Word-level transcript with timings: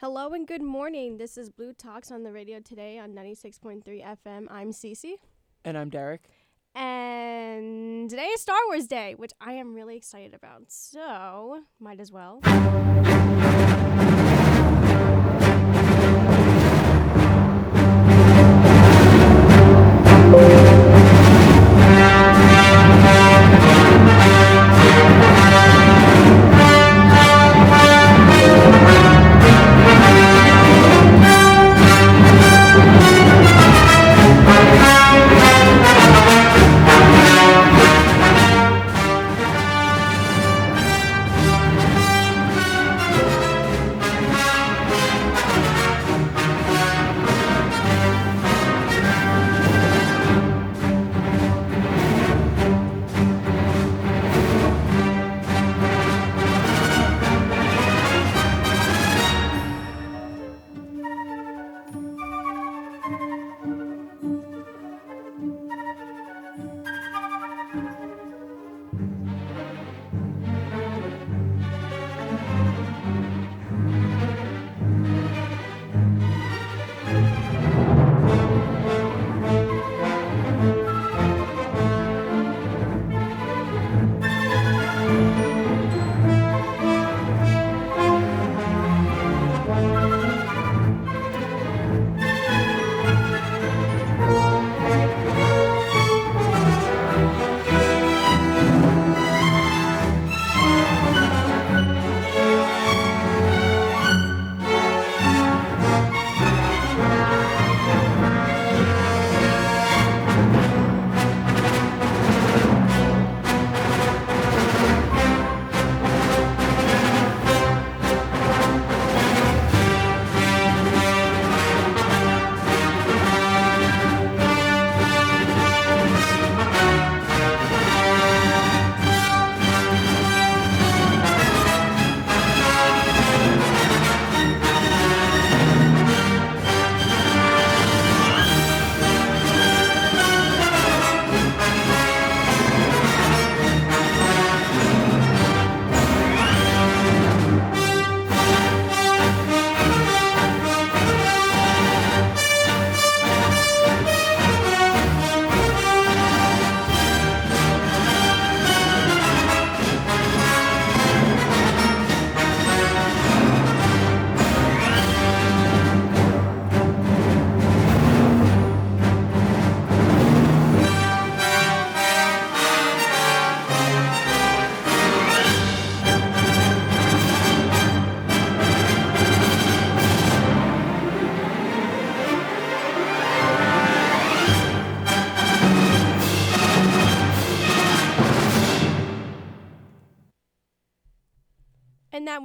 Hello 0.00 0.32
and 0.32 0.46
good 0.46 0.62
morning. 0.62 1.18
This 1.18 1.36
is 1.36 1.50
Blue 1.50 1.74
Talks 1.74 2.10
on 2.10 2.22
the 2.22 2.32
radio 2.32 2.58
today 2.58 2.98
on 2.98 3.12
96.3 3.12 3.84
FM. 3.84 4.46
I'm 4.48 4.70
Cece. 4.70 5.16
And 5.62 5.76
I'm 5.76 5.90
Derek. 5.90 6.22
And 6.74 8.08
today 8.08 8.28
is 8.28 8.40
Star 8.40 8.56
Wars 8.68 8.86
Day, 8.86 9.14
which 9.14 9.32
I 9.42 9.52
am 9.52 9.74
really 9.74 9.98
excited 9.98 10.32
about. 10.32 10.62
So, 10.68 11.64
might 11.78 12.00
as 12.00 12.10
well. 12.10 12.40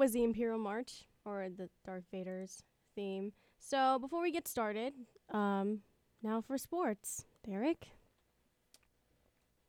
Was 0.05 0.11
the 0.11 0.23
Imperial 0.23 0.59
March, 0.59 1.05
or 1.25 1.47
the 1.49 1.67
Darth 1.83 2.03
Vader's 2.11 2.61
theme. 2.93 3.31
So 3.57 3.97
before 3.97 4.21
we 4.21 4.31
get 4.31 4.47
started, 4.47 4.93
um, 5.31 5.79
now 6.21 6.41
for 6.41 6.59
sports. 6.59 7.25
Derek? 7.43 7.87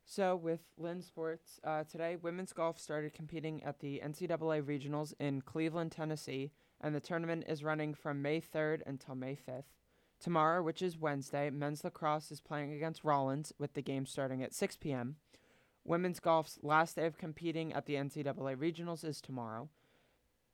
So, 0.05 0.37
with 0.37 0.61
Lynn 0.77 1.01
Sports, 1.01 1.59
uh, 1.65 1.85
today 1.85 2.17
women's 2.17 2.53
golf 2.53 2.79
started 2.79 3.15
competing 3.15 3.65
at 3.65 3.79
the 3.79 4.03
NCAA 4.05 4.63
Regionals 4.63 5.15
in 5.19 5.41
Cleveland, 5.41 5.93
Tennessee, 5.93 6.51
and 6.83 6.95
the 6.95 7.01
tournament 7.01 7.45
is 7.49 7.65
running 7.65 7.95
from 7.95 8.21
May 8.21 8.39
3rd 8.39 8.83
until 8.87 9.15
May 9.15 9.37
5th. 9.37 9.73
Tomorrow, 10.21 10.63
which 10.63 10.83
is 10.83 10.99
Wednesday, 10.99 11.49
men's 11.49 11.83
lacrosse 11.83 12.31
is 12.31 12.43
playing 12.43 12.75
against 12.75 13.05
Rollins, 13.05 13.55
with 13.59 13.73
the 13.73 13.81
game 13.81 14.05
starting 14.05 14.43
at 14.43 14.53
6 14.53 14.77
p.m. 14.77 15.17
Women's 15.83 16.21
golf's 16.21 16.59
last 16.63 16.97
day 16.97 17.07
of 17.07 17.17
competing 17.17 17.73
at 17.73 17.87
the 17.87 17.95
NCAA 17.95 18.55
Regionals 18.57 19.03
is 19.03 19.23
tomorrow. 19.23 19.71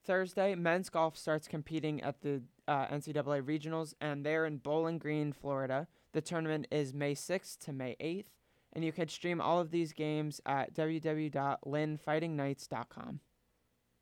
Thursday, 0.05 0.55
men's 0.55 0.91
golf 0.91 1.17
starts 1.17 1.49
competing 1.49 2.03
at 2.03 2.21
the 2.23 2.43
uh, 2.67 2.87
NCAA 2.87 3.43
Regionals, 3.43 3.95
and 4.01 4.27
they're 4.27 4.47
in 4.47 4.57
Bowling 4.59 4.99
Green, 4.99 5.33
Florida. 5.33 5.87
The 6.13 6.21
tournament 6.21 6.67
is 6.71 6.93
May 6.93 7.15
6th 7.15 7.59
to 7.61 7.73
May 7.73 7.97
8th, 8.01 8.27
and 8.73 8.85
you 8.85 8.91
can 8.93 9.09
stream 9.09 9.41
all 9.41 9.61
of 9.61 9.71
these 9.71 9.93
games 9.93 10.41
at 10.45 10.75
www.lynnfightingknights.com. 10.75 13.21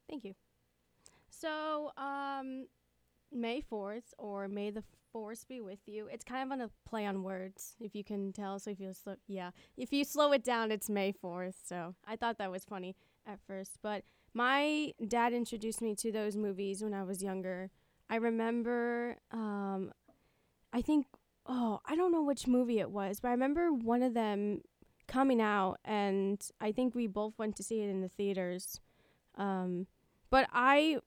Thank 0.08 0.24
you. 0.24 0.34
So, 1.28 1.92
um, 1.96 2.66
May 3.32 3.62
4th, 3.62 4.12
or 4.18 4.48
May 4.48 4.70
the 4.70 4.82
Force 5.12 5.44
be 5.44 5.60
with 5.60 5.80
you. 5.86 6.06
It's 6.06 6.24
kind 6.24 6.44
of 6.44 6.52
on 6.52 6.60
a 6.60 6.70
play 6.88 7.04
on 7.04 7.24
words, 7.24 7.74
if 7.80 7.96
you 7.96 8.04
can 8.04 8.32
tell. 8.32 8.60
So, 8.60 8.70
if 8.70 8.80
you 8.80 8.94
slow, 8.94 9.16
yeah, 9.26 9.50
if 9.76 9.92
you 9.92 10.04
slow 10.04 10.30
it 10.32 10.44
down, 10.44 10.70
it's 10.70 10.88
May 10.88 11.12
4th. 11.12 11.56
So, 11.66 11.96
I 12.06 12.14
thought 12.16 12.38
that 12.38 12.50
was 12.50 12.64
funny 12.64 12.96
at 13.26 13.38
first, 13.46 13.78
but 13.82 14.04
my 14.34 14.92
dad 15.06 15.32
introduced 15.32 15.82
me 15.82 15.94
to 15.96 16.12
those 16.12 16.36
movies 16.36 16.82
when 16.82 16.94
I 16.94 17.02
was 17.02 17.22
younger. 17.22 17.70
I 18.08 18.16
remember, 18.16 19.16
um, 19.32 19.92
I 20.72 20.82
think, 20.82 21.06
oh, 21.46 21.80
I 21.86 21.96
don't 21.96 22.12
know 22.12 22.22
which 22.22 22.46
movie 22.46 22.80
it 22.80 22.90
was, 22.90 23.20
but 23.20 23.28
I 23.28 23.32
remember 23.32 23.72
one 23.72 24.02
of 24.02 24.14
them 24.14 24.62
coming 25.08 25.40
out, 25.40 25.78
and 25.84 26.40
I 26.60 26.72
think 26.72 26.94
we 26.94 27.06
both 27.06 27.38
went 27.38 27.56
to 27.56 27.62
see 27.62 27.80
it 27.80 27.88
in 27.88 28.00
the 28.00 28.08
theaters. 28.08 28.80
Um, 29.36 29.86
but 30.30 30.48
I, 30.52 30.98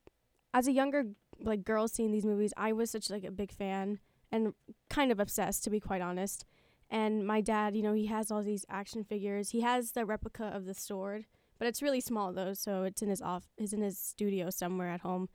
as 0.54 0.68
a 0.68 0.74
younger 0.74 1.06
like 1.40 1.64
girl 1.64 1.88
seeing 1.88 2.12
these 2.12 2.26
movies, 2.26 2.54
I 2.58 2.74
was 2.74 2.92
such 2.92 3.10
like 3.10 3.24
a 3.24 3.32
big 3.32 3.52
fan 3.52 4.00
and 4.32 4.54
kind 4.90 5.12
of 5.12 5.20
obsessed, 5.20 5.64
to 5.64 5.70
be 5.70 5.80
quite 5.80 6.02
honest. 6.02 6.46
And 6.90 7.26
my 7.26 7.42
dad, 7.42 7.76
you 7.76 7.84
know, 7.84 7.94
he 7.94 8.08
has 8.08 8.32
all 8.32 8.44
these 8.44 8.66
action 8.70 9.04
figures. 9.04 9.50
He 9.50 9.62
has 9.62 9.92
the 9.92 10.06
replica 10.06 10.46
of 10.46 10.66
the 10.66 10.74
sword 10.74 11.26
but 11.64 11.70
it's 11.70 11.82
really 11.82 12.02
small 12.02 12.34
though, 12.34 12.54
so 12.54 12.84
it's 12.84 13.02
in 13.02 13.08
his 13.08 13.22
off, 13.22 13.46
is 13.58 13.72
in 13.72 13.82
his 13.82 13.98
studio 13.98 14.50
somewhere 14.50 14.90
at 14.90 15.00
home. 15.00 15.30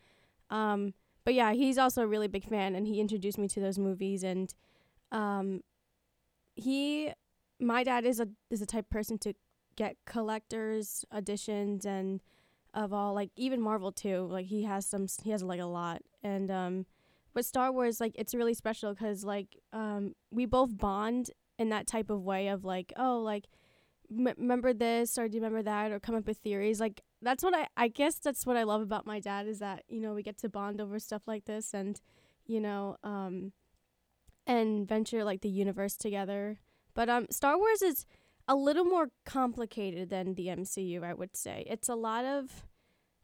Um, 0.51 0.93
but 1.25 1.33
yeah, 1.33 1.55
he's 1.55 1.79
also 1.79 2.03
a 2.03 2.07
really 2.07 2.29
big 2.29 2.45
fan, 2.45 2.75
and 2.75 2.87
he 2.87 3.01
introduced 3.01 3.39
me 3.39 3.49
to 3.49 3.61
those 3.61 3.79
movies, 3.79 4.23
and 4.23 4.53
um, 5.11 5.63
he, 6.55 7.11
my 7.59 7.83
dad 7.83 8.05
is 8.05 8.21
a 8.21 8.29
is 8.51 8.61
a 8.61 8.67
type 8.67 8.91
person 8.91 9.17
to 9.21 9.33
get 9.75 9.97
collectors 10.05 11.03
editions 11.17 11.87
and 11.87 12.21
of 12.75 12.93
all 12.93 13.15
like 13.15 13.31
even 13.35 13.59
Marvel 13.59 13.91
too. 13.91 14.29
Like 14.31 14.45
he 14.45 14.65
has 14.65 14.85
some, 14.85 15.07
he 15.23 15.31
has 15.31 15.43
like 15.43 15.61
a 15.61 15.65
lot 15.65 16.03
And 16.23 16.51
um, 16.51 16.87
with 17.33 17.47
Star 17.47 17.73
Wars, 17.73 18.03
like 18.03 18.13
it's 18.17 18.35
really 18.35 18.53
special 18.53 18.93
because 18.93 19.25
like 19.25 19.57
um, 19.73 20.15
we 20.31 20.45
both 20.45 20.77
bond 20.77 21.31
in 21.59 21.71
that 21.71 21.87
type 21.87 22.11
of 22.11 22.23
way 22.23 22.49
of 22.49 22.67
like, 22.67 22.93
oh, 22.99 23.19
like 23.19 23.47
m- 24.11 24.35
remember 24.37 24.73
this 24.73 25.19
or 25.19 25.29
do 25.29 25.37
you 25.37 25.43
remember 25.43 25.63
that 25.63 25.93
or 25.93 26.01
come 26.01 26.15
up 26.15 26.27
with 26.27 26.39
theories. 26.39 26.81
Like 26.81 27.03
that's 27.23 27.43
what 27.43 27.55
I 27.55 27.67
I 27.77 27.89
guess 27.89 28.19
that's 28.19 28.47
what 28.47 28.57
I 28.57 28.63
love 28.63 28.83
about 28.83 29.07
my 29.07 29.21
dad 29.21 29.47
is 29.47 29.59
that 29.59 29.85
you 29.89 30.01
know 30.01 30.15
we 30.15 30.23
get 30.23 30.39
to 30.39 30.49
bond 30.49 30.81
over 30.81 30.99
stuff 30.99 31.23
like 31.27 31.45
this 31.45 31.75
and 31.75 32.01
you 32.47 32.61
know 32.61 32.97
um 33.05 33.53
and 34.47 34.89
venture 34.89 35.25
like 35.25 35.41
the 35.43 35.49
universe 35.49 35.97
together. 35.97 36.59
But 36.95 37.09
um 37.09 37.27
Star 37.31 37.59
Wars 37.59 37.83
is 37.83 38.07
a 38.47 38.55
little 38.55 38.85
more 38.85 39.11
complicated 39.27 40.09
than 40.09 40.35
the 40.35 40.47
MCU, 40.47 41.05
I 41.05 41.13
would 41.13 41.37
say. 41.37 41.65
It's 41.69 41.89
a 41.89 41.95
lot 41.95 42.25
of 42.25 42.67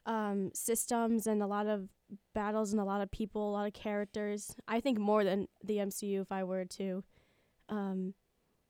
um 0.06 0.50
systems 0.54 1.26
and 1.26 1.42
a 1.42 1.46
lot 1.46 1.66
of 1.66 1.88
battles 2.34 2.72
and 2.72 2.80
a 2.80 2.84
lot 2.84 3.00
of 3.00 3.10
people, 3.10 3.50
a 3.50 3.52
lot 3.52 3.66
of 3.66 3.72
characters. 3.72 4.54
I 4.68 4.80
think 4.80 4.98
more 4.98 5.24
than 5.24 5.48
the 5.62 5.78
MCU 5.78 6.20
if 6.20 6.30
I 6.30 6.44
were 6.44 6.64
to 6.64 7.04
um 7.68 8.14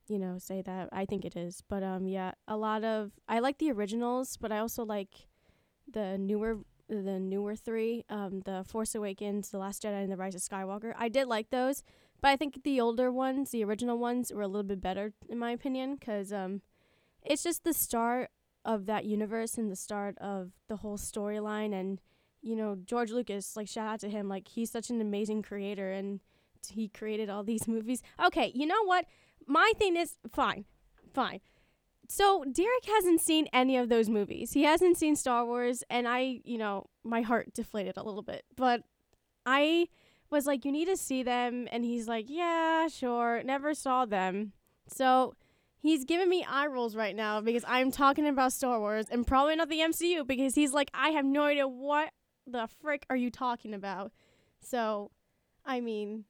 you 0.07 0.19
know, 0.19 0.37
say 0.37 0.61
that. 0.61 0.89
I 0.91 1.05
think 1.05 1.25
it 1.25 1.35
is. 1.35 1.63
But 1.67 1.83
um 1.83 2.07
yeah, 2.07 2.31
a 2.47 2.57
lot 2.57 2.83
of 2.83 3.11
I 3.27 3.39
like 3.39 3.57
the 3.57 3.71
originals, 3.71 4.37
but 4.37 4.51
I 4.51 4.59
also 4.59 4.83
like 4.83 5.27
the 5.91 6.17
newer 6.17 6.57
the 6.87 7.19
newer 7.19 7.55
3, 7.55 8.05
um 8.09 8.41
the 8.41 8.63
Force 8.67 8.95
Awakens, 8.95 9.49
The 9.49 9.57
Last 9.57 9.83
Jedi 9.83 10.03
and 10.03 10.11
The 10.11 10.17
Rise 10.17 10.35
of 10.35 10.41
Skywalker. 10.41 10.93
I 10.97 11.09
did 11.09 11.27
like 11.27 11.49
those, 11.49 11.83
but 12.21 12.29
I 12.29 12.35
think 12.35 12.63
the 12.63 12.79
older 12.79 13.11
ones, 13.11 13.51
the 13.51 13.63
original 13.63 13.97
ones 13.97 14.31
were 14.33 14.43
a 14.43 14.47
little 14.47 14.63
bit 14.63 14.81
better 14.81 15.13
in 15.29 15.39
my 15.39 15.51
opinion 15.51 15.97
cuz 15.97 16.31
um 16.31 16.61
it's 17.23 17.43
just 17.43 17.63
the 17.63 17.73
start 17.73 18.29
of 18.63 18.85
that 18.87 19.05
universe 19.05 19.57
and 19.57 19.71
the 19.71 19.75
start 19.75 20.17
of 20.19 20.51
the 20.67 20.77
whole 20.77 20.97
storyline 20.97 21.73
and 21.73 21.99
you 22.41 22.55
know, 22.55 22.77
George 22.85 23.09
Lucas, 23.11 23.55
like 23.57 23.67
shout 23.67 23.87
out 23.87 23.99
to 24.01 24.09
him, 24.09 24.29
like 24.29 24.47
he's 24.47 24.69
such 24.69 24.91
an 24.91 25.01
amazing 25.01 25.41
creator 25.41 25.91
and 25.91 26.19
he 26.69 26.87
created 26.87 27.29
all 27.29 27.43
these 27.43 27.67
movies. 27.75 28.03
Okay, 28.23 28.51
you 28.53 28.67
know 28.67 28.83
what? 28.85 29.05
My 29.47 29.71
thing 29.77 29.95
is 29.95 30.15
fine. 30.31 30.65
Fine. 31.13 31.41
So 32.07 32.43
Derek 32.51 32.85
hasn't 32.85 33.21
seen 33.21 33.47
any 33.51 33.77
of 33.77 33.89
those 33.89 34.09
movies. 34.09 34.53
He 34.53 34.63
hasn't 34.63 34.97
seen 34.97 35.15
Star 35.15 35.45
Wars 35.45 35.83
and 35.89 36.07
I, 36.07 36.41
you 36.43 36.57
know, 36.57 36.87
my 37.03 37.21
heart 37.21 37.53
deflated 37.53 37.97
a 37.97 38.03
little 38.03 38.21
bit. 38.21 38.43
But 38.55 38.83
I 39.45 39.87
was 40.29 40.45
like, 40.45 40.65
you 40.65 40.71
need 40.71 40.85
to 40.85 40.97
see 40.97 41.23
them 41.23 41.67
and 41.71 41.83
he's 41.83 42.07
like, 42.07 42.25
Yeah, 42.27 42.87
sure. 42.87 43.41
Never 43.43 43.73
saw 43.73 44.05
them. 44.05 44.53
So 44.87 45.35
he's 45.79 46.05
giving 46.05 46.29
me 46.29 46.45
eye 46.47 46.67
rolls 46.67 46.95
right 46.95 47.15
now 47.15 47.41
because 47.41 47.63
I'm 47.67 47.91
talking 47.91 48.27
about 48.27 48.53
Star 48.53 48.79
Wars 48.79 49.07
and 49.09 49.25
probably 49.25 49.55
not 49.55 49.69
the 49.69 49.79
MCU 49.79 50.27
because 50.27 50.55
he's 50.55 50.73
like, 50.73 50.91
I 50.93 51.09
have 51.09 51.25
no 51.25 51.43
idea 51.43 51.67
what 51.67 52.11
the 52.45 52.67
frick 52.81 53.05
are 53.09 53.15
you 53.15 53.31
talking 53.31 53.73
about? 53.73 54.11
So, 54.59 55.11
I 55.65 55.81
mean, 55.81 56.25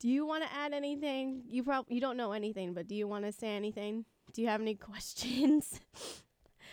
do 0.00 0.08
you 0.08 0.26
want 0.26 0.44
to 0.44 0.52
add 0.52 0.72
anything? 0.72 1.42
You 1.48 1.62
probably 1.64 1.94
you 1.94 2.00
don't 2.00 2.16
know 2.16 2.32
anything, 2.32 2.74
but 2.74 2.86
do 2.88 2.94
you 2.94 3.06
want 3.08 3.24
to 3.24 3.32
say 3.32 3.54
anything? 3.56 4.04
Do 4.32 4.42
you 4.42 4.48
have 4.48 4.60
any 4.60 4.74
questions? 4.90 5.80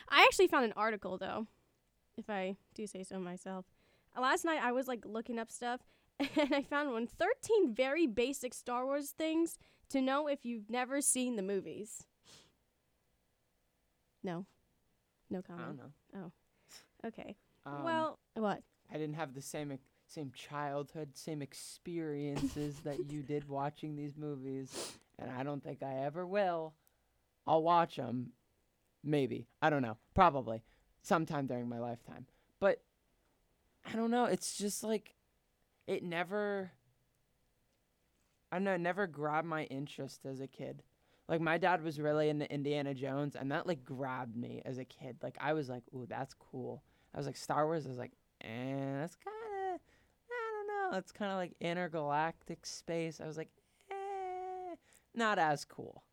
I 0.09 0.23
actually 0.23 0.47
found 0.47 0.65
an 0.65 0.73
article 0.75 1.17
though, 1.17 1.47
if 2.17 2.29
I 2.29 2.55
do 2.75 2.85
say 2.87 3.03
so 3.03 3.19
myself. 3.19 3.65
Uh, 4.15 4.21
Last 4.21 4.45
night 4.45 4.59
I 4.61 4.71
was 4.71 4.87
like 4.87 5.05
looking 5.05 5.39
up 5.39 5.51
stuff 5.51 5.81
and 6.19 6.53
I 6.53 6.61
found 6.61 6.91
one 6.91 7.07
13 7.07 7.73
very 7.73 8.07
basic 8.07 8.53
Star 8.53 8.85
Wars 8.85 9.09
things 9.11 9.57
to 9.89 10.01
know 10.01 10.27
if 10.27 10.45
you've 10.45 10.69
never 10.69 11.01
seen 11.01 11.35
the 11.35 11.41
movies. 11.43 12.03
No. 14.23 14.45
No 15.29 15.39
I 15.39 15.41
comment. 15.41 15.79
don't 16.13 16.21
know. 16.21 16.31
Okay. 17.05 17.35
Um, 17.65 17.83
well, 17.83 18.19
what? 18.35 18.61
I 18.91 18.97
didn't 18.97 19.15
have 19.15 19.33
the 19.33 19.41
same 19.41 19.71
same 20.13 20.31
childhood, 20.35 21.09
same 21.15 21.41
experiences 21.41 22.75
that 22.83 23.11
you 23.11 23.21
did 23.27 23.49
watching 23.49 23.95
these 23.95 24.15
movies, 24.15 24.93
and 25.17 25.31
I 25.31 25.43
don't 25.43 25.63
think 25.63 25.81
I 25.81 26.05
ever 26.05 26.25
will. 26.25 26.73
I'll 27.45 27.63
watch 27.63 27.95
them, 27.95 28.31
maybe. 29.03 29.47
I 29.61 29.69
don't 29.69 29.81
know. 29.81 29.97
Probably 30.13 30.63
sometime 31.01 31.47
during 31.47 31.67
my 31.67 31.79
lifetime. 31.79 32.25
But 32.59 32.81
I 33.85 33.95
don't 33.95 34.11
know. 34.11 34.25
It's 34.25 34.57
just 34.57 34.83
like 34.83 35.15
it 35.87 36.03
never. 36.03 36.71
I 38.51 38.57
don't 38.57 38.63
know. 38.65 38.75
It 38.75 38.81
never 38.81 39.07
grabbed 39.07 39.47
my 39.47 39.63
interest 39.63 40.25
as 40.25 40.39
a 40.39 40.47
kid. 40.47 40.83
Like 41.27 41.41
my 41.41 41.57
dad 41.57 41.83
was 41.83 41.99
really 41.99 42.29
into 42.29 42.51
Indiana 42.53 42.93
Jones, 42.93 43.35
and 43.35 43.51
that 43.51 43.67
like 43.67 43.83
grabbed 43.83 44.35
me 44.35 44.61
as 44.65 44.77
a 44.77 44.85
kid. 44.85 45.17
Like 45.21 45.37
I 45.41 45.53
was 45.53 45.69
like, 45.69 45.83
"Ooh, 45.93 46.05
that's 46.07 46.33
cool." 46.33 46.83
I 47.13 47.17
was 47.17 47.25
like, 47.25 47.37
Star 47.37 47.65
Wars. 47.65 47.85
I 47.85 47.89
was 47.89 47.97
like, 47.97 48.13
"Eh, 48.41 48.99
that's 48.99 49.15
kind 49.15 49.42
of." 50.93 50.97
I 50.97 50.99
don't 50.99 50.99
know. 50.99 50.99
It's 50.99 51.11
kind 51.11 51.31
of 51.31 51.37
like 51.37 51.53
intergalactic 51.59 52.65
space. 52.65 53.19
I 53.21 53.25
was 53.27 53.37
like, 53.37 53.49
eh, 53.91 54.75
not 55.13 55.39
as 55.39 55.65
cool. 55.65 56.03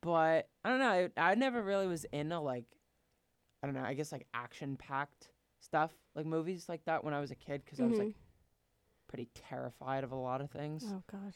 But 0.00 0.48
I 0.64 0.68
don't 0.70 0.78
know. 0.78 1.08
I, 1.16 1.30
I 1.30 1.34
never 1.34 1.62
really 1.62 1.86
was 1.86 2.04
into 2.12 2.38
like, 2.40 2.64
I 3.62 3.66
don't 3.66 3.74
know. 3.74 3.82
I 3.84 3.94
guess 3.94 4.12
like 4.12 4.26
action 4.32 4.76
packed 4.76 5.30
stuff, 5.60 5.92
like 6.14 6.24
movies 6.26 6.68
like 6.68 6.84
that 6.84 7.02
when 7.04 7.14
I 7.14 7.20
was 7.20 7.30
a 7.30 7.34
kid, 7.34 7.62
because 7.64 7.80
I 7.80 7.84
was 7.84 7.98
like 7.98 8.14
pretty 9.08 9.28
terrified 9.34 10.04
of 10.04 10.12
a 10.12 10.16
lot 10.16 10.40
of 10.40 10.50
things. 10.50 10.84
Oh 10.88 11.02
God. 11.10 11.34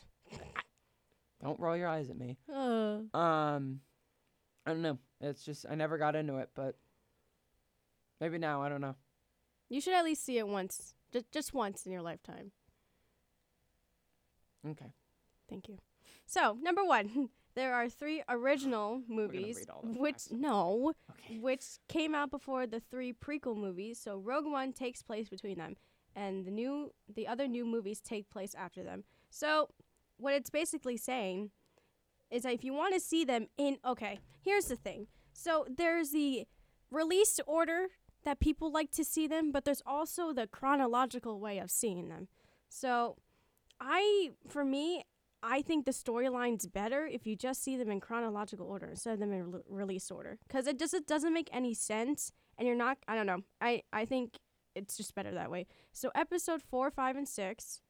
Don't 1.42 1.58
roll 1.58 1.76
your 1.76 1.88
eyes 1.88 2.08
at 2.08 2.16
me. 2.16 2.38
Uh, 2.48 3.00
Um, 3.18 3.80
I 4.64 4.70
don't 4.70 4.82
know. 4.82 4.98
It's 5.20 5.44
just 5.44 5.66
I 5.68 5.74
never 5.74 5.98
got 5.98 6.14
into 6.14 6.36
it, 6.38 6.50
but 6.54 6.76
maybe 8.20 8.38
now 8.38 8.62
I 8.62 8.68
don't 8.68 8.80
know. 8.80 8.94
you 9.68 9.80
should 9.80 9.94
at 9.94 10.04
least 10.04 10.24
see 10.24 10.38
it 10.38 10.46
once, 10.46 10.94
just 11.12 11.32
just 11.32 11.52
once 11.52 11.84
in 11.84 11.90
your 11.90 12.02
lifetime. 12.02 12.52
Okay. 14.68 14.92
Thank 15.48 15.68
you. 15.68 15.78
So 16.26 16.56
number 16.60 16.84
one, 16.84 17.28
there 17.54 17.74
are 17.74 17.88
three 17.88 18.22
original 18.28 19.02
movies, 19.08 19.56
read 19.58 19.70
all 19.70 19.82
the 19.82 19.98
which 19.98 20.14
facts. 20.14 20.28
no, 20.32 20.92
Okay. 21.10 21.38
which 21.38 21.64
came 21.88 22.14
out 22.14 22.30
before 22.30 22.66
the 22.66 22.80
three 22.80 23.12
prequel 23.12 23.56
movies. 23.56 23.98
So 23.98 24.18
Rogue 24.18 24.46
One 24.46 24.72
takes 24.72 25.02
place 25.02 25.28
between 25.28 25.58
them, 25.58 25.76
and 26.14 26.44
the 26.44 26.50
new 26.50 26.92
the 27.12 27.26
other 27.26 27.46
new 27.48 27.64
movies 27.66 28.00
take 28.00 28.30
place 28.30 28.54
after 28.54 28.82
them. 28.82 29.04
So 29.30 29.68
what 30.16 30.34
it's 30.34 30.50
basically 30.50 30.96
saying 30.96 31.50
is 32.30 32.42
that 32.44 32.52
if 32.54 32.64
you 32.64 32.72
want 32.72 32.94
to 32.94 33.00
see 33.00 33.24
them 33.24 33.48
in 33.58 33.78
okay, 33.84 34.20
here's 34.40 34.66
the 34.66 34.76
thing. 34.76 35.08
So 35.32 35.66
there's 35.68 36.10
the 36.10 36.46
release 36.90 37.40
order 37.46 37.88
that 38.24 38.38
people 38.38 38.70
like 38.70 38.90
to 38.92 39.04
see 39.04 39.26
them, 39.26 39.50
but 39.50 39.64
there's 39.64 39.82
also 39.84 40.32
the 40.32 40.46
chronological 40.46 41.40
way 41.40 41.58
of 41.58 41.70
seeing 41.70 42.08
them. 42.08 42.28
So 42.68 43.16
I 43.84 44.30
for 44.48 44.64
me 44.64 45.04
I 45.42 45.60
think 45.60 45.86
the 45.86 45.92
storyline's 45.92 46.66
better 46.66 47.04
if 47.04 47.26
you 47.26 47.34
just 47.34 47.64
see 47.64 47.76
them 47.76 47.90
in 47.90 47.98
chronological 47.98 48.66
order 48.66 48.86
instead 48.86 49.14
of 49.14 49.18
them 49.18 49.32
in 49.32 49.50
re- 49.50 49.60
release 49.68 50.08
order 50.10 50.38
because 50.46 50.68
it 50.68 50.78
just 50.78 50.94
it 50.94 51.06
doesn't 51.08 51.34
make 51.34 51.50
any 51.52 51.74
sense 51.74 52.30
and 52.56 52.68
you're 52.68 52.76
not 52.76 52.98
I 53.08 53.16
don't 53.16 53.26
know 53.26 53.40
I 53.60 53.82
I 53.92 54.04
think 54.04 54.38
it's 54.74 54.96
just 54.96 55.14
better 55.14 55.32
that 55.32 55.50
way. 55.50 55.66
So 55.92 56.10
episode 56.14 56.62
four, 56.62 56.90
five, 56.90 57.16
and 57.16 57.28
six, 57.28 57.82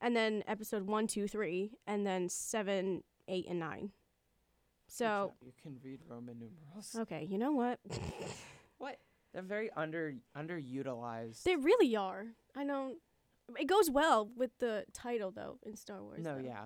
and 0.00 0.16
then 0.16 0.42
episode 0.46 0.86
one, 0.86 1.06
two, 1.06 1.28
three, 1.28 1.72
and 1.86 2.06
then 2.06 2.28
seven, 2.28 3.02
eight, 3.28 3.46
and 3.48 3.58
nine. 3.58 3.90
So 4.86 5.34
you 5.44 5.52
can 5.62 5.76
read 5.84 6.00
Roman 6.08 6.38
numerals. 6.38 6.96
okay, 6.98 7.26
you 7.28 7.38
know 7.38 7.52
what? 7.52 7.78
What? 8.78 8.96
They're 9.34 9.42
very 9.42 9.70
under 9.76 10.14
underutilized. 10.36 11.42
they 11.42 11.56
really 11.56 11.96
are. 11.96 12.26
I 12.56 12.64
don't. 12.64 12.96
It 13.58 13.66
goes 13.66 13.90
well 13.90 14.28
with 14.36 14.50
the 14.58 14.84
title 14.92 15.30
though 15.30 15.58
in 15.64 15.76
Star 15.76 16.02
Wars. 16.02 16.22
no, 16.22 16.34
though. 16.36 16.44
yeah, 16.44 16.64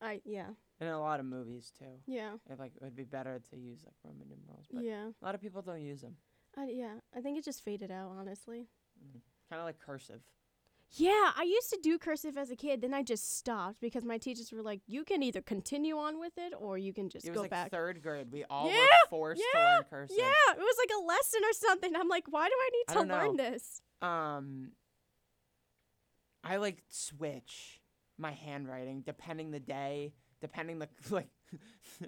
I 0.00 0.20
yeah 0.24 0.46
and 0.78 0.88
in 0.88 0.94
a 0.94 1.00
lot 1.00 1.20
of 1.20 1.26
movies 1.26 1.72
too. 1.78 2.00
yeah 2.06 2.32
It 2.50 2.58
like 2.58 2.72
it 2.76 2.82
would 2.82 2.96
be 2.96 3.04
better 3.04 3.40
to 3.50 3.56
use 3.56 3.80
like 3.84 3.94
Roman 4.04 4.28
numerals, 4.28 4.66
but 4.72 4.82
yeah. 4.84 5.08
a 5.20 5.24
lot 5.24 5.34
of 5.34 5.40
people 5.40 5.62
don't 5.62 5.82
use 5.82 6.00
them. 6.00 6.16
I, 6.56 6.68
yeah, 6.72 6.94
I 7.16 7.20
think 7.20 7.38
it 7.38 7.44
just 7.44 7.62
faded 7.64 7.90
out, 7.92 8.10
honestly. 8.18 8.66
Kind 9.48 9.60
of 9.60 9.64
like 9.66 9.78
cursive. 9.78 10.20
Yeah, 10.92 11.30
I 11.36 11.44
used 11.44 11.70
to 11.70 11.78
do 11.80 11.96
cursive 11.98 12.36
as 12.36 12.50
a 12.50 12.56
kid, 12.56 12.80
then 12.80 12.92
I 12.92 13.04
just 13.04 13.36
stopped 13.38 13.80
because 13.80 14.04
my 14.04 14.18
teachers 14.18 14.50
were 14.50 14.62
like, 14.62 14.80
"You 14.88 15.04
can 15.04 15.22
either 15.22 15.40
continue 15.40 15.96
on 15.96 16.18
with 16.18 16.32
it 16.36 16.52
or 16.58 16.76
you 16.78 16.92
can 16.92 17.08
just 17.08 17.24
go. 17.26 17.28
it 17.28 17.32
was 17.32 17.36
go 17.36 17.42
like 17.42 17.50
back." 17.50 17.70
third 17.70 18.02
grade. 18.02 18.32
We 18.32 18.44
all 18.50 18.66
Yeah, 18.68 18.78
were 18.78 19.08
forced 19.08 19.40
to 19.52 19.58
learn 19.58 19.84
cursive. 19.88 20.16
Yeah, 20.18 20.52
it 20.54 20.58
was 20.58 20.76
like 20.78 20.90
a 20.98 21.04
lesson 21.04 21.40
or 21.44 21.52
something. 21.52 21.94
I'm 21.94 22.08
like, 22.08 22.24
"Why 22.28 22.48
do 22.48 22.54
I 22.58 22.70
need 22.72 22.84
I 22.88 22.94
to 22.94 23.00
learn 23.08 23.36
know. 23.36 23.50
this?" 23.50 23.82
Um, 24.02 24.72
I 26.44 26.56
like 26.56 26.82
switch 26.88 27.80
my 28.18 28.32
handwriting 28.32 29.02
depending 29.02 29.50
the 29.50 29.60
day, 29.60 30.12
depending 30.40 30.78
the 30.78 30.88
like. 31.10 31.28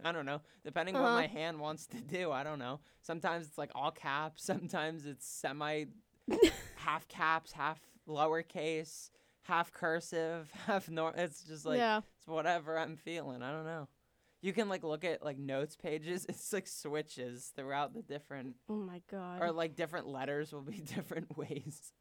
I 0.04 0.12
don't 0.12 0.24
know. 0.26 0.40
Depending 0.64 0.94
what 0.94 1.02
Uh-huh. 1.04 1.14
my 1.16 1.26
hand 1.26 1.58
wants 1.58 1.86
to 1.88 1.96
do. 2.00 2.30
I 2.30 2.44
don't 2.44 2.60
know. 2.60 2.78
Sometimes 3.02 3.46
it's 3.48 3.58
like 3.58 3.70
all 3.74 3.90
caps. 3.90 4.44
Sometimes 4.46 5.04
it's 5.06 5.26
semi 5.26 5.86
half 6.76 7.08
caps, 7.08 7.50
half 7.52 7.80
lowercase, 8.08 9.10
half 9.42 9.72
cursive, 9.72 10.48
half 10.66 10.88
nor. 10.88 11.12
It's 11.16 11.42
just 11.42 11.66
like 11.66 11.78
yeah. 11.78 12.02
it's 12.18 12.28
whatever 12.28 12.78
I'm 12.78 12.96
feeling. 12.96 13.42
I 13.42 13.50
don't 13.50 13.64
know. 13.66 13.88
You 14.42 14.52
can 14.52 14.68
like 14.68 14.84
look 14.84 15.04
at 15.04 15.24
like 15.24 15.38
notes 15.38 15.74
pages. 15.76 16.24
It's 16.28 16.52
like 16.52 16.68
switches 16.68 17.52
throughout 17.56 17.94
the 17.94 18.02
different 18.02 18.54
Oh 18.68 18.76
my 18.76 19.02
god. 19.10 19.40
or 19.42 19.50
like 19.50 19.74
different 19.74 20.06
letters 20.06 20.52
will 20.52 20.62
be 20.62 20.80
different 20.80 21.36
ways. 21.36 21.92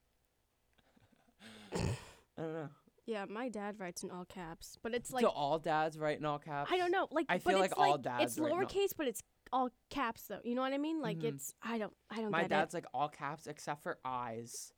I 2.41 2.43
don't 2.45 2.53
know. 2.53 2.69
Yeah, 3.05 3.25
my 3.27 3.50
dad 3.50 3.79
writes 3.79 4.03
in 4.03 4.12
all 4.12 4.25
caps, 4.25 4.77
but 4.83 4.93
it's 4.93 5.12
like 5.12 5.21
Do 5.24 5.27
all 5.27 5.60
dads 5.60 5.98
write 5.98 6.19
in 6.19 6.25
all 6.25 6.39
caps? 6.39 6.71
I 6.71 6.77
don't 6.77 6.91
know, 6.91 7.07
like 7.12 7.25
I 7.29 7.38
but 7.39 7.51
feel 7.51 7.60
like 7.60 7.71
it's 7.71 7.79
all 7.79 7.91
like, 7.93 8.01
dads 8.03 8.24
It's 8.24 8.39
write 8.39 8.51
in 8.51 8.57
all- 8.57 8.63
lowercase, 8.63 8.93
but 8.98 9.07
it's 9.07 9.24
all 9.51 9.69
caps 9.89 10.24
though. 10.27 10.39
You 10.43 10.55
know 10.55 10.62
what 10.62 10.71
I 10.74 10.77
mean? 10.77 11.01
Like 11.01 11.17
Mhm. 11.19 11.24
it's 11.36 11.53
I 11.63 11.77
don't 11.77 11.93
I 12.10 12.21
don't 12.21 12.31
My 12.31 12.48
dad's 12.48 12.74
it. 12.74 12.77
like 12.77 12.86
all 12.93 13.10
caps 13.10 13.48
except 13.48 13.83
for 13.83 13.98
eyes. 14.05 14.71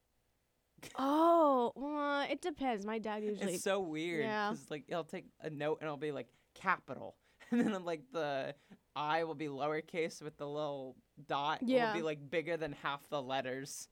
Oh, 0.97 1.71
well, 1.75 2.21
it 2.29 2.41
depends. 2.41 2.85
My 2.85 2.99
dad 2.99 3.23
usually 3.23 3.53
It's 3.55 3.63
so 3.63 3.79
weird. 3.79 4.25
Yeah. 4.25 4.53
Like 4.69 4.85
he'll 4.87 5.03
take 5.03 5.25
a 5.41 5.49
note 5.49 5.77
and 5.79 5.87
it'll 5.87 5.97
be 5.97 6.11
like 6.11 6.27
capital, 6.55 7.15
and 7.51 7.61
then 7.61 7.73
I'm 7.73 7.85
like 7.85 8.03
the 8.11 8.55
I 8.95 9.23
will 9.25 9.35
be 9.35 9.47
lowercase 9.47 10.21
with 10.21 10.37
the 10.37 10.47
little 10.47 10.95
dot. 11.27 11.59
Yeah. 11.61 11.87
Will 11.91 11.99
be 11.99 12.03
like 12.03 12.29
bigger 12.29 12.57
than 12.57 12.71
half 12.71 13.07
the 13.09 13.21
letters. 13.21 13.89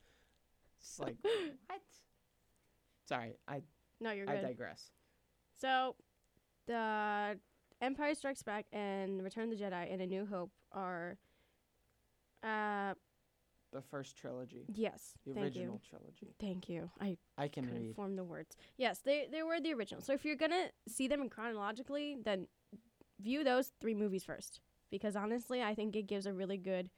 It's 0.80 0.98
like 0.98 1.16
what? 1.22 1.80
Sorry, 3.12 3.36
I 3.46 3.62
No, 4.00 4.10
you're 4.12 4.26
good. 4.26 4.36
I 4.38 4.42
digress. 4.42 4.90
So, 5.60 5.96
the 6.66 7.38
Empire 7.80 8.14
Strikes 8.14 8.42
Back 8.42 8.66
and 8.72 9.22
Return 9.22 9.52
of 9.52 9.58
the 9.58 9.62
Jedi 9.64 9.92
and 9.92 10.00
A 10.00 10.06
New 10.06 10.24
Hope 10.26 10.50
are, 10.72 11.18
uh, 12.42 12.94
The 13.72 13.82
first 13.82 14.16
trilogy, 14.16 14.64
yes. 14.72 15.12
the 15.26 15.34
thank 15.34 15.44
original 15.46 15.74
you. 15.74 15.80
trilogy. 15.88 16.34
Thank 16.40 16.68
you. 16.68 16.90
I 17.00 17.16
I 17.36 17.48
can 17.48 17.66
read. 17.66 17.94
form 17.96 18.16
the 18.16 18.24
words. 18.24 18.56
Yes, 18.76 19.00
they 19.00 19.26
they 19.30 19.42
were 19.42 19.60
the 19.60 19.72
original. 19.74 20.02
So 20.02 20.12
if 20.14 20.24
you're 20.24 20.36
gonna 20.36 20.70
see 20.88 21.06
them 21.08 21.28
chronologically, 21.28 22.16
then 22.22 22.48
view 23.20 23.44
those 23.44 23.72
three 23.80 23.94
movies 23.94 24.24
first, 24.24 24.60
because 24.90 25.16
honestly, 25.16 25.62
I 25.62 25.74
think 25.74 25.96
it 25.96 26.06
gives 26.06 26.26
a 26.26 26.32
really 26.32 26.58
good 26.58 26.90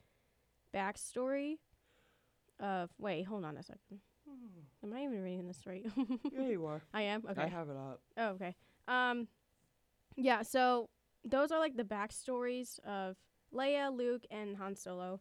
backstory. 0.72 1.58
Of 2.60 2.90
wait, 2.98 3.24
hold 3.24 3.44
on 3.44 3.56
a 3.56 3.62
second. 3.62 4.00
Am 4.82 4.92
I 4.92 5.04
even 5.04 5.22
reading 5.22 5.46
this 5.46 5.66
right? 5.66 5.84
yeah, 6.32 6.48
you 6.48 6.66
are. 6.66 6.82
I 6.94 7.02
am. 7.02 7.24
Okay. 7.28 7.42
I 7.42 7.46
have 7.48 7.68
it 7.68 7.76
up. 7.76 8.00
Oh, 8.16 8.28
okay. 8.30 8.54
Um, 8.86 9.28
yeah. 10.16 10.42
So 10.42 10.90
those 11.24 11.50
are 11.50 11.58
like 11.58 11.76
the 11.76 11.84
backstories 11.84 12.78
of 12.80 13.16
Leia, 13.52 13.96
Luke, 13.96 14.24
and 14.30 14.56
Han 14.56 14.76
Solo. 14.76 15.20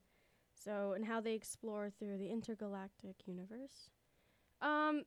So 0.53 0.93
and 0.93 1.05
how 1.05 1.21
they 1.21 1.33
explore 1.33 1.89
through 1.89 2.17
the 2.17 2.29
intergalactic 2.29 3.15
universe. 3.25 3.89
Um, 4.61 5.03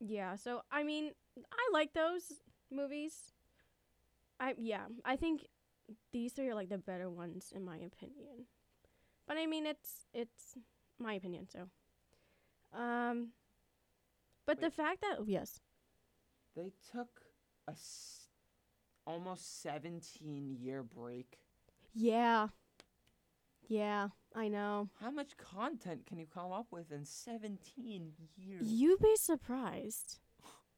yeah. 0.00 0.36
So 0.36 0.62
I 0.70 0.82
mean, 0.82 1.12
I 1.38 1.70
like 1.72 1.92
those 1.94 2.42
movies. 2.70 3.32
I 4.38 4.54
yeah. 4.58 4.86
I 5.04 5.16
think 5.16 5.46
these 6.12 6.32
three 6.32 6.48
are 6.48 6.54
like 6.54 6.68
the 6.68 6.78
better 6.78 7.10
ones 7.10 7.52
in 7.54 7.64
my 7.64 7.76
opinion. 7.76 8.46
But 9.26 9.36
I 9.36 9.46
mean, 9.46 9.66
it's 9.66 10.06
it's 10.12 10.56
my 10.98 11.14
opinion. 11.14 11.48
So, 11.48 11.68
um, 12.74 13.28
but 14.46 14.60
the 14.60 14.70
fact 14.70 15.00
that 15.02 15.26
yes. 15.26 15.60
They 16.54 16.72
took 16.92 17.08
a 17.66 17.72
s- 17.72 18.28
almost 19.06 19.62
17 19.62 20.56
year 20.60 20.82
break. 20.82 21.38
Yeah. 21.94 22.48
Yeah, 23.68 24.08
I 24.34 24.48
know. 24.48 24.90
How 25.00 25.10
much 25.10 25.36
content 25.38 26.04
can 26.06 26.18
you 26.18 26.26
come 26.26 26.52
up 26.52 26.66
with 26.70 26.90
in 26.92 27.04
17 27.06 28.12
years? 28.36 28.66
You'd 28.66 29.00
be 29.00 29.16
surprised. 29.16 30.18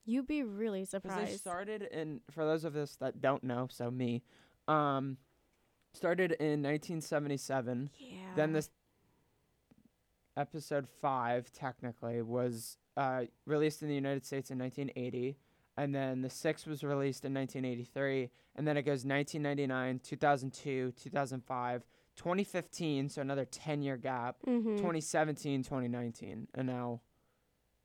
You'd 0.04 0.26
be 0.28 0.42
really 0.44 0.80
Because 0.92 1.02
they 1.02 1.08
surprised. 1.08 1.40
started 1.40 1.82
in, 1.82 2.20
for 2.30 2.44
those 2.44 2.64
of 2.64 2.76
us 2.76 2.94
that 2.96 3.20
don't 3.20 3.42
know, 3.42 3.66
so 3.70 3.90
me, 3.90 4.22
um, 4.68 5.16
started 5.94 6.32
in 6.32 6.62
1977. 6.62 7.90
yeah. 7.98 8.16
Then 8.36 8.52
this 8.52 8.70
episode 10.36 10.86
five 11.00 11.52
technically 11.52 12.22
was 12.22 12.78
uh, 12.96 13.22
released 13.46 13.82
in 13.82 13.88
the 13.88 13.94
United 13.94 14.24
States 14.24 14.50
in 14.50 14.58
1980, 14.58 15.36
and 15.76 15.94
then 15.94 16.22
the 16.22 16.30
sixth 16.30 16.66
was 16.66 16.82
released 16.82 17.24
in 17.24 17.34
1983, 17.34 18.30
and 18.56 18.66
then 18.66 18.76
it 18.76 18.82
goes 18.82 19.04
1999, 19.04 20.00
2002, 20.02 20.92
2005, 20.92 21.82
2015, 22.16 23.08
so 23.08 23.20
another 23.22 23.44
10 23.44 23.82
year 23.82 23.96
gap, 23.96 24.36
mm-hmm. 24.46 24.76
2017, 24.76 25.62
2019, 25.62 26.48
and 26.54 26.66
now. 26.66 27.00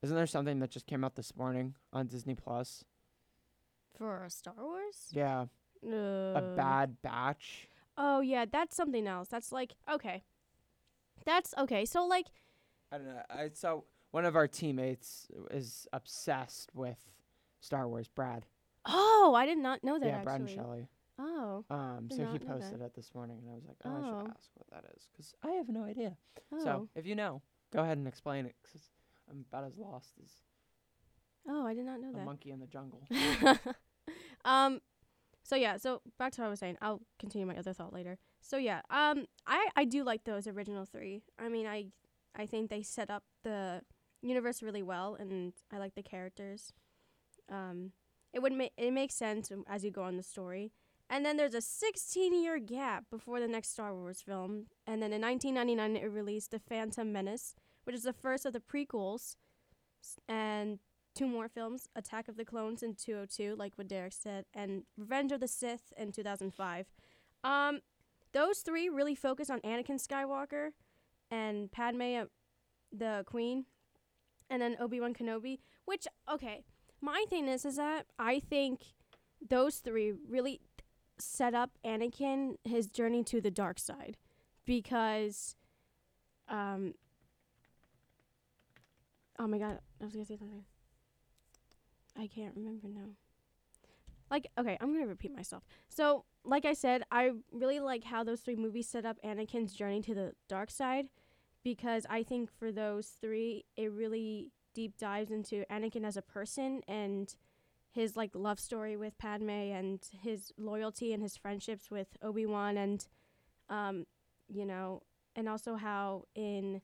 Isn't 0.01 0.15
there 0.15 0.27
something 0.27 0.59
that 0.59 0.69
just 0.69 0.87
came 0.87 1.03
out 1.03 1.15
this 1.15 1.35
morning 1.35 1.75
on 1.91 2.07
Disney 2.07 2.33
Plus? 2.33 2.85
for 3.99 4.25
Star 4.29 4.53
Wars. 4.57 5.09
Yeah, 5.11 5.45
Uh, 5.85 6.33
a 6.35 6.53
Bad 6.57 7.01
Batch. 7.01 7.67
Oh 7.97 8.21
yeah, 8.21 8.45
that's 8.49 8.75
something 8.75 9.07
else. 9.07 9.27
That's 9.27 9.51
like 9.51 9.75
okay. 9.91 10.23
That's 11.29 11.53
okay. 11.59 11.85
So 11.85 12.05
like 12.05 12.25
I 12.91 12.97
don't 12.97 13.05
know. 13.07 13.21
I 13.29 13.49
saw 13.53 13.81
one 14.11 14.25
of 14.25 14.35
our 14.35 14.47
teammates 14.47 15.27
is 15.51 15.87
obsessed 15.93 16.71
with 16.73 16.97
Star 17.61 17.87
Wars. 17.87 18.07
Brad. 18.07 18.45
oh, 18.87 19.33
I 19.37 19.45
did 19.45 19.59
not 19.59 19.83
know 19.83 19.99
that 19.99 20.07
yeah, 20.07 20.23
Brad 20.23 20.41
and. 20.41 20.49
Shelley. 20.49 20.87
Oh. 21.19 21.65
Um, 21.69 22.07
so 22.09 22.17
he 22.17 22.23
not 22.23 22.31
know 22.31 22.37
that. 22.39 22.47
posted 22.47 22.81
it 22.81 22.93
this 22.95 23.13
morning, 23.13 23.39
and 23.43 23.51
I 23.51 23.53
was 23.53 23.65
like, 23.67 23.75
oh, 23.85 23.89
I 23.89 24.01
should 24.01 24.25
Oh. 24.27 24.33
ask 24.35 24.49
what 24.55 24.69
that 24.71 24.89
is, 24.95 25.07
because 25.11 25.33
I 25.43 25.51
have 25.51 25.67
no 25.69 25.83
idea. 25.83 26.15
Oh. 26.53 26.63
So 26.63 26.89
if 26.95 27.05
you 27.05 27.13
know, 27.15 27.41
go 27.71 27.81
ahead 27.83 27.97
and 27.99 28.07
explain 28.07 28.45
it, 28.47 28.55
'cause 28.63 28.89
I'm 29.29 29.45
about 29.51 29.65
as 29.65 29.77
lost 29.77 30.13
as 30.23 30.31
oh, 31.47 31.65
I 31.67 31.73
did 31.75 31.85
not 31.85 31.99
know 31.99 32.11
that. 32.13 32.25
monkey 32.25 32.49
in 32.51 32.59
the 32.59 32.65
jungle. 32.67 33.03
um 34.45 34.81
so 35.43 35.55
yeah 35.55 35.75
so 35.77 36.01
back 36.17 36.31
to 36.31 36.41
what 36.41 36.47
i 36.47 36.49
was 36.49 36.59
saying 36.59 36.77
i'll 36.81 37.01
continue 37.19 37.45
my 37.45 37.57
other 37.57 37.73
thought 37.73 37.91
later 37.93 38.17
so 38.41 38.57
yeah 38.57 38.81
um 38.89 39.25
i 39.47 39.67
i 39.75 39.85
do 39.85 40.03
like 40.03 40.23
those 40.23 40.47
original 40.47 40.85
three. 40.85 41.23
I 41.37 41.49
mean 41.49 41.67
i 41.67 41.87
i 42.35 42.45
think 42.45 42.69
they 42.69 42.81
set 42.81 43.09
up 43.09 43.23
the 43.43 43.81
universe 44.21 44.61
really 44.61 44.83
well 44.83 45.15
and 45.19 45.53
i 45.71 45.77
like 45.77 45.95
the 45.95 46.03
characters. 46.03 46.73
Um 47.49 47.91
it 48.33 48.41
would 48.41 48.53
make 48.53 48.73
it 48.77 48.91
makes 48.91 49.15
sense 49.15 49.51
as 49.67 49.83
you 49.83 49.91
go 49.91 50.03
on 50.03 50.17
the 50.17 50.23
story. 50.23 50.71
And 51.11 51.25
then 51.25 51.37
there's 51.37 51.55
a 51.55 51.61
16 51.61 52.39
year 52.39 52.59
gap 52.59 53.05
before 53.09 53.39
the 53.39 53.47
next 53.47 53.71
star 53.71 53.95
wars 53.95 54.21
film. 54.21 54.67
And 54.85 55.01
then 55.01 55.11
in 55.11 55.21
1999 55.21 56.03
it 56.03 56.11
released 56.11 56.51
the 56.51 56.59
phantom 56.59 57.11
menace 57.11 57.55
which 57.83 57.95
is 57.95 58.03
the 58.03 58.13
first 58.13 58.45
of 58.45 58.53
the 58.53 58.59
prequels 58.59 59.35
and 60.27 60.77
two 61.15 61.27
more 61.27 61.49
films 61.49 61.87
Attack 61.95 62.27
of 62.27 62.37
the 62.37 62.45
Clones 62.45 62.83
in 62.83 62.93
202, 62.93 63.55
like 63.55 63.73
what 63.75 63.87
Derek 63.87 64.13
said, 64.13 64.45
and 64.53 64.83
Revenge 64.95 65.31
of 65.31 65.39
the 65.39 65.47
Sith 65.47 65.91
in 65.97 66.11
2005. 66.11 66.85
Um, 67.43 67.79
those 68.33 68.59
three 68.59 68.89
really 68.89 69.15
focus 69.15 69.49
on 69.49 69.59
Anakin 69.61 69.99
Skywalker 69.99 70.69
and 71.31 71.71
Padme, 71.71 72.01
uh, 72.01 72.25
the 72.91 73.23
Queen, 73.25 73.65
and 74.49 74.61
then 74.61 74.75
Obi 74.79 74.99
Wan 74.99 75.13
Kenobi. 75.13 75.59
Which, 75.85 76.07
okay, 76.31 76.63
my 77.01 77.25
thing 77.29 77.47
is, 77.47 77.65
is 77.65 77.77
that 77.77 78.05
I 78.17 78.39
think 78.39 78.81
those 79.47 79.77
three 79.77 80.13
really 80.27 80.61
set 81.17 81.53
up 81.53 81.71
Anakin 81.85 82.55
his 82.63 82.87
journey 82.87 83.23
to 83.25 83.41
the 83.41 83.51
dark 83.51 83.79
side 83.79 84.17
because, 84.65 85.55
um, 86.47 86.93
oh 89.37 89.47
my 89.47 89.57
god, 89.57 89.79
I 90.01 90.05
was 90.05 90.13
gonna 90.13 90.25
say 90.25 90.37
something. 90.37 90.65
I 92.17 92.27
can't 92.27 92.55
remember 92.55 92.87
now. 92.87 93.15
Like, 94.29 94.47
okay, 94.57 94.77
I'm 94.79 94.93
gonna 94.93 95.07
repeat 95.07 95.35
myself. 95.35 95.63
So, 95.87 96.25
like 96.43 96.65
I 96.65 96.73
said, 96.73 97.03
I 97.11 97.31
really 97.51 97.79
like 97.79 98.03
how 98.03 98.23
those 98.23 98.41
three 98.41 98.55
movies 98.55 98.87
set 98.87 99.05
up 99.05 99.17
Anakin's 99.23 99.73
journey 99.73 100.01
to 100.01 100.13
the 100.13 100.33
dark 100.47 100.71
side 100.71 101.07
because 101.63 102.05
I 102.09 102.23
think 102.23 102.49
for 102.51 102.71
those 102.71 103.07
three, 103.21 103.65
it 103.75 103.91
really 103.91 104.51
deep 104.73 104.97
dives 104.97 105.31
into 105.31 105.65
Anakin 105.69 106.05
as 106.05 106.17
a 106.17 106.21
person 106.21 106.81
and 106.87 107.35
his 107.91 108.15
like 108.15 108.31
love 108.33 108.59
story 108.59 108.95
with 108.95 109.17
Padme 109.17 109.49
and 109.49 109.99
his 110.21 110.53
loyalty 110.57 111.11
and 111.13 111.21
his 111.21 111.35
friendships 111.35 111.91
with 111.91 112.07
Obi 112.21 112.45
Wan 112.45 112.77
and, 112.77 113.07
um, 113.69 114.05
you 114.47 114.65
know, 114.65 115.01
and 115.35 115.49
also 115.49 115.75
how 115.75 116.25
in 116.35 116.81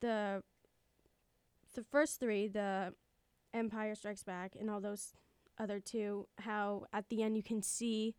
the 0.00 0.42
the 1.74 1.82
first 1.84 2.18
three, 2.18 2.48
the 2.48 2.94
Empire 3.52 3.94
Strikes 3.94 4.24
Back 4.24 4.56
and 4.58 4.70
all 4.70 4.80
those 4.80 5.12
other 5.58 5.78
two, 5.78 6.26
how 6.38 6.86
at 6.92 7.08
the 7.08 7.22
end 7.22 7.36
you 7.36 7.42
can 7.42 7.62
see 7.62 8.14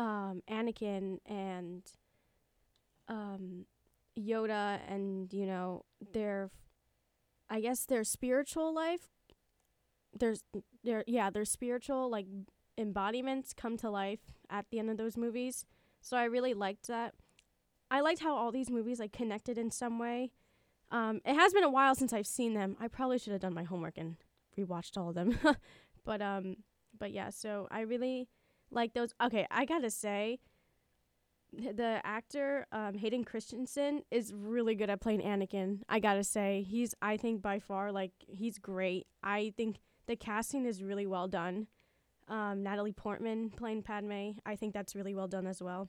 um, 0.00 0.42
Anakin 0.50 1.18
and 1.26 1.82
um, 3.06 3.66
Yoda 4.18 4.80
and 4.88 5.32
you 5.32 5.44
know 5.44 5.84
their, 6.12 6.50
I 7.50 7.60
guess 7.60 7.84
their 7.84 8.02
spiritual 8.02 8.74
life. 8.74 9.10
There's 10.18 10.42
their 10.82 11.04
yeah 11.06 11.28
their 11.28 11.44
spiritual 11.44 12.10
like 12.10 12.26
embodiments 12.78 13.52
come 13.52 13.76
to 13.76 13.90
life 13.90 14.20
at 14.48 14.64
the 14.70 14.78
end 14.78 14.90
of 14.90 14.96
those 14.96 15.18
movies. 15.18 15.66
So 16.00 16.16
I 16.16 16.24
really 16.24 16.54
liked 16.54 16.88
that. 16.88 17.14
I 17.90 18.00
liked 18.00 18.22
how 18.22 18.34
all 18.34 18.50
these 18.50 18.70
movies 18.70 18.98
like 18.98 19.12
connected 19.12 19.58
in 19.58 19.70
some 19.70 19.98
way. 19.98 20.30
Um, 20.90 21.20
it 21.26 21.34
has 21.34 21.52
been 21.52 21.62
a 21.62 21.70
while 21.70 21.94
since 21.94 22.12
I've 22.12 22.26
seen 22.26 22.54
them. 22.54 22.76
I 22.80 22.88
probably 22.88 23.18
should 23.18 23.32
have 23.32 23.42
done 23.42 23.54
my 23.54 23.64
homework 23.64 23.98
and 23.98 24.16
rewatched 24.58 24.96
all 24.96 25.10
of 25.10 25.14
them. 25.14 25.38
but 26.06 26.22
um, 26.22 26.56
but 26.98 27.12
yeah. 27.12 27.28
So 27.28 27.68
I 27.70 27.80
really 27.80 28.28
like 28.70 28.94
those. 28.94 29.10
Okay, 29.22 29.46
I 29.50 29.64
gotta 29.64 29.90
say, 29.90 30.38
the 31.52 32.00
actor 32.04 32.66
um, 32.70 32.94
Hayden 32.94 33.24
Christensen 33.24 34.02
is 34.10 34.32
really 34.32 34.74
good 34.74 34.88
at 34.90 35.00
playing 35.00 35.20
Anakin. 35.20 35.80
I 35.88 35.98
gotta 35.98 36.24
say, 36.24 36.62
he's 36.62 36.94
I 37.02 37.16
think 37.16 37.42
by 37.42 37.58
far 37.58 37.90
like 37.92 38.12
he's 38.28 38.58
great. 38.58 39.06
I 39.22 39.52
think 39.56 39.78
The 40.10 40.16
casting 40.16 40.66
is 40.66 40.82
really 40.82 41.06
well 41.06 41.28
done. 41.28 41.68
Um, 42.26 42.64
Natalie 42.64 42.92
Portman 42.92 43.50
playing 43.50 43.82
Padme, 43.84 44.32
I 44.44 44.56
think 44.56 44.74
that's 44.74 44.96
really 44.96 45.14
well 45.14 45.28
done 45.28 45.46
as 45.46 45.62
well. 45.62 45.88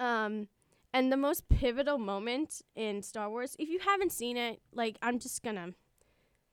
Um, 0.00 0.48
and 0.92 1.12
the 1.12 1.16
most 1.16 1.48
pivotal 1.48 1.98
moment 1.98 2.62
in 2.74 3.02
Star 3.02 3.30
Wars, 3.30 3.54
if 3.60 3.68
you 3.68 3.78
haven't 3.78 4.10
seen 4.10 4.36
it, 4.36 4.60
like 4.72 4.96
I'm 5.02 5.20
just 5.20 5.42
gonna, 5.44 5.70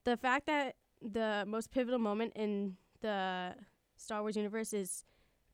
the 0.03 0.15
fact 0.15 0.45
that 0.45 0.75
the 1.01 1.43
most 1.47 1.71
pivotal 1.71 1.99
moment 1.99 2.33
in 2.35 2.77
the 3.01 3.55
Star 4.03 4.21
Wars 4.21 4.35
universe 4.35 4.73
is 4.73 5.05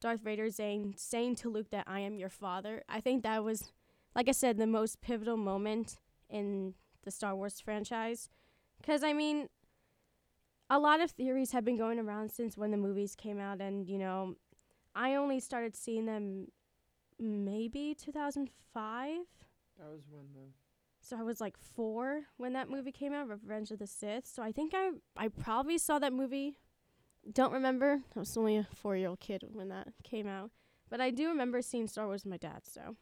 Darth 0.01 0.21
Vader 0.21 0.49
saying 0.49 0.95
saying 0.97 1.35
to 1.35 1.49
Luke 1.49 1.69
that 1.69 1.85
I 1.87 1.99
am 1.99 2.17
your 2.17 2.29
father. 2.29 2.83
I 2.89 2.99
think 2.99 3.23
that 3.23 3.43
was, 3.43 3.71
like 4.15 4.27
I 4.27 4.31
said, 4.31 4.57
the 4.57 4.67
most 4.67 5.01
pivotal 5.01 5.37
moment 5.37 5.97
in 6.29 6.73
the 7.03 7.11
Star 7.11 7.35
Wars 7.35 7.59
franchise. 7.59 8.29
Because 8.81 9.03
I 9.03 9.13
mean, 9.13 9.49
a 10.69 10.79
lot 10.79 10.99
of 10.99 11.11
theories 11.11 11.51
have 11.51 11.63
been 11.63 11.77
going 11.77 11.99
around 11.99 12.31
since 12.31 12.57
when 12.57 12.71
the 12.71 12.77
movies 12.77 13.15
came 13.15 13.39
out, 13.39 13.61
and 13.61 13.87
you 13.87 13.97
know, 13.97 14.35
I 14.95 15.15
only 15.15 15.39
started 15.39 15.75
seeing 15.75 16.05
them 16.05 16.47
maybe 17.19 17.95
2005. 17.99 19.17
That 19.77 19.89
was 19.91 20.01
when 20.09 20.25
the 20.33 20.51
So 21.01 21.17
I 21.17 21.23
was 21.23 21.39
like 21.39 21.57
four 21.57 22.21
when 22.37 22.53
that 22.53 22.69
movie 22.69 22.91
came 22.91 23.13
out, 23.13 23.27
Revenge 23.27 23.71
of 23.71 23.79
the 23.79 23.87
Sith. 23.87 24.25
So 24.25 24.41
I 24.41 24.51
think 24.51 24.73
I 24.75 24.91
I 25.15 25.27
probably 25.27 25.77
saw 25.77 25.99
that 25.99 26.13
movie. 26.13 26.57
Don't 27.31 27.53
remember. 27.53 27.99
I 28.15 28.19
was 28.19 28.35
only 28.37 28.57
a 28.57 28.67
four 28.75 28.95
year 28.95 29.09
old 29.09 29.19
kid 29.19 29.43
when 29.51 29.69
that 29.69 29.87
came 30.03 30.27
out, 30.27 30.51
but 30.89 30.99
I 31.01 31.11
do 31.11 31.27
remember 31.27 31.61
seeing 31.61 31.87
Star 31.87 32.05
Wars 32.07 32.23
with 32.23 32.31
my 32.31 32.37
dad. 32.37 32.61
So, 32.65 32.95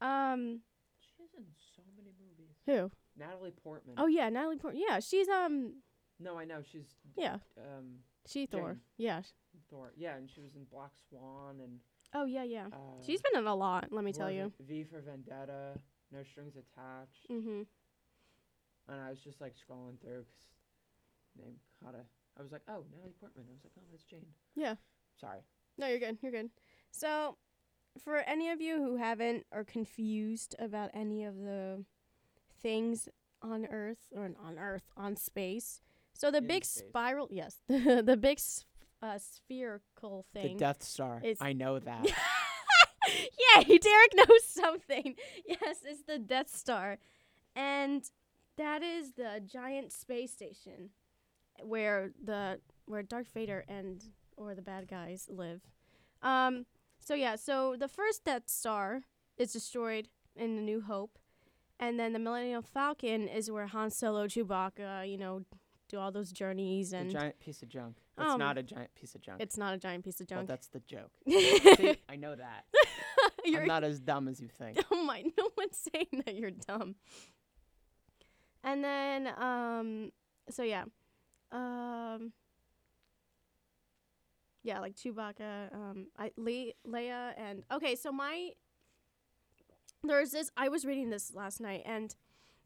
um, 0.00 0.60
she's 1.00 1.28
in 1.36 1.44
so 1.76 1.82
many 1.96 2.10
movies. 2.20 2.54
who? 2.66 2.90
Natalie 3.18 3.52
Portman. 3.62 3.96
Oh 3.98 4.06
yeah, 4.06 4.28
Natalie 4.28 4.56
Portman. 4.56 4.82
Yeah, 4.88 5.00
she's 5.00 5.28
um, 5.28 5.74
no, 6.20 6.38
I 6.38 6.44
know 6.44 6.62
she's 6.70 6.86
yeah, 7.16 7.36
um 7.58 7.96
she 8.26 8.46
Thor. 8.46 8.72
Jane. 8.72 8.80
Yeah. 8.96 9.22
Thor. 9.70 9.92
Yeah, 9.96 10.16
and 10.16 10.30
she 10.30 10.40
was 10.40 10.54
in 10.54 10.64
Black 10.72 10.92
Swan 11.08 11.56
and 11.62 11.80
Oh 12.14 12.24
yeah, 12.24 12.44
yeah. 12.44 12.68
uh, 12.72 13.02
She's 13.04 13.20
been 13.20 13.38
in 13.38 13.46
a 13.46 13.54
lot. 13.54 13.88
Let 13.90 14.02
me 14.04 14.12
tell 14.12 14.30
you. 14.30 14.50
V 14.66 14.84
for 14.84 15.00
Vendetta, 15.02 15.78
No 16.10 16.22
Strings 16.22 16.54
Attached, 16.56 17.28
Mm 17.30 17.42
hmm. 17.42 17.62
and 18.88 19.00
I 19.02 19.10
was 19.10 19.18
just 19.18 19.40
like 19.42 19.52
scrolling 19.54 20.00
through 20.00 20.24
because 20.24 20.46
name 21.36 21.56
caught 21.84 21.94
a. 21.94 22.04
I 22.38 22.42
was 22.42 22.52
like, 22.52 22.62
oh, 22.68 22.84
Natalie 22.92 23.14
Portman. 23.18 23.44
I 23.48 23.52
was 23.52 23.64
like, 23.64 23.72
oh, 23.78 23.82
that's 23.90 24.04
Jane. 24.04 24.26
Yeah. 24.54 24.74
Sorry. 25.20 25.40
No, 25.76 25.86
you're 25.88 25.98
good. 25.98 26.18
You're 26.22 26.32
good. 26.32 26.50
So, 26.90 27.36
for 28.02 28.16
any 28.18 28.50
of 28.50 28.60
you 28.60 28.76
who 28.76 28.96
haven't 28.96 29.46
or 29.52 29.64
confused 29.64 30.54
about 30.58 30.90
any 30.94 31.24
of 31.24 31.36
the 31.36 31.84
things 32.62 33.08
on 33.42 33.66
Earth 33.66 34.08
or 34.14 34.30
on 34.42 34.58
Earth 34.58 34.84
on 34.96 35.16
space, 35.16 35.80
so 36.12 36.30
the 36.30 36.38
In 36.38 36.46
big 36.46 36.64
space. 36.64 36.88
spiral, 36.88 37.28
yes, 37.30 37.56
the 37.68 38.02
the 38.06 38.16
big 38.16 38.40
uh, 39.02 39.18
spherical 39.18 40.26
thing. 40.32 40.54
The 40.54 40.58
Death 40.58 40.82
Star. 40.82 41.22
I 41.40 41.52
know 41.52 41.78
that. 41.78 42.06
Yay, 43.08 43.78
Derek 43.78 44.14
knows 44.14 44.44
something. 44.44 45.14
Yes, 45.46 45.78
it's 45.84 46.02
the 46.06 46.18
Death 46.18 46.54
Star. 46.54 46.98
And 47.54 48.04
that 48.56 48.82
is 48.82 49.12
the 49.12 49.40
giant 49.44 49.92
space 49.92 50.32
station 50.32 50.90
where 51.62 52.10
the 52.22 52.60
where 52.86 53.02
Darth 53.02 53.28
Vader 53.32 53.64
and 53.68 54.02
or 54.36 54.54
the 54.54 54.62
bad 54.62 54.88
guys 54.88 55.28
live. 55.30 55.60
Um 56.22 56.66
so 57.00 57.14
yeah, 57.14 57.36
so 57.36 57.76
the 57.78 57.88
first 57.88 58.24
Death 58.24 58.44
Star 58.46 59.02
is 59.36 59.52
destroyed 59.52 60.08
in 60.36 60.56
the 60.56 60.62
New 60.62 60.80
Hope. 60.80 61.18
And 61.80 61.98
then 61.98 62.12
the 62.12 62.18
Millennium 62.18 62.62
Falcon 62.62 63.28
is 63.28 63.50
where 63.50 63.66
Han 63.68 63.90
Solo, 63.90 64.26
Chewbacca, 64.26 65.08
you 65.08 65.16
know, 65.16 65.42
do 65.88 65.98
all 65.98 66.10
those 66.10 66.32
journeys 66.32 66.90
the 66.90 66.96
and 66.98 67.10
giant 67.10 67.38
piece 67.38 67.62
of 67.62 67.68
junk. 67.68 67.98
It's 68.18 68.26
Um, 68.32 68.38
not 68.40 68.58
a 68.58 68.64
giant 68.64 68.92
piece 68.96 69.14
of 69.14 69.20
junk. 69.20 69.40
it's 69.40 69.56
not 69.56 69.74
a 69.74 69.78
giant 69.78 70.04
piece 70.04 70.20
of 70.20 70.26
Well, 70.28 70.40
junk. 70.40 70.48
that's 70.48 70.66
the 70.68 70.80
joke. 70.80 71.12
See, 71.28 71.96
I 72.08 72.16
know 72.16 72.34
that. 72.34 72.64
You're 73.44 73.62
I'm 73.62 73.68
not 73.68 73.84
as 73.84 74.00
dumb 74.00 74.26
as 74.28 74.40
you 74.40 74.48
think. 74.48 74.82
oh 74.90 75.04
my 75.04 75.22
no 75.38 75.48
one's 75.56 75.88
saying 75.92 76.22
that 76.26 76.34
you're 76.34 76.50
dumb 76.50 76.96
and 78.64 78.82
then 78.84 79.28
um 79.38 80.10
so 80.50 80.62
yeah 80.62 80.84
um 81.52 82.32
yeah 84.62 84.78
like 84.80 84.94
chewbacca 84.94 85.72
um 85.74 86.06
i 86.18 86.30
Le- 86.36 86.72
leia 86.86 87.32
and 87.36 87.62
okay 87.72 87.94
so 87.94 88.12
my 88.12 88.50
there's 90.02 90.30
this 90.30 90.50
i 90.56 90.68
was 90.68 90.84
reading 90.84 91.10
this 91.10 91.34
last 91.34 91.60
night 91.60 91.82
and 91.84 92.14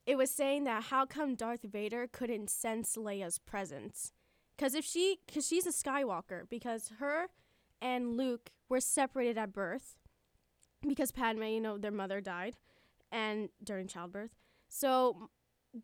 it 0.04 0.16
was 0.16 0.30
saying 0.30 0.64
that 0.64 0.84
how 0.84 1.06
come 1.06 1.34
darth 1.34 1.62
vader 1.62 2.06
couldn't 2.10 2.50
sense 2.50 2.96
leia's 2.96 3.38
presence 3.38 4.12
because 4.56 4.74
if 4.74 4.84
she 4.84 5.18
because 5.26 5.46
she's 5.46 5.66
a 5.66 5.70
skywalker 5.70 6.48
because 6.48 6.92
her 6.98 7.28
and 7.80 8.16
luke 8.16 8.50
were 8.68 8.80
separated 8.80 9.38
at 9.38 9.52
birth 9.52 9.96
because 10.86 11.12
Padme, 11.12 11.44
you 11.44 11.60
know, 11.60 11.78
their 11.78 11.90
mother 11.90 12.20
died 12.20 12.56
and 13.10 13.48
during 13.62 13.86
childbirth. 13.86 14.30
So 14.68 15.30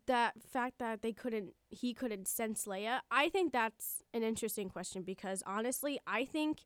that 0.07 0.35
fact 0.41 0.77
that 0.79 1.01
they 1.01 1.11
couldn't 1.11 1.53
he 1.69 1.93
couldn't 1.93 2.27
sense 2.27 2.65
Leia, 2.65 2.99
I 3.09 3.29
think 3.29 3.51
that's 3.51 4.03
an 4.13 4.23
interesting 4.23 4.69
question 4.69 5.03
because 5.03 5.43
honestly, 5.45 5.99
I 6.05 6.25
think 6.25 6.65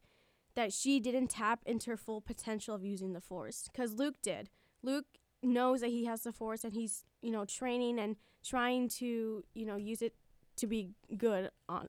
that 0.56 0.72
she 0.74 1.00
didn't 1.00 1.30
tap 1.30 1.62
into 1.66 1.90
her 1.92 1.98
full 1.98 2.22
potential 2.22 2.76
of 2.76 2.84
using 2.84 3.14
the 3.14 3.22
force 3.22 3.70
cuz 3.74 3.94
Luke 3.94 4.22
did. 4.22 4.50
Luke 4.82 5.06
knows 5.42 5.82
that 5.82 5.90
he 5.90 6.06
has 6.06 6.24
the 6.24 6.32
force 6.32 6.64
and 6.64 6.74
he's, 6.74 7.06
you 7.22 7.32
know, 7.32 7.46
training 7.46 8.00
and 8.00 8.18
trying 8.44 8.88
to, 8.88 9.44
you 9.54 9.66
know, 9.66 9.78
use 9.78 10.02
it 10.02 10.16
to 10.58 10.68
be 10.68 10.92
good 11.18 11.50
on 11.68 11.88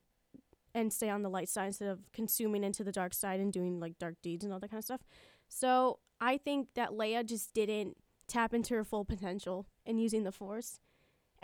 and 0.75 0.93
stay 0.93 1.09
on 1.09 1.23
the 1.23 1.31
light 1.31 1.49
side 1.49 1.67
instead 1.67 1.89
of 1.89 2.01
consuming 2.13 2.65
into 2.65 2.83
the 2.83 2.91
dark 2.93 3.15
side 3.15 3.39
and 3.39 3.53
doing 3.53 3.79
like 3.79 3.99
dark 3.99 4.17
deeds 4.23 4.45
and 4.45 4.53
all 4.53 4.59
that 4.59 4.71
kind 4.71 4.79
of 4.79 4.85
stuff. 4.85 5.03
So 5.49 6.01
I 6.21 6.37
think 6.37 6.69
that 6.75 6.91
Leia 6.91 7.25
just 7.25 7.55
didn't 7.55 7.97
tap 8.27 8.53
into 8.53 8.75
her 8.75 8.85
full 8.85 9.05
potential 9.05 9.67
in 9.87 9.99
using 9.99 10.25
the 10.25 10.33
Force, 10.33 10.81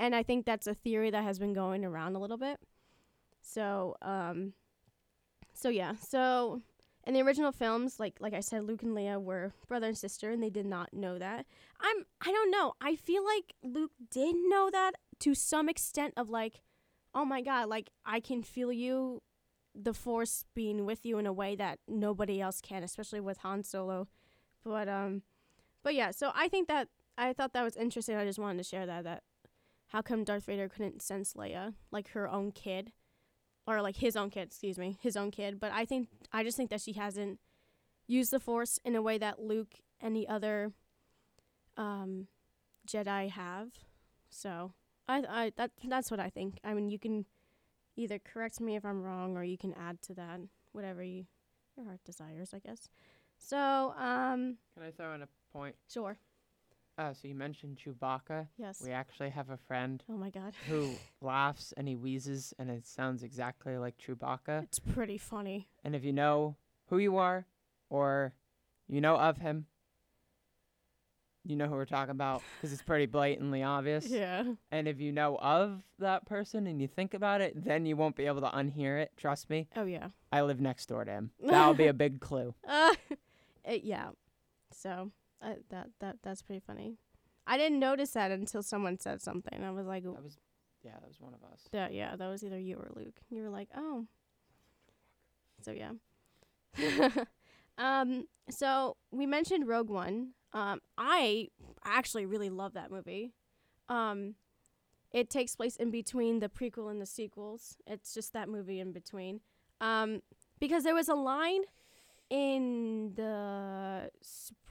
and 0.01 0.15
I 0.15 0.23
think 0.23 0.47
that's 0.47 0.67
a 0.67 0.75
theory 0.75 1.11
that 1.11 1.23
has 1.23 1.39
been 1.39 1.53
going 1.53 1.85
around 1.85 2.17
a 2.17 2.19
little 2.19 2.39
bit. 2.39 2.59
So, 3.43 3.97
um, 4.01 4.55
so 5.53 5.69
yeah, 5.69 5.95
so 5.95 6.63
in 7.07 7.13
the 7.13 7.21
original 7.21 7.53
films, 7.53 8.01
like 8.01 8.17
like 8.19 8.33
I 8.33 8.41
said, 8.41 8.65
Luke 8.65 8.83
and 8.83 8.97
Leia 8.97 9.23
were 9.23 9.53
brother 9.69 9.89
and 9.89 9.99
sister, 9.99 10.31
and 10.31 10.43
they 10.43 10.49
did 10.49 10.65
not 10.65 10.95
know 10.95 11.19
that. 11.19 11.45
I'm 11.81 12.07
I 12.21 12.33
don't 12.33 12.51
know. 12.51 12.73
I 12.81 12.97
feel 12.97 13.25
like 13.25 13.53
Luke 13.63 13.93
did 14.11 14.35
know 14.49 14.71
that 14.73 14.93
to 15.21 15.35
some 15.35 15.69
extent 15.69 16.15
of 16.17 16.31
like, 16.31 16.63
oh 17.15 17.27
my 17.27 17.43
god, 17.43 17.69
like 17.69 17.91
I 18.07 18.21
can 18.21 18.43
feel 18.43 18.73
you, 18.73 19.21
the 19.75 19.93
Force 19.93 20.47
being 20.55 20.87
with 20.87 21.05
you 21.05 21.19
in 21.19 21.27
a 21.27 21.33
way 21.33 21.57
that 21.57 21.79
nobody 21.87 22.41
else 22.41 22.63
can, 22.63 22.83
especially 22.83 23.21
with 23.21 23.39
Han 23.39 23.65
Solo. 23.65 24.09
But 24.65 24.89
um, 24.89 25.23
but 25.83 25.95
yeah, 25.95 26.11
so 26.11 26.33
I 26.35 26.49
think 26.49 26.69
that 26.69 26.89
I 27.19 27.35
thought 27.35 27.53
that 27.53 27.65
was 27.65 27.77
interesting. 27.77 28.17
I 28.17 28.25
just 28.25 28.39
wanted 28.39 28.57
to 28.57 28.65
share 28.65 28.87
that 28.87 29.05
that 29.05 29.25
how 29.91 30.03
come 30.03 30.25
Darth 30.25 30.47
Vader 30.47 30.69
couldn't 30.69 31.03
sense 31.03 31.35
Leia 31.35 31.75
like 31.91 32.09
her 32.11 32.29
own 32.29 32.51
kid, 32.53 32.93
or 33.67 33.83
like 33.83 33.97
his 33.97 34.17
own 34.17 34.31
kid, 34.31 34.49
excuse 34.49 34.79
me, 34.79 34.97
his 35.01 35.17
own 35.17 35.31
kid. 35.31 35.61
But 35.61 35.73
I 35.73 35.85
think 35.85 36.09
I 36.33 36.43
just 36.43 36.57
think 36.57 36.71
that 36.71 36.81
she 36.81 36.93
hasn't 36.95 37.39
used 38.07 38.31
the 38.33 38.41
Force 38.41 38.79
in 38.85 38.97
a 38.97 39.03
way 39.03 39.19
that 39.19 39.41
Luke 39.41 39.75
and 40.01 40.17
the 40.17 40.27
other 40.29 40.73
um, 41.77 42.27
Jedi 42.87 43.31
have. 43.31 43.69
So 44.31 44.73
I 45.09 45.23
I 45.29 45.53
that 45.57 45.73
that's 45.85 46.11
what 46.11 46.21
I 46.21 46.31
think. 46.31 46.59
I 46.65 46.75
mean, 46.75 46.89
you 46.89 46.99
can 46.99 47.27
either 47.97 48.19
correct 48.19 48.61
me 48.61 48.77
if 48.77 48.85
I'm 48.85 49.03
wrong, 49.03 49.37
or 49.37 49.45
you 49.45 49.59
can 49.59 49.75
add 49.75 50.01
to 50.03 50.15
that 50.15 50.41
whatever 50.73 51.03
you 51.03 51.27
your 51.77 51.87
heart 51.87 52.01
desires, 52.05 52.51
I 52.55 52.59
guess. 52.59 52.89
So 53.39 53.95
um, 53.99 54.59
Can 54.75 54.83
I 54.87 54.91
throw 54.91 55.15
in 55.15 55.23
a 55.23 55.29
point? 55.53 55.75
sure, 55.89 56.17
Uh, 57.01 57.15
so 57.15 57.27
you 57.27 57.35
mentioned 57.35 57.79
Chewbacca. 57.83 58.47
yes. 58.59 58.83
We 58.85 58.91
actually 58.93 59.31
have 59.31 59.49
a 59.49 59.57
friend 59.57 60.03
Oh 60.11 60.19
my 60.19 60.29
God, 60.29 60.53
who 60.69 60.93
laughs 61.23 61.73
and 61.79 61.89
he 61.89 61.97
wheezes 61.97 62.53
and 62.59 62.69
it 62.71 62.87
sounds 62.87 63.23
exactly 63.23 63.79
like 63.79 63.95
Chewbacca. 63.97 64.65
it's 64.65 64.79
pretty 64.79 65.17
funny. 65.17 65.69
And 65.83 65.95
if 65.97 66.05
you 66.05 66.13
know 66.13 66.57
who 66.89 66.99
you 66.99 67.17
are 67.17 67.47
or 67.89 68.35
you 68.87 69.01
know 69.01 69.17
of 69.17 69.39
him, 69.39 69.65
you 71.43 71.57
know 71.57 71.67
who 71.69 71.73
we're 71.75 71.87
talking 71.87 72.11
about 72.11 72.43
because 72.59 72.71
it's 72.75 72.83
pretty 72.83 73.07
blatantly 73.07 73.63
obvious. 73.63 74.07
Yeah. 74.11 74.45
And 74.71 74.87
if 74.87 75.01
you 75.01 75.11
know 75.11 75.39
of 75.41 75.81
that 76.01 76.27
person 76.27 76.67
and 76.67 76.83
you 76.83 76.87
think 76.87 77.15
about 77.15 77.41
it, 77.41 77.65
then 77.65 77.87
you 77.87 77.97
won't 77.97 78.15
be 78.15 78.27
able 78.27 78.43
to 78.43 78.49
unhear 78.49 79.01
it. 79.01 79.13
Trust 79.17 79.49
me. 79.49 79.69
Oh 79.75 79.85
yeah. 79.87 80.09
I 80.31 80.43
live 80.43 80.61
next 80.61 80.85
door 80.91 81.07
to 81.07 81.11
him. 81.11 81.31
That'll 81.43 81.73
be 81.73 81.87
a 81.87 81.95
big 81.95 82.21
clue. 82.21 82.55
Uh, 82.69 82.95
it, 83.65 83.85
yeah. 83.85 84.11
So 84.73 85.13
uh, 85.43 85.55
that 85.71 85.89
that 86.01 86.17
that's 86.23 86.43
pretty 86.43 86.61
funny. 86.67 86.97
I 87.47 87.57
didn't 87.57 87.79
notice 87.81 88.11
that 88.13 88.31
until 88.31 88.63
someone 88.63 88.99
said 88.99 89.21
something. 89.21 89.65
I 89.65 89.71
was 89.71 89.87
like, 89.87 90.05
That 90.05 90.23
was, 90.23 90.39
yeah, 90.85 90.93
that 90.93 91.09
was 91.09 91.21
one 91.21 91.35
of 91.35 91.43
us. 91.53 91.63
that, 91.73 91.93
yeah, 91.93 92.15
that 92.15 92.29
was 92.29 92.45
either 92.45 92.59
you 92.59 92.77
or 92.77 92.89
Luke. 92.95 93.21
You 93.31 93.43
were 93.43 93.51
like, 93.51 93.69
oh. 93.77 94.07
So 95.63 95.73
yeah. 95.73 95.93
um. 97.79 98.27
So 98.49 98.97
we 99.11 99.27
mentioned 99.27 99.67
Rogue 99.69 99.91
One. 99.91 100.31
Um. 100.53 100.81
I 100.97 101.49
actually 101.85 102.27
really 102.27 102.51
love 102.51 102.75
that 102.75 102.91
movie. 102.91 103.33
Um. 103.89 104.35
it 105.13 105.29
takes 105.29 105.57
place 105.57 105.77
in 105.77 105.91
between 105.91 106.39
the 106.41 106.49
prequel 106.49 106.91
and 106.91 107.01
the 107.01 107.07
sequels. 107.07 107.77
It's 107.87 108.15
just 108.15 108.33
that 108.33 108.49
movie 108.49 108.81
in 108.81 108.93
between. 108.93 109.41
Um, 109.81 110.21
because 110.61 110.85
there 110.85 110.95
was 110.95 111.09
a 111.09 111.15
line 111.15 111.63
in 112.31 113.13
the 113.17 114.11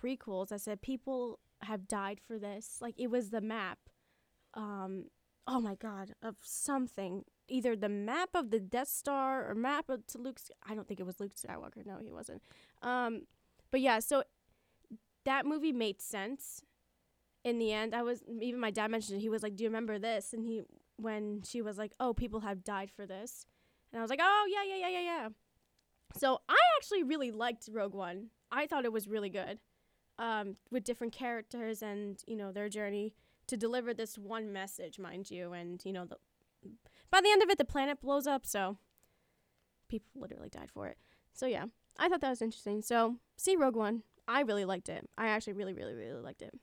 prequels 0.01 0.47
that 0.47 0.61
said 0.61 0.81
people 0.81 1.39
have 1.61 1.87
died 1.87 2.19
for 2.25 2.39
this. 2.39 2.77
Like 2.81 2.95
it 2.97 3.11
was 3.11 3.29
the 3.29 3.41
map. 3.41 3.77
Um, 4.53 5.05
oh 5.45 5.59
my 5.59 5.75
god, 5.75 6.13
of 6.23 6.35
something. 6.41 7.25
Either 7.49 7.75
the 7.75 7.89
map 7.89 8.29
of 8.33 8.51
the 8.51 8.59
Death 8.59 8.87
Star 8.87 9.49
or 9.49 9.55
map 9.55 9.89
of 9.89 10.07
to 10.07 10.17
Luke's. 10.17 10.49
I 10.67 10.73
don't 10.73 10.87
think 10.87 10.99
it 10.99 11.05
was 11.05 11.19
Luke 11.19 11.33
Skywalker. 11.35 11.85
No, 11.85 11.97
he 12.01 12.11
wasn't. 12.11 12.41
Um, 12.81 13.23
but 13.71 13.81
yeah, 13.81 13.99
so 13.99 14.23
that 15.25 15.45
movie 15.45 15.73
made 15.73 16.01
sense. 16.01 16.61
In 17.43 17.57
the 17.57 17.71
end, 17.73 17.95
I 17.95 18.03
was 18.03 18.21
even 18.41 18.59
my 18.59 18.71
dad 18.71 18.91
mentioned 18.91 19.19
it. 19.19 19.21
He 19.21 19.29
was 19.29 19.43
like, 19.43 19.55
"Do 19.55 19.63
you 19.63 19.69
remember 19.69 19.97
this?" 19.97 20.33
And 20.33 20.43
he 20.43 20.63
when 20.97 21.41
she 21.43 21.61
was 21.61 21.77
like, 21.77 21.93
"Oh, 21.99 22.13
people 22.13 22.41
have 22.41 22.63
died 22.63 22.91
for 22.91 23.05
this," 23.05 23.45
and 23.91 23.99
I 23.99 24.01
was 24.01 24.09
like, 24.09 24.19
"Oh 24.21 24.47
yeah, 24.49 24.63
yeah, 24.63 24.87
yeah, 24.87 24.99
yeah, 24.99 25.01
yeah." 25.01 25.29
So 26.17 26.41
I 26.49 26.57
actually 26.77 27.03
really 27.03 27.31
liked 27.31 27.69
Rogue 27.71 27.93
One. 27.93 28.27
I 28.51 28.65
thought 28.67 28.85
it 28.85 28.91
was 28.91 29.07
really 29.07 29.29
good, 29.29 29.59
um, 30.17 30.55
with 30.71 30.83
different 30.83 31.13
characters 31.13 31.81
and 31.81 32.21
you 32.27 32.35
know 32.35 32.51
their 32.51 32.69
journey 32.69 33.13
to 33.47 33.57
deliver 33.57 33.93
this 33.93 34.17
one 34.17 34.51
message, 34.51 34.99
mind 34.99 35.29
you. 35.31 35.53
And 35.53 35.83
you 35.85 35.93
know, 35.93 36.05
the, 36.05 36.17
by 37.11 37.21
the 37.21 37.31
end 37.31 37.43
of 37.43 37.49
it, 37.49 37.57
the 37.57 37.65
planet 37.65 38.01
blows 38.01 38.27
up, 38.27 38.45
so 38.45 38.77
people 39.87 40.09
literally 40.15 40.49
died 40.49 40.69
for 40.71 40.87
it. 40.87 40.97
So 41.33 41.45
yeah, 41.45 41.65
I 41.97 42.09
thought 42.09 42.21
that 42.21 42.29
was 42.29 42.41
interesting. 42.41 42.81
So 42.81 43.17
see 43.37 43.55
Rogue 43.55 43.75
One. 43.75 44.03
I 44.27 44.41
really 44.41 44.65
liked 44.65 44.89
it. 44.89 45.09
I 45.17 45.27
actually 45.29 45.53
really, 45.53 45.73
really, 45.73 45.95
really 45.95 46.21
liked 46.21 46.43
it. 46.43 46.53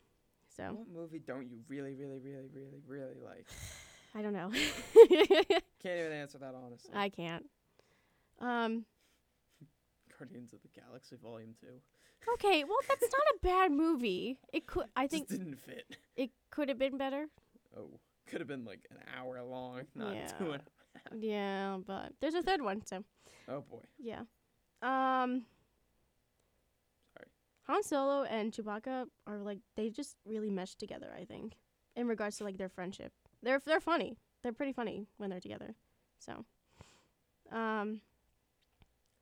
So 0.56 0.62
What 0.72 0.88
movie 0.88 1.18
don't 1.18 1.50
you 1.50 1.58
really, 1.68 1.94
really, 1.94 2.18
really, 2.18 2.48
really, 2.54 2.80
really 2.86 3.20
like? 3.24 3.46
I 4.14 4.22
don't 4.22 4.32
know. 4.32 4.50
Can't 5.82 5.98
even 5.98 6.12
answer 6.12 6.38
that 6.38 6.54
honestly. 6.54 6.90
I 6.94 7.08
can't. 7.10 7.44
Um. 8.40 8.84
Guardians 10.18 10.52
of 10.52 10.60
the 10.62 10.68
Galaxy 10.80 11.16
Volume 11.22 11.54
Two. 11.60 11.80
Okay. 12.34 12.64
Well, 12.64 12.78
that's 12.88 13.02
not 13.12 13.12
a 13.34 13.38
bad 13.42 13.72
movie. 13.72 14.38
It 14.52 14.66
could. 14.66 14.86
I 14.96 15.06
think 15.06 15.28
Just 15.28 15.38
didn't 15.40 15.58
fit. 15.60 15.96
it 16.16 16.30
could 16.50 16.68
have 16.68 16.78
been 16.78 16.96
better. 16.98 17.26
Oh, 17.76 18.00
could 18.26 18.40
have 18.40 18.48
been 18.48 18.64
like 18.64 18.86
an 18.90 18.98
hour 19.16 19.42
long, 19.42 19.82
not 19.94 20.14
Yeah. 20.14 20.26
two 20.38 20.52
and. 20.52 20.62
Yeah, 21.14 21.78
but 21.86 22.12
there's 22.20 22.34
a 22.34 22.42
third 22.42 22.62
one. 22.62 22.84
So 22.86 23.04
Oh 23.48 23.60
boy. 23.60 23.82
yeah. 23.98 24.20
Um. 24.82 25.44
Sorry. 27.14 27.26
Han 27.66 27.82
Solo 27.82 28.24
and 28.24 28.52
Chewbacca 28.52 29.06
are 29.26 29.38
like 29.38 29.58
they 29.76 29.90
just 29.90 30.16
really 30.24 30.50
mesh 30.50 30.74
together. 30.74 31.12
I 31.16 31.24
think 31.24 31.54
in 31.94 32.08
regards 32.08 32.38
to 32.38 32.44
like 32.44 32.56
their 32.58 32.68
friendship. 32.70 33.12
They're 33.42 33.60
they're 33.64 33.80
funny. 33.80 34.16
They're 34.42 34.52
pretty 34.52 34.72
funny 34.72 35.06
when 35.18 35.30
they're 35.30 35.40
together. 35.40 35.74
So. 36.18 36.44
Um. 37.52 38.00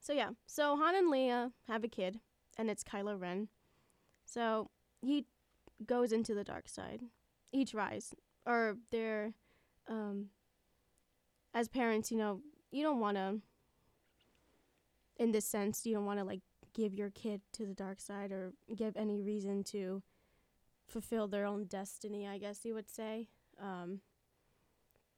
So 0.04 0.12
yeah. 0.12 0.30
So 0.46 0.76
Han 0.76 0.94
and 0.94 1.10
Leia 1.10 1.52
have 1.66 1.82
a 1.82 1.88
kid, 1.88 2.20
and 2.58 2.68
it's 2.68 2.84
Kylo 2.84 3.18
Ren. 3.18 3.48
So 4.26 4.68
he 5.00 5.24
goes 5.86 6.12
into 6.12 6.34
the 6.34 6.44
dark 6.44 6.68
side. 6.68 7.00
He 7.50 7.64
tries, 7.64 8.14
or 8.46 8.76
they're, 8.92 9.32
um. 9.88 10.26
As 11.54 11.68
parents, 11.68 12.10
you 12.10 12.18
know, 12.18 12.40
you 12.70 12.82
don't 12.82 13.00
want 13.00 13.16
to. 13.16 13.38
In 15.16 15.32
this 15.32 15.46
sense, 15.46 15.86
you 15.86 15.94
don't 15.94 16.04
want 16.04 16.18
to 16.18 16.24
like 16.24 16.40
give 16.74 16.92
your 16.92 17.08
kid 17.10 17.40
to 17.52 17.64
the 17.64 17.74
dark 17.74 18.00
side 18.00 18.30
or 18.30 18.52
give 18.76 18.96
any 18.96 19.22
reason 19.22 19.64
to 19.64 20.02
fulfill 20.86 21.28
their 21.28 21.46
own 21.46 21.64
destiny, 21.64 22.28
I 22.28 22.36
guess 22.36 22.64
you 22.64 22.74
would 22.74 22.90
say. 22.90 23.28
Um, 23.58 24.00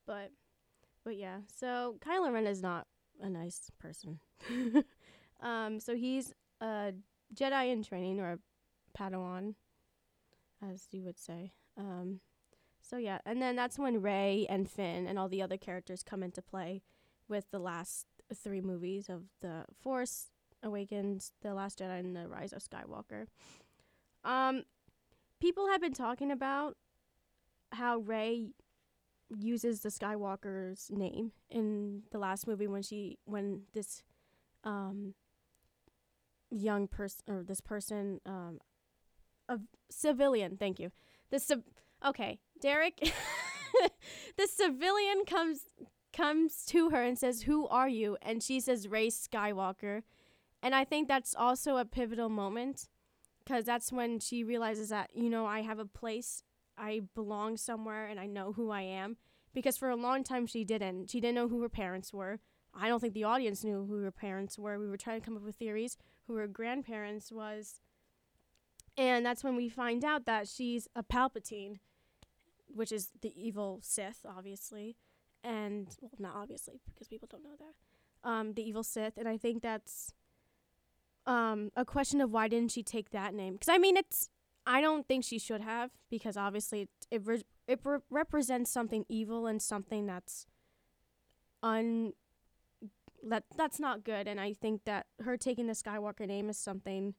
but 0.05 0.31
but 1.03 1.17
yeah, 1.17 1.39
so 1.53 1.97
Kylo 1.99 2.31
Ren 2.31 2.47
is 2.47 2.61
not 2.61 2.87
a 3.21 3.29
nice 3.29 3.71
person. 3.79 4.19
um, 5.41 5.79
so 5.79 5.95
he's 5.95 6.33
a 6.61 6.93
Jedi 7.33 7.71
in 7.71 7.83
training 7.83 8.19
or 8.19 8.33
a 8.33 8.39
Padawan, 8.97 9.55
as 10.61 10.87
you 10.91 11.03
would 11.03 11.19
say. 11.19 11.53
Um, 11.77 12.21
so 12.81 12.97
yeah, 12.97 13.19
and 13.25 13.41
then 13.41 13.55
that's 13.55 13.77
when 13.77 14.01
Rey 14.01 14.45
and 14.49 14.69
Finn 14.69 15.07
and 15.07 15.19
all 15.19 15.29
the 15.29 15.41
other 15.41 15.57
characters 15.57 16.03
come 16.03 16.23
into 16.23 16.41
play 16.41 16.81
with 17.27 17.51
the 17.51 17.59
last 17.59 18.05
three 18.33 18.61
movies 18.61 19.09
of 19.09 19.23
the 19.41 19.65
Force 19.81 20.27
Awakens, 20.63 21.33
The 21.41 21.53
Last 21.53 21.79
Jedi, 21.79 21.99
and 21.99 22.15
The 22.15 22.27
Rise 22.27 22.53
of 22.53 22.63
Skywalker. 22.63 23.25
Um, 24.23 24.63
people 25.39 25.67
have 25.67 25.81
been 25.81 25.93
talking 25.93 26.31
about 26.31 26.77
how 27.73 27.97
Rey 27.97 28.51
uses 29.35 29.81
the 29.81 29.89
Skywalker's 29.89 30.89
name 30.89 31.31
in 31.49 32.03
the 32.11 32.17
last 32.17 32.47
movie 32.47 32.67
when 32.67 32.81
she 32.81 33.17
when 33.25 33.63
this 33.73 34.03
um 34.63 35.13
young 36.49 36.87
person 36.87 37.23
or 37.27 37.43
this 37.43 37.61
person 37.61 38.21
um 38.25 38.59
a 39.49 39.59
civilian 39.89 40.57
thank 40.57 40.79
you. 40.79 40.91
The 41.29 41.39
civ- 41.39 41.63
okay 42.05 42.39
Derek 42.61 42.99
the 44.37 44.47
civilian 44.47 45.25
comes 45.25 45.65
comes 46.13 46.65
to 46.65 46.89
her 46.89 47.03
and 47.03 47.17
says 47.17 47.43
who 47.43 47.67
are 47.67 47.89
you? 47.89 48.17
And 48.21 48.41
she 48.41 48.59
says 48.59 48.87
Rey 48.87 49.07
Skywalker. 49.07 50.01
And 50.63 50.73
I 50.73 50.83
think 50.83 51.07
that's 51.07 51.35
also 51.35 51.77
a 51.77 51.85
pivotal 51.85 52.29
moment 52.29 52.87
because 53.43 53.65
that's 53.65 53.91
when 53.91 54.19
she 54.19 54.43
realizes 54.43 54.89
that, 54.89 55.09
you 55.13 55.29
know, 55.29 55.45
I 55.45 55.61
have 55.61 55.79
a 55.79 55.85
place, 55.85 56.43
I 56.77 57.01
belong 57.15 57.57
somewhere, 57.57 58.05
and 58.07 58.19
I 58.19 58.25
know 58.25 58.53
who 58.53 58.71
I 58.71 58.81
am. 58.81 59.17
Because 59.53 59.77
for 59.77 59.89
a 59.89 59.95
long 59.95 60.23
time, 60.23 60.45
she 60.45 60.63
didn't. 60.63 61.09
She 61.09 61.19
didn't 61.19 61.35
know 61.35 61.47
who 61.47 61.61
her 61.61 61.69
parents 61.69 62.13
were. 62.13 62.39
I 62.73 62.87
don't 62.87 62.99
think 62.99 63.13
the 63.13 63.23
audience 63.23 63.63
knew 63.63 63.85
who 63.85 64.01
her 64.03 64.11
parents 64.11 64.59
were. 64.59 64.77
We 64.77 64.87
were 64.87 64.97
trying 64.97 65.19
to 65.19 65.25
come 65.25 65.35
up 65.35 65.43
with 65.43 65.55
theories 65.55 65.97
who 66.27 66.35
her 66.35 66.47
grandparents 66.47 67.31
was. 67.31 67.79
And 68.97 69.25
that's 69.25 69.43
when 69.43 69.55
we 69.55 69.69
find 69.69 70.03
out 70.03 70.25
that 70.25 70.47
she's 70.47 70.87
a 70.95 71.03
Palpatine, 71.03 71.79
which 72.67 72.91
is 72.91 73.11
the 73.21 73.33
evil 73.35 73.79
Sith, 73.81 74.25
obviously. 74.27 74.95
And, 75.43 75.87
well, 76.01 76.11
not 76.19 76.35
obviously, 76.35 76.81
because 76.85 77.07
people 77.07 77.27
don't 77.31 77.43
know 77.43 77.57
that. 77.59 78.29
Um, 78.29 78.53
the 78.53 78.67
evil 78.67 78.83
Sith. 78.83 79.17
And 79.17 79.27
I 79.27 79.37
think 79.37 79.63
that's 79.63 80.13
um 81.27 81.71
a 81.75 81.83
question 81.83 82.21
of 82.21 82.31
why 82.31 82.47
didn't 82.47 82.71
she 82.71 82.81
take 82.81 83.11
that 83.11 83.33
name 83.33 83.53
because 83.53 83.67
i 83.67 83.77
mean 83.77 83.97
it's 83.97 84.29
i 84.67 84.81
don't 84.81 85.07
think 85.07 85.23
she 85.23 85.39
should 85.39 85.61
have 85.61 85.89
because 86.09 86.37
obviously 86.37 86.81
it 86.81 86.89
it, 87.09 87.21
re- 87.25 87.45
it 87.67 87.79
re- 87.83 87.99
represents 88.09 88.69
something 88.69 89.05
evil 89.09 89.47
and 89.47 89.61
something 89.61 90.05
that's 90.05 90.45
un 91.63 92.13
that 93.23 93.43
that's 93.55 93.79
not 93.79 94.03
good. 94.03 94.27
And 94.27 94.39
i 94.39 94.53
think 94.53 94.85
that 94.85 95.07
her 95.21 95.37
taking 95.37 95.67
the 95.67 95.73
skywalker 95.73 96.27
name 96.27 96.49
is 96.49 96.57
something 96.57 97.15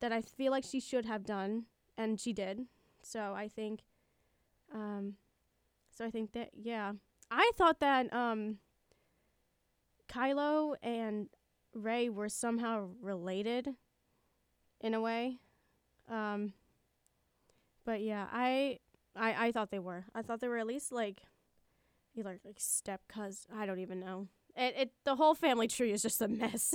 that 0.00 0.12
i 0.12 0.20
feel 0.22 0.52
like 0.52 0.64
she 0.64 0.80
should 0.80 1.04
have 1.04 1.24
done 1.24 1.64
and 1.96 2.20
she 2.20 2.32
did. 2.32 2.66
So 3.02 3.34
i 3.36 3.48
think 3.48 3.80
um 4.72 5.14
so 5.90 6.04
i 6.04 6.10
think 6.10 6.32
that 6.32 6.50
yeah. 6.54 6.92
I 7.30 7.50
thought 7.56 7.80
that 7.80 8.12
um 8.12 8.58
kylo 10.08 10.76
and 10.82 11.28
Rey 11.74 12.08
were 12.08 12.30
somehow 12.30 12.88
related 13.02 13.68
in 14.80 14.94
a 14.94 15.00
way. 15.00 15.38
Um 16.08 16.54
but 17.88 18.02
yeah, 18.02 18.26
I 18.30 18.80
I 19.16 19.46
I 19.46 19.52
thought 19.52 19.70
they 19.70 19.78
were. 19.78 20.04
I 20.14 20.20
thought 20.20 20.40
they 20.40 20.48
were 20.48 20.58
at 20.58 20.66
least 20.66 20.92
like 20.92 21.22
either 22.14 22.38
like 22.44 22.56
step 22.58 23.00
cuz 23.08 23.46
I 23.50 23.64
don't 23.64 23.78
even 23.78 23.98
know. 23.98 24.28
It 24.54 24.74
it 24.76 24.92
the 25.04 25.16
whole 25.16 25.34
family 25.34 25.68
tree 25.68 25.90
is 25.90 26.02
just 26.02 26.20
a 26.20 26.28
mess. 26.28 26.74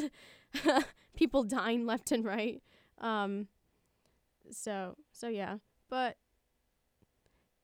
People 1.15 1.43
dying 1.43 1.85
left 1.85 2.11
and 2.11 2.25
right. 2.25 2.63
Um 2.97 3.47
so 4.49 4.97
so 5.11 5.27
yeah. 5.27 5.59
But 5.87 6.17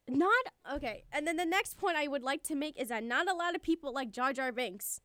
not 0.07 0.45
okay. 0.71 1.05
And 1.11 1.25
then 1.25 1.37
the 1.37 1.51
next 1.57 1.75
point 1.75 1.97
I 1.97 2.07
would 2.07 2.21
like 2.21 2.43
to 2.43 2.55
make 2.55 2.79
is 2.79 2.89
that 2.89 3.03
not 3.03 3.27
a 3.27 3.33
lot 3.33 3.55
of 3.55 3.63
people 3.63 3.91
like 3.91 4.11
Jar 4.11 4.31
Jar 4.31 4.51
Binks. 4.51 5.01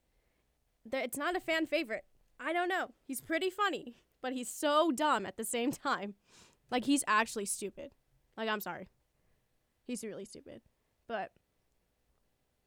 It's 0.92 1.16
not 1.16 1.34
a 1.34 1.40
fan 1.40 1.66
favorite. 1.66 2.04
I 2.38 2.52
don't 2.52 2.68
know. 2.68 2.90
He's 3.06 3.22
pretty 3.22 3.48
funny, 3.48 3.94
but 4.20 4.34
he's 4.34 4.50
so 4.50 4.92
dumb 4.92 5.24
at 5.24 5.38
the 5.38 5.44
same 5.44 5.72
time. 5.72 6.16
Like 6.70 6.84
he's 6.84 7.04
actually 7.06 7.46
stupid. 7.46 7.92
Like 8.36 8.48
I'm 8.48 8.60
sorry. 8.60 8.88
He's 9.86 10.02
really 10.02 10.24
stupid. 10.24 10.62
But 11.06 11.30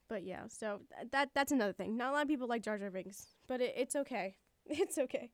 but 0.10 0.24
yeah, 0.24 0.44
so 0.48 0.82
th- 0.96 1.12
that 1.12 1.30
that's 1.34 1.52
another 1.52 1.74
thing. 1.74 1.98
Not 1.98 2.12
a 2.12 2.14
lot 2.14 2.22
of 2.24 2.28
people 2.28 2.48
like 2.48 2.64
Jar 2.64 2.78
Jar 2.78 2.90
Binks, 2.90 3.28
but 3.48 3.62
it, 3.62 3.74
it's 3.78 3.96
okay. 3.96 4.36
It's 4.70 4.98
okay. 4.98 5.30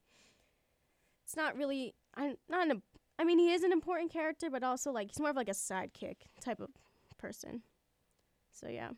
It's 1.26 1.36
not 1.36 1.58
really 1.58 1.96
I'm 2.15 2.36
not 2.48 2.69
an 2.69 2.84
I 3.17 3.24
mean 3.24 3.39
he 3.39 3.52
is 3.52 3.63
an 3.63 3.72
important 3.72 4.12
character, 4.12 4.50
but 4.50 4.63
also 4.63 4.91
like 4.91 5.10
he's 5.10 5.19
more 5.19 5.32
of 5.32 5.36
like 5.36 5.50
a 5.50 5.54
sidekick 5.54 6.17
type 6.39 6.60
of 6.60 6.69
person. 7.17 7.63
So 8.52 8.67
yeah. 8.67 8.91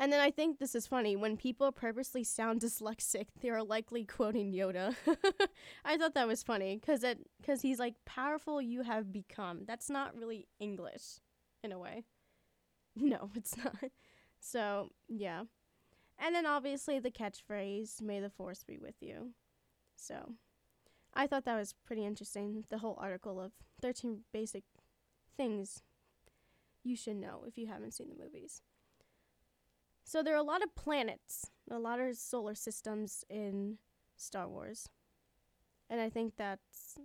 And 0.00 0.10
then 0.10 0.18
I 0.18 0.30
think 0.30 0.58
this 0.58 0.74
is 0.74 0.86
funny. 0.86 1.14
When 1.14 1.36
people 1.36 1.70
purposely 1.72 2.24
sound 2.24 2.62
dyslexic, 2.62 3.26
they 3.42 3.50
are 3.50 3.62
likely 3.62 4.04
quoting 4.04 4.50
Yoda. 4.50 4.96
I 5.84 5.98
thought 5.98 6.14
that 6.14 6.26
was 6.26 6.42
funny 6.42 6.78
because 6.80 7.04
it 7.04 7.18
because 7.38 7.60
he's 7.60 7.78
like 7.78 7.94
powerful 8.06 8.62
you 8.62 8.82
have 8.82 9.12
become. 9.12 9.60
That's 9.66 9.90
not 9.90 10.16
really 10.16 10.48
English, 10.58 11.20
in 11.62 11.70
a 11.70 11.78
way. 11.78 12.04
No, 12.96 13.30
it's 13.36 13.56
not. 13.56 13.84
So, 14.40 14.90
yeah. 15.08 15.44
And 16.18 16.34
then 16.34 16.44
obviously 16.44 16.98
the 16.98 17.10
catchphrase, 17.10 18.02
May 18.02 18.18
the 18.18 18.28
Force 18.28 18.64
be 18.64 18.78
with 18.78 18.96
you. 19.00 19.30
So, 19.94 20.32
I 21.14 21.28
thought 21.28 21.44
that 21.44 21.56
was 21.56 21.72
pretty 21.86 22.04
interesting. 22.04 22.64
The 22.68 22.78
whole 22.78 22.98
article 23.00 23.40
of 23.40 23.52
13 23.80 24.22
basic 24.32 24.64
things 25.36 25.84
you 26.82 26.96
should 26.96 27.16
know 27.16 27.44
if 27.46 27.56
you 27.56 27.68
haven't 27.68 27.94
seen 27.94 28.08
the 28.08 28.22
movies. 28.22 28.60
So, 30.10 30.24
there 30.24 30.34
are 30.34 30.38
a 30.38 30.42
lot 30.42 30.60
of 30.60 30.74
planets, 30.74 31.52
a 31.70 31.78
lot 31.78 32.00
of 32.00 32.16
solar 32.16 32.56
systems 32.56 33.24
in 33.30 33.78
Star 34.16 34.48
Wars. 34.48 34.88
And 35.88 36.00
I 36.00 36.10
think 36.10 36.32
that's 36.36 36.98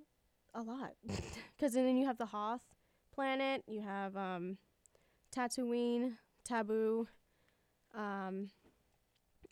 a 0.55 0.63
lot. 0.63 0.93
Because 1.55 1.73
then 1.73 1.97
you 1.97 2.07
have 2.07 2.17
the 2.17 2.25
Hoth 2.25 2.63
planet, 3.13 3.63
you 3.67 3.81
have 3.81 4.17
um, 4.17 4.57
Tatooine, 5.31 6.13
Naboo, 6.49 7.05
um, 7.93 8.49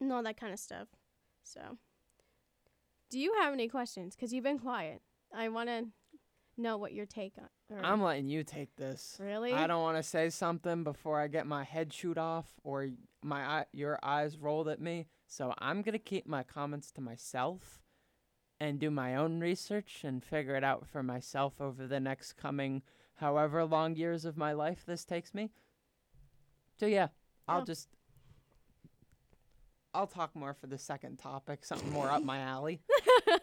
and 0.01 0.11
all 0.11 0.23
that 0.23 0.37
kind 0.37 0.51
of 0.51 0.57
stuff. 0.57 0.87
So, 1.43 1.77
do 3.11 3.19
you 3.19 3.35
have 3.39 3.53
any 3.53 3.67
questions? 3.67 4.15
Because 4.15 4.33
you've 4.33 4.43
been 4.43 4.57
quiet. 4.57 5.03
I 5.31 5.49
want 5.49 5.69
to 5.69 5.85
know 6.57 6.77
what 6.77 6.91
your 6.91 7.05
take 7.05 7.35
on. 7.37 7.83
I'm 7.83 8.01
letting 8.01 8.29
you 8.29 8.43
take 8.43 8.75
this. 8.77 9.15
really. 9.19 9.53
I 9.53 9.67
don't 9.67 9.83
want 9.83 9.97
to 9.97 10.03
say 10.03 10.31
something 10.31 10.83
before 10.83 11.21
I 11.21 11.27
get 11.27 11.45
my 11.45 11.63
head 11.63 11.93
shoot 11.93 12.17
off 12.17 12.47
or 12.63 12.89
my 13.23 13.41
eye, 13.41 13.65
your 13.71 13.99
eyes 14.03 14.37
rolled 14.37 14.67
at 14.67 14.81
me. 14.81 15.07
So 15.27 15.53
I'm 15.57 15.81
gonna 15.81 15.99
keep 15.99 16.27
my 16.27 16.43
comments 16.43 16.91
to 16.91 17.01
myself 17.01 17.81
and 18.59 18.79
do 18.79 18.89
my 18.91 19.15
own 19.15 19.39
research 19.39 20.01
and 20.03 20.23
figure 20.23 20.55
it 20.55 20.63
out 20.63 20.87
for 20.87 21.03
myself 21.03 21.59
over 21.59 21.87
the 21.87 21.99
next 21.99 22.33
coming 22.33 22.81
however 23.15 23.65
long 23.65 23.95
years 23.95 24.25
of 24.25 24.37
my 24.37 24.53
life 24.53 24.83
this 24.85 25.05
takes 25.05 25.33
me. 25.33 25.51
So 26.79 26.85
yeah, 26.85 27.07
I'll 27.47 27.59
Yeah. 27.59 27.65
just 27.65 27.89
I'll 29.93 30.07
talk 30.07 30.35
more 30.35 30.53
for 30.53 30.67
the 30.67 30.77
second 30.77 31.17
topic, 31.19 31.63
something 31.65 31.91
more 31.91 32.09
up 32.11 32.23
my 32.23 32.39
alley. 32.39 32.81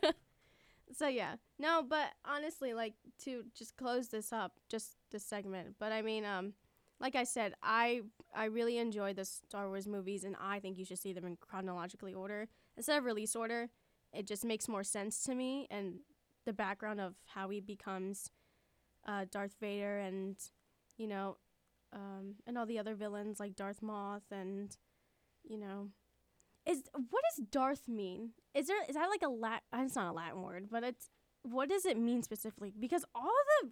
so 0.96 1.06
yeah, 1.06 1.36
no, 1.58 1.84
but 1.88 2.08
honestly, 2.24 2.74
like 2.74 2.94
to 3.24 3.44
just 3.56 3.76
close 3.76 4.08
this 4.08 4.32
up, 4.32 4.52
just 4.68 4.96
this 5.12 5.24
segment. 5.24 5.76
But 5.78 5.92
I 5.92 6.02
mean, 6.02 6.24
um, 6.24 6.54
like 7.00 7.16
I 7.16 7.24
said, 7.24 7.54
I 7.62 8.02
I 8.34 8.44
really 8.44 8.78
enjoy 8.78 9.14
the 9.14 9.24
Star 9.24 9.68
Wars 9.68 9.88
movies, 9.88 10.24
and 10.24 10.36
I 10.40 10.60
think 10.60 10.78
you 10.78 10.84
should 10.84 10.98
see 10.98 11.12
them 11.12 11.24
in 11.24 11.36
chronologically 11.36 12.14
order 12.14 12.48
instead 12.76 12.98
of 12.98 13.04
release 13.04 13.34
order. 13.34 13.70
It 14.12 14.26
just 14.26 14.44
makes 14.44 14.68
more 14.68 14.84
sense 14.84 15.22
to 15.24 15.34
me, 15.34 15.66
and 15.70 16.00
the 16.44 16.52
background 16.52 17.00
of 17.00 17.14
how 17.34 17.48
he 17.48 17.60
becomes 17.60 18.30
uh, 19.06 19.24
Darth 19.30 19.56
Vader, 19.60 19.98
and 19.98 20.36
you 20.98 21.06
know, 21.06 21.38
um, 21.92 22.34
and 22.46 22.58
all 22.58 22.66
the 22.66 22.78
other 22.78 22.94
villains 22.94 23.40
like 23.40 23.56
Darth 23.56 23.82
Maul, 23.82 24.20
and 24.30 24.76
you 25.42 25.58
know, 25.58 25.88
is 26.66 26.82
what 26.92 27.22
does 27.36 27.46
Darth 27.46 27.88
mean? 27.88 28.30
Is 28.54 28.66
there 28.66 28.82
is 28.88 28.94
that 28.94 29.08
like 29.08 29.22
a 29.22 29.28
Lat? 29.28 29.62
It's 29.74 29.96
not 29.96 30.10
a 30.10 30.12
Latin 30.12 30.42
word, 30.42 30.68
but 30.70 30.84
it's 30.84 31.08
what 31.42 31.70
does 31.70 31.86
it 31.86 31.96
mean 31.96 32.22
specifically? 32.22 32.72
Because 32.78 33.04
all 33.14 33.32
the 33.62 33.70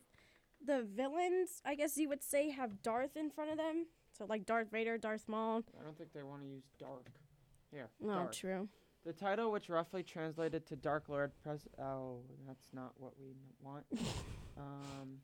the 0.65 0.83
villains, 0.83 1.63
I 1.65 1.75
guess 1.75 1.97
you 1.97 2.09
would 2.09 2.23
say, 2.23 2.51
have 2.51 2.83
Darth 2.83 3.17
in 3.17 3.31
front 3.31 3.51
of 3.51 3.57
them. 3.57 3.87
So 4.17 4.27
like 4.29 4.47
Darth 4.47 4.71
Vader, 4.71 4.99
Darth 4.99 5.29
Maul. 5.29 5.63
I 5.81 5.85
don't 5.85 5.97
think 5.97 6.13
they 6.13 6.23
want 6.23 6.43
to 6.43 6.49
use 6.49 6.65
dark. 6.79 7.11
Here, 7.71 7.89
No, 8.01 8.15
dark. 8.15 8.33
true. 8.33 8.69
The 9.05 9.13
title, 9.13 9.53
which 9.53 9.69
roughly 9.69 10.03
translated 10.03 10.67
to 10.67 10.77
Dark 10.77 11.09
Lord, 11.09 11.31
pres. 11.43 11.67
Oh, 11.81 12.19
that's 12.47 12.73
not 12.75 12.93
what 12.99 13.13
we 13.19 13.33
want. 13.63 13.85
um, 14.59 15.19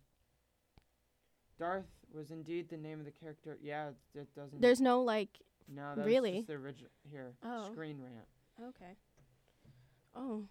Darth 1.59 1.87
was 2.13 2.31
indeed 2.31 2.69
the 2.69 2.77
name 2.77 2.99
of 3.01 3.05
the 3.05 3.11
character. 3.11 3.59
Yeah, 3.63 3.89
it, 3.89 3.95
it 4.21 4.35
doesn't. 4.35 4.61
There's 4.61 4.81
no 4.81 5.03
like. 5.03 5.41
no, 5.69 5.93
that's 5.97 6.07
really? 6.07 6.37
just 6.37 6.47
the 6.49 6.55
original. 6.55 6.91
Here, 7.11 7.33
Oh. 7.45 7.71
screen 7.73 7.99
rant. 8.01 8.27
Okay. 8.77 8.93
Oh, 10.15 10.45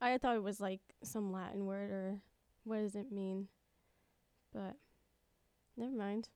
I 0.00 0.16
thought 0.18 0.36
it 0.36 0.42
was 0.42 0.60
like 0.60 0.80
some 1.02 1.30
Latin 1.32 1.66
word 1.66 1.90
or 1.90 2.20
what 2.64 2.78
does 2.78 2.94
it 2.96 3.12
mean? 3.12 3.48
But 4.52 4.76
never 5.76 5.96
mind. 5.96 6.28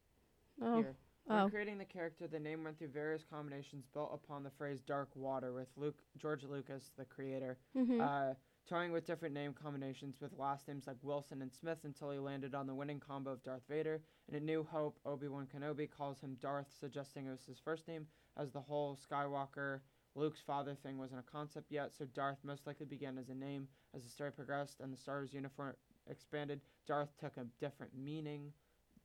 Oh, 0.63 0.77
Here. 0.77 0.97
When 1.27 1.39
oh, 1.41 1.49
creating 1.49 1.79
the 1.79 1.85
character, 1.85 2.29
the 2.29 2.39
name 2.39 2.63
went 2.63 2.79
through 2.79 2.89
various 2.89 3.25
combinations 3.29 3.85
built 3.93 4.13
upon 4.15 4.45
the 4.45 4.51
phrase 4.51 4.81
"dark 4.81 5.09
water" 5.17 5.53
with 5.53 5.67
Luke 5.77 5.99
George 6.19 6.45
Lucas, 6.45 6.93
the 6.97 7.05
creator, 7.05 7.59
hmm 7.75 8.01
uh, 8.01 8.35
toying 8.69 8.93
with 8.93 9.07
different 9.07 9.35
name 9.35 9.53
combinations 9.53 10.21
with 10.21 10.33
last 10.39 10.67
names 10.69 10.87
like 10.87 10.97
Wilson 11.03 11.43
and 11.43 11.53
Smith 11.53 11.79
until 11.85 12.11
he 12.11 12.19
landed 12.19 12.55
on 12.55 12.67
the 12.67 12.75
winning 12.75 13.01
combo 13.01 13.33
of 13.33 13.43
Darth 13.43 13.63
Vader. 13.69 14.01
In 14.29 14.35
A 14.37 14.41
New 14.41 14.65
Hope, 14.65 14.99
Obi 15.05 15.29
Wan 15.29 15.47
Kenobi 15.47 15.89
calls 15.89 16.21
him 16.21 16.37
Darth, 16.41 16.73
suggesting 16.79 17.27
it 17.27 17.31
was 17.31 17.45
his 17.47 17.59
first 17.59 17.87
name, 17.89 18.07
as 18.37 18.51
the 18.53 18.61
whole 18.61 18.97
Skywalker 18.97 19.81
Luke's 20.17 20.41
father 20.41 20.75
thing 20.75 20.99
wasn't 20.99 21.21
a 21.21 21.31
concept 21.31 21.71
yet, 21.71 21.93
so 21.93 22.07
Darth 22.07 22.39
most 22.43 22.67
likely 22.67 22.87
began 22.87 23.19
as 23.19 23.29
a 23.29 23.35
name. 23.35 23.69
As 23.95 24.03
the 24.03 24.11
story 24.11 24.33
progressed 24.33 24.81
and 24.81 24.93
the 24.93 24.97
Star 24.97 25.17
Wars 25.17 25.33
uniform 25.33 25.75
expanded, 26.11 26.61
Darth 26.87 27.17
took 27.19 27.37
a 27.37 27.47
different 27.61 27.93
meaning. 27.97 28.53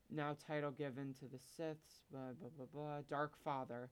Now 0.09 0.35
title 0.45 0.71
given 0.71 1.13
to 1.15 1.25
the 1.25 1.37
Siths, 1.37 2.01
blah 2.11 2.33
blah 2.39 2.49
blah 2.55 2.65
blah. 2.73 3.01
Dark 3.09 3.37
Father, 3.43 3.89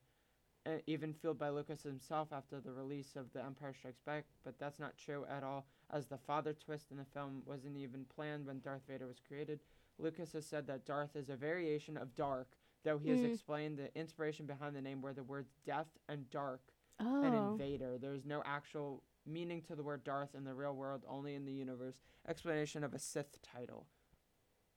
uh, 0.65 0.79
even 0.85 1.13
fueled 1.13 1.39
by 1.39 1.49
Lucas 1.49 1.83
himself 1.83 2.29
after 2.33 2.59
the 2.59 2.71
release 2.73 3.15
of 3.15 3.31
The 3.31 3.43
Empire 3.43 3.73
Strikes 3.73 4.01
Back, 4.01 4.25
but 4.43 4.59
that's 4.59 4.79
not 4.79 4.97
true 4.97 5.25
at 5.29 5.43
all, 5.43 5.65
as 5.91 6.07
the 6.07 6.17
father 6.17 6.53
twist 6.53 6.91
in 6.91 6.97
the 6.97 7.05
film 7.05 7.41
wasn't 7.45 7.77
even 7.77 8.05
planned 8.13 8.45
when 8.45 8.59
Darth 8.59 8.81
Vader 8.87 9.07
was 9.07 9.21
created. 9.25 9.61
Lucas 9.97 10.33
has 10.33 10.45
said 10.45 10.67
that 10.67 10.85
Darth 10.85 11.15
is 11.15 11.29
a 11.29 11.35
variation 11.35 11.95
of 11.95 12.15
Dark, 12.15 12.57
though 12.83 12.97
he 12.97 13.09
has 13.09 13.19
Mm. 13.19 13.31
explained 13.31 13.77
the 13.77 13.93
inspiration 13.97 14.45
behind 14.45 14.75
the 14.75 14.81
name 14.81 15.01
where 15.01 15.13
the 15.13 15.23
words 15.23 15.53
death 15.65 15.97
and 16.07 16.29
dark 16.29 16.61
oh, 16.99 17.51
invader. 17.51 17.97
There's 17.99 18.25
no 18.25 18.41
actual 18.45 19.03
meaning 19.25 19.61
to 19.63 19.75
the 19.75 19.83
word 19.83 20.03
Darth 20.03 20.35
in 20.35 20.43
the 20.43 20.53
real 20.53 20.75
world, 20.75 21.03
only 21.07 21.35
in 21.35 21.45
the 21.45 21.51
universe. 21.51 22.01
Explanation 22.27 22.83
of 22.83 22.93
a 22.93 22.99
Sith 22.99 23.41
title. 23.41 23.85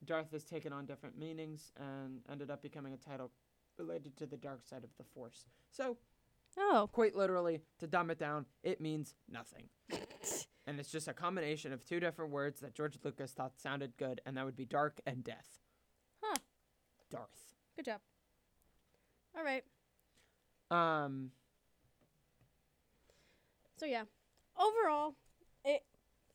Darth 0.04 0.32
has 0.32 0.44
taken 0.44 0.72
on 0.72 0.86
different 0.86 1.18
meanings 1.18 1.72
and 1.78 2.20
ended 2.30 2.50
up 2.50 2.62
becoming 2.62 2.92
a 2.92 2.96
title 2.96 3.30
related 3.78 4.16
to 4.16 4.26
the 4.26 4.36
dark 4.36 4.66
side 4.66 4.84
of 4.84 4.90
the 4.98 5.04
Force. 5.14 5.46
So, 5.70 5.96
oh, 6.58 6.88
quite 6.92 7.14
literally, 7.14 7.62
to 7.78 7.86
dumb 7.86 8.10
it 8.10 8.18
down, 8.18 8.46
it 8.62 8.80
means 8.80 9.14
nothing. 9.30 9.68
and 10.66 10.78
it's 10.78 10.90
just 10.90 11.08
a 11.08 11.12
combination 11.12 11.72
of 11.72 11.84
two 11.84 12.00
different 12.00 12.32
words 12.32 12.60
that 12.60 12.74
George 12.74 12.98
Lucas 13.04 13.32
thought 13.32 13.58
sounded 13.58 13.96
good, 13.96 14.20
and 14.26 14.36
that 14.36 14.44
would 14.44 14.56
be 14.56 14.64
dark 14.64 15.00
and 15.06 15.22
death. 15.24 15.60
Huh. 16.20 16.38
Darth. 17.10 17.54
good 17.76 17.84
job. 17.84 18.00
All 19.36 19.44
right. 19.44 19.64
Um, 20.70 21.30
So 23.82 23.86
yeah, 23.86 24.04
overall, 24.56 25.16
it 25.64 25.82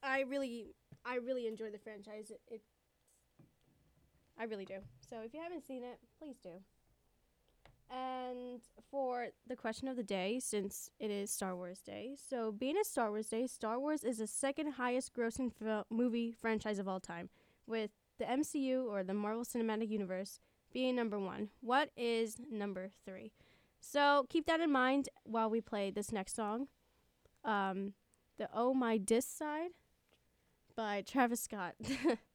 I 0.03 0.25
really 0.27 0.75
I 1.05 1.15
really 1.15 1.47
enjoy 1.47 1.71
the 1.71 1.77
franchise. 1.77 2.29
It, 2.29 2.41
it 2.49 2.61
I 4.37 4.43
really 4.43 4.65
do. 4.65 4.79
So 5.09 5.21
if 5.23 5.33
you 5.33 5.39
haven't 5.41 5.65
seen 5.65 5.81
it, 5.81 5.97
please 6.19 6.35
do. 6.43 6.49
And 7.89 8.59
for 8.91 9.27
the 9.47 9.55
question 9.55 9.87
of 9.87 9.95
the 9.95 10.03
day, 10.03 10.41
since 10.41 10.89
it 10.99 11.09
is 11.09 11.31
Star 11.31 11.55
Wars 11.55 11.79
Day, 11.79 12.17
so 12.17 12.51
being 12.51 12.75
a 12.77 12.83
Star 12.83 13.11
Wars 13.11 13.27
Day, 13.27 13.47
Star 13.47 13.79
Wars 13.79 14.03
is 14.03 14.17
the 14.17 14.27
second 14.27 14.73
highest 14.73 15.13
grossing 15.13 15.49
fil- 15.49 15.85
movie 15.89 16.33
franchise 16.33 16.79
of 16.79 16.87
all 16.89 16.99
time, 16.99 17.29
with 17.65 17.91
the 18.19 18.25
MCU 18.25 18.91
or 18.91 19.05
the 19.05 19.13
Marvel 19.13 19.45
Cinematic 19.45 19.89
Universe 19.89 20.41
being 20.73 20.97
number 20.97 21.17
one. 21.17 21.47
What 21.61 21.91
is 21.95 22.35
number 22.51 22.89
three? 23.05 23.31
So 23.79 24.25
keep 24.27 24.47
that 24.47 24.59
in 24.59 24.69
mind 24.69 25.07
while 25.23 25.49
we 25.49 25.61
play 25.61 25.91
this 25.91 26.11
next 26.11 26.35
song 26.35 26.67
um, 27.43 27.93
the 28.37 28.49
Oh 28.53 28.73
My 28.73 28.97
Dis 28.97 29.25
Side 29.25 29.71
by 30.75 31.01
Travis 31.01 31.41
Scott. 31.41 31.75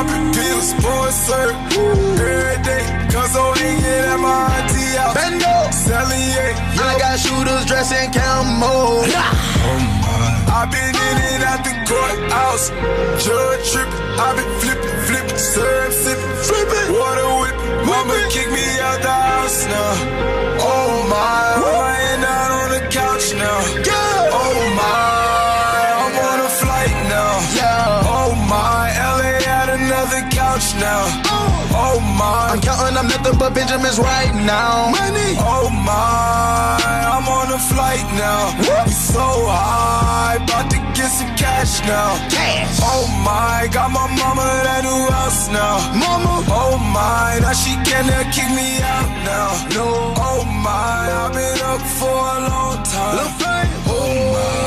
I've 0.00 0.06
been 0.06 0.32
popping 0.32 0.32
pills, 0.32 0.72
every 1.28 2.62
day. 2.64 2.84
Cause 3.12 3.36
on 3.36 3.52
get 3.52 4.08
at 4.08 4.16
my 4.16 4.48
auntie 4.56 4.96
house. 4.96 5.12
Bendo. 5.12 5.72
Selling 5.74 6.24
yeah. 6.24 6.80
I 6.80 6.96
got 6.98 7.18
shooters 7.20 7.66
dressed 7.66 7.92
in 7.92 8.10
camo. 8.10 9.04
Oh 9.04 9.76
my. 10.00 10.56
I've 10.56 10.70
been 10.72 10.96
in 10.96 11.16
and 11.28 11.44
out 11.44 11.60
the 11.68 11.76
courthouse. 11.84 12.70
Judge 13.20 13.72
tripping. 13.72 14.00
I've 14.16 14.36
been 14.36 14.48
flipping, 14.60 14.96
flipping, 15.04 15.36
sipping, 15.36 16.34
flipping. 16.48 16.96
Water 16.96 17.28
whipping. 17.44 17.84
Mama 17.84 18.16
kick 18.32 18.48
me 18.48 18.80
out 18.80 19.02
the 19.02 19.12
house 19.12 19.66
now. 19.66 20.60
Oh 20.64 21.06
my. 21.10 21.89
Now. 30.80 31.06
Oh 31.76 32.00
my. 32.18 32.40
I'm 32.50 32.60
counting 32.60 32.96
up 32.98 33.04
nothing 33.04 33.38
but 33.38 33.54
Benjamins 33.54 33.98
right 33.98 34.34
now. 34.34 34.90
Money. 34.90 35.38
Oh 35.38 35.70
my, 35.70 36.74
I'm 36.82 37.28
on 37.28 37.52
a 37.54 37.60
flight 37.70 38.02
now. 38.18 38.50
We 38.58 38.90
so 38.90 39.22
high, 39.46 40.42
about 40.42 40.68
to 40.72 40.78
get 40.98 41.10
some 41.14 41.30
cash 41.36 41.78
now. 41.86 42.18
Cash. 42.26 42.80
Oh 42.82 43.06
my, 43.22 43.68
got 43.70 43.92
my 43.92 44.10
mama 44.18 44.42
at 44.66 44.82
new 44.82 45.06
house 45.14 45.46
now. 45.48 45.78
Mama. 45.94 46.42
Oh 46.50 46.74
my, 46.90 47.38
now 47.38 47.52
she 47.52 47.78
cannot 47.86 48.34
kick 48.34 48.50
me 48.50 48.82
out 48.82 49.10
now. 49.22 49.54
No. 49.70 49.86
Oh 50.18 50.42
my, 50.42 51.06
I've 51.06 51.32
been 51.32 51.60
up 51.70 51.82
for 52.02 52.10
a 52.10 52.38
long 52.50 52.82
time. 52.82 53.30
Oh 53.86 54.10
my, 54.34 54.59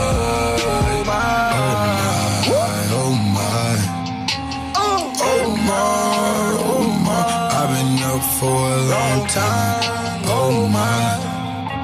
time. 9.33 10.21
Oh 10.25 10.67
my. 10.67 11.17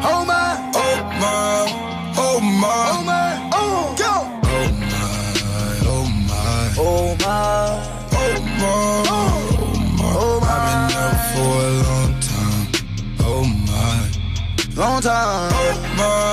Oh 0.04 0.24
my. 0.26 0.72
Oh 0.76 0.98
my, 1.22 1.66
oh 2.18 2.40
my, 2.40 2.78
Oh 2.92 3.04
my. 3.10 3.50
Oh. 3.54 3.96
Go. 3.98 4.14
oh 4.44 4.70
my, 4.80 5.18
oh 5.88 6.06
my, 6.30 6.74
Oh 6.78 7.16
my. 7.20 7.82
oh 8.14 8.38
my, 8.60 8.70
oh 8.70 9.10
my. 9.10 10.14
Oh 10.14 10.40
my. 10.40 10.48
I've 10.50 10.90
been 10.90 10.98
up 11.02 11.18
for 11.34 11.56
a 11.60 11.82
long 11.88 12.14
time. 12.30 12.66
Oh 13.22 13.44
my, 13.68 13.98
Long 14.82 15.00
time. 15.02 15.52
oh 15.54 15.74
my, 15.98 16.29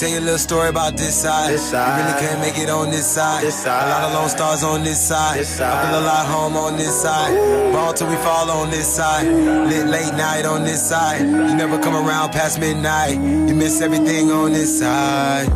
tell 0.00 0.08
you 0.08 0.18
a 0.18 0.20
little 0.20 0.38
story 0.38 0.70
about 0.70 0.96
this 0.96 1.14
side. 1.14 1.52
This 1.52 1.70
side. 1.70 1.98
You 1.98 2.06
really 2.06 2.20
can't 2.26 2.40
make 2.40 2.56
it 2.56 2.70
on 2.70 2.90
this 2.90 3.06
side. 3.06 3.44
This 3.44 3.62
side. 3.62 3.86
A 3.86 3.90
lot 3.90 4.04
of 4.04 4.12
lone 4.14 4.30
stars 4.30 4.62
on 4.64 4.82
this 4.82 4.98
side. 4.98 5.38
This 5.38 5.58
side. 5.58 5.76
I 5.76 5.90
feel 5.90 6.00
a 6.00 6.04
lot 6.06 6.26
home 6.26 6.56
on 6.56 6.78
this 6.78 7.02
side. 7.02 7.34
Ball 7.70 7.92
till 7.92 8.08
we 8.08 8.16
fall 8.16 8.50
on 8.50 8.70
this 8.70 8.88
side. 8.88 9.26
Lit 9.26 9.86
late 9.88 10.14
night 10.14 10.46
on 10.46 10.64
this 10.64 10.88
side. 10.88 11.20
You 11.20 11.54
never 11.54 11.78
come 11.78 11.94
around 11.94 12.32
past 12.32 12.58
midnight. 12.58 13.16
You 13.16 13.54
miss 13.54 13.82
everything 13.82 14.30
on 14.30 14.54
this 14.54 14.78
side. 14.78 15.48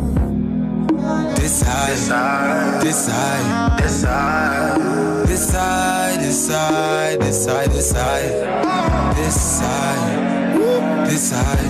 This 1.41 1.61
side. 1.61 1.89
This 1.89 2.07
side. 2.07 2.81
This 2.83 3.05
side. 3.05 3.79
This 3.81 4.01
side. 4.01 5.27
This 5.27 5.49
side. 5.51 6.19
This 6.19 6.45
side. 6.45 7.19
This 7.19 7.45
side. 7.45 7.71
This 7.71 7.89
side. 7.89 9.15
This 9.17 9.41
side. 9.41 11.07
This 11.09 11.29
side. 11.31 11.64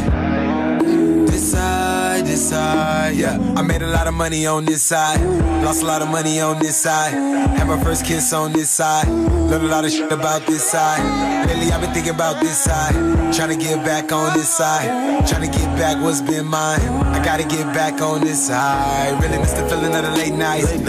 Side, 2.45 3.15
yeah. 3.15 3.39
I 3.58 3.63
made 3.63 3.81
a 3.81 3.88
lot 3.88 4.05
of 4.05 4.13
money 4.13 4.45
on 4.45 4.65
this 4.65 4.84
side. 4.84 5.19
Lost 5.63 5.81
a 5.81 5.86
lot 5.86 6.03
of 6.03 6.10
money 6.10 6.39
on 6.41 6.60
this 6.60 6.77
side. 6.77 7.13
Had 7.58 7.67
my 7.67 7.84
first 7.84 8.05
kiss 8.05 8.34
on 8.34 8.53
this 8.53 8.69
side. 8.69 9.08
Learned 9.08 9.65
a 9.65 9.67
lot 9.67 9.84
of 9.84 9.89
shit 9.89 10.12
about 10.12 10.45
this 10.45 10.63
side. 10.63 11.35
Lately, 11.55 11.71
I've 11.71 11.79
been 11.79 11.93
thinking 11.93 12.13
about 12.13 12.41
this 12.41 12.57
side. 12.57 12.93
Trying 13.33 13.49
to 13.49 13.55
get 13.55 13.85
back 13.85 14.11
on 14.11 14.37
this 14.37 14.49
side. 14.49 15.25
Trying 15.25 15.49
to 15.49 15.57
get 15.57 15.77
back 15.77 16.03
what's 16.03 16.19
been 16.19 16.45
mine. 16.45 16.81
I 17.15 17.23
gotta 17.23 17.43
get 17.43 17.65
back 17.73 18.01
on 18.01 18.21
this 18.21 18.47
side. 18.47 19.21
Really 19.23 19.37
miss 19.37 19.53
the 19.53 19.65
feeling 19.69 19.95
of 19.95 20.03
the 20.03 20.11
late 20.11 20.33
nights. 20.33 20.73
We 20.73 20.81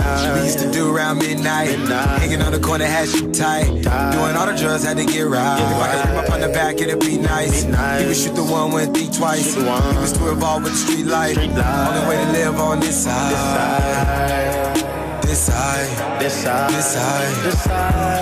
used 0.42 0.58
to 0.58 0.70
do 0.72 0.92
around 0.92 1.18
midnight. 1.18 1.78
Hanging 2.18 2.42
on 2.42 2.50
the 2.50 2.58
corner, 2.58 2.84
had 2.84 3.08
shit 3.08 3.32
tight. 3.32 3.66
Doing 3.66 4.34
all 4.34 4.46
the 4.46 4.56
drugs, 4.58 4.82
had 4.82 4.96
to 4.96 5.04
get 5.04 5.28
right. 5.28 5.60
If 5.60 5.76
I 5.76 5.88
could 5.92 6.24
up 6.24 6.30
on 6.32 6.40
the 6.40 6.48
back, 6.48 6.80
it'd 6.80 6.98
be 6.98 7.16
nice. 7.16 7.62
He 7.62 8.06
would 8.06 8.16
shoot 8.16 8.34
the 8.34 8.42
one, 8.42 8.72
wouldn't 8.72 8.96
think 8.96 9.14
twice. 9.14 9.54
He 9.54 9.62
was 9.62 10.12
too 10.12 10.30
involved 10.30 10.64
with 10.64 10.72
the 10.72 10.78
street 10.78 11.06
life. 11.06 11.38
Only 11.38 12.08
way 12.08 12.16
to 12.24 12.32
live 12.32 12.58
on 12.58 12.80
this 12.80 13.04
side. 13.04 13.30
This 15.22 15.46
side. 15.46 16.20
This 16.20 16.42
side. 16.42 16.70
This 16.70 16.92
side. 16.92 17.44
This 17.44 17.62
side 17.62 18.15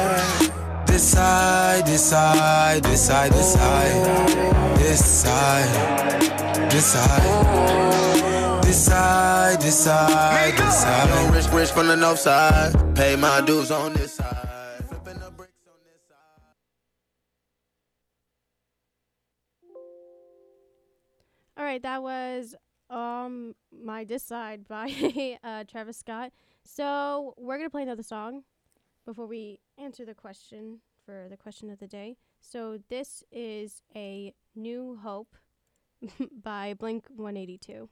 this 0.94 1.11
side, 1.11 1.87
this 1.87 2.09
side, 2.09 2.83
this 2.85 3.07
side, 3.07 3.33
this 3.33 3.52
side, 3.52 4.76
this 4.78 5.04
side, 5.04 6.70
this 6.70 6.87
side. 6.87 8.62
This 8.62 8.87
side, 8.87 9.59
decide. 9.59 10.09
side, 10.09 10.57
this 10.57 10.83
side. 10.83 11.35
Rich, 11.35 11.48
rich 11.48 11.70
from 11.70 11.88
the 11.88 11.96
north 11.96 12.20
side. 12.20 12.94
Pay 12.94 13.16
my 13.16 13.40
dues 13.40 13.72
on 13.72 13.92
this 13.94 14.14
side. 14.14 14.85
All 21.57 21.64
right, 21.64 21.83
that 21.83 22.02
was 22.04 22.54
um 22.88 23.57
my 23.72 24.04
this 24.04 24.22
side 24.22 24.68
by 24.68 25.38
uh, 25.42 25.64
Travis 25.64 25.96
Scott. 25.96 26.30
So 26.62 27.35
we're 27.37 27.57
gonna 27.57 27.68
play 27.68 27.83
another 27.83 28.04
song 28.04 28.44
before 29.05 29.27
we 29.27 29.61
answer 29.79 30.05
the 30.05 30.14
question 30.14 30.81
for 31.05 31.27
the 31.29 31.37
question 31.37 31.71
of 31.71 31.79
the 31.79 31.87
day. 31.87 32.17
So 32.40 32.79
this 32.88 33.23
is 33.31 33.83
a 33.95 34.35
New 34.55 34.99
Hope 35.03 35.37
by 36.43 36.75
Blink 36.75 37.07
182. 37.09 37.88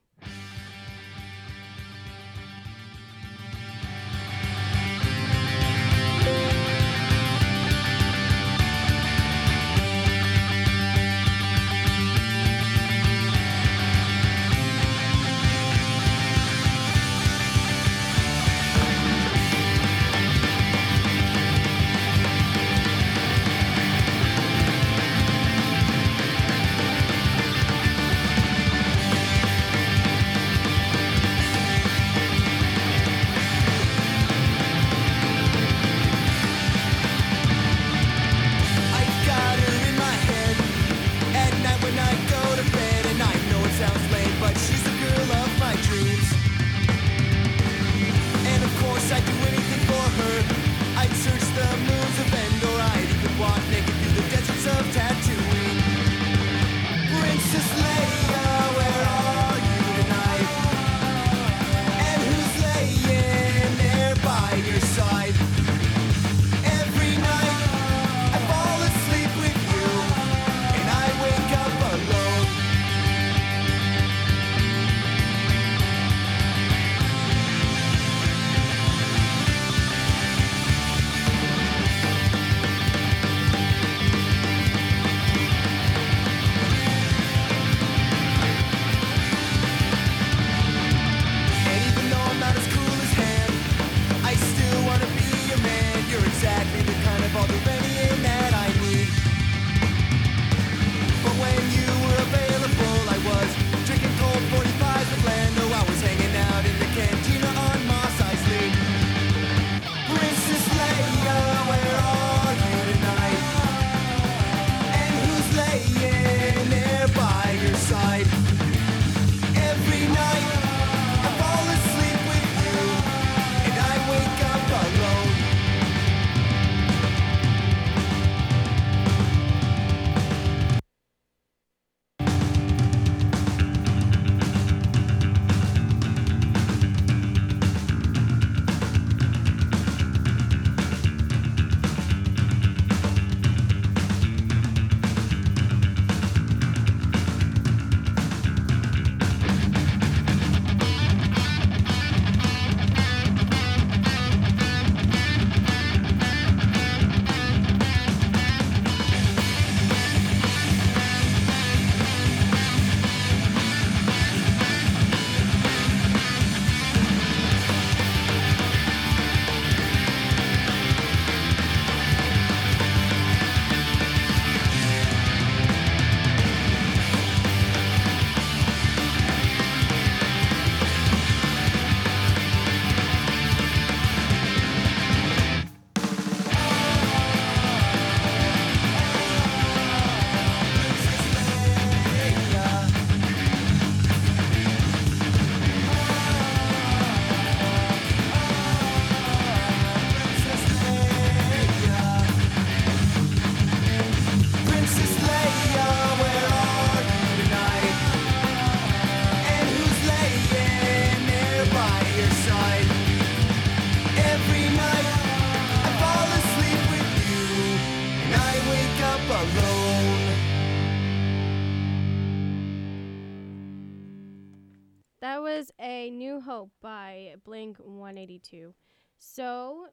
By 227.32 227.36
Blink 227.44 227.78
182. 227.78 228.74
So 229.18 229.86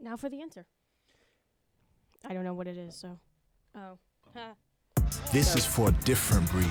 now 0.00 0.16
for 0.16 0.28
the 0.28 0.40
answer. 0.40 0.66
I 2.24 2.34
don't 2.34 2.44
know 2.44 2.54
what 2.54 2.66
it 2.66 2.76
is, 2.76 2.94
so. 2.94 3.18
Oh. 3.74 3.98
Ha. 4.34 4.54
This 5.32 5.56
is 5.56 5.64
for 5.64 5.88
a 5.88 5.92
different 6.04 6.50
breed. 6.50 6.66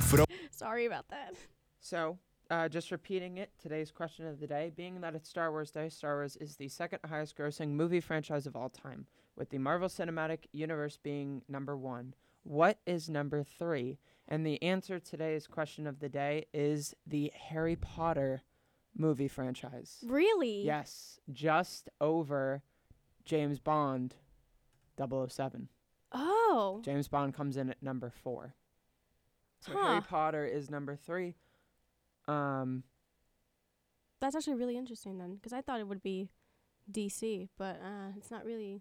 For 0.00 0.24
Sorry 0.50 0.86
about 0.86 1.08
that. 1.08 1.34
So, 1.80 2.18
uh, 2.50 2.68
just 2.68 2.90
repeating 2.90 3.38
it, 3.38 3.50
today's 3.60 3.90
question 3.90 4.26
of 4.26 4.40
the 4.40 4.46
day, 4.46 4.72
being 4.76 5.00
that 5.00 5.14
it's 5.14 5.28
Star 5.28 5.50
Wars 5.50 5.70
Day, 5.70 5.88
Star 5.88 6.16
Wars 6.16 6.36
is 6.36 6.56
the 6.56 6.68
second 6.68 6.98
highest 7.08 7.36
grossing 7.36 7.70
movie 7.70 8.00
franchise 8.00 8.46
of 8.46 8.56
all 8.56 8.68
time, 8.68 9.06
with 9.36 9.48
the 9.50 9.58
Marvel 9.58 9.88
Cinematic 9.88 10.40
Universe 10.52 10.98
being 11.02 11.42
number 11.48 11.76
one. 11.76 12.14
What 12.44 12.78
is 12.86 13.08
number 13.08 13.42
three? 13.42 13.98
And 14.32 14.46
the 14.46 14.62
answer 14.62 14.98
to 14.98 15.10
today's 15.10 15.46
question 15.46 15.86
of 15.86 16.00
the 16.00 16.08
day 16.08 16.46
is 16.54 16.94
the 17.06 17.30
Harry 17.50 17.76
Potter 17.76 18.40
movie 18.96 19.28
franchise. 19.28 19.98
Really? 20.06 20.64
Yes, 20.64 21.20
just 21.30 21.90
over 22.00 22.62
James 23.26 23.58
Bond 23.58 24.14
007. 24.98 25.68
Oh. 26.12 26.80
James 26.82 27.08
Bond 27.08 27.34
comes 27.34 27.58
in 27.58 27.68
at 27.68 27.82
number 27.82 28.08
four. 28.08 28.54
So 29.60 29.72
Harry 29.72 30.00
Potter 30.00 30.46
is 30.46 30.70
number 30.70 30.96
three. 30.96 31.34
Um, 32.26 32.84
That's 34.22 34.34
actually 34.34 34.54
really 34.54 34.78
interesting 34.78 35.18
then, 35.18 35.34
because 35.34 35.52
I 35.52 35.60
thought 35.60 35.78
it 35.78 35.88
would 35.88 36.02
be 36.02 36.30
DC, 36.90 37.50
but 37.58 37.78
uh, 37.84 38.12
it's 38.16 38.30
not 38.30 38.46
really 38.46 38.80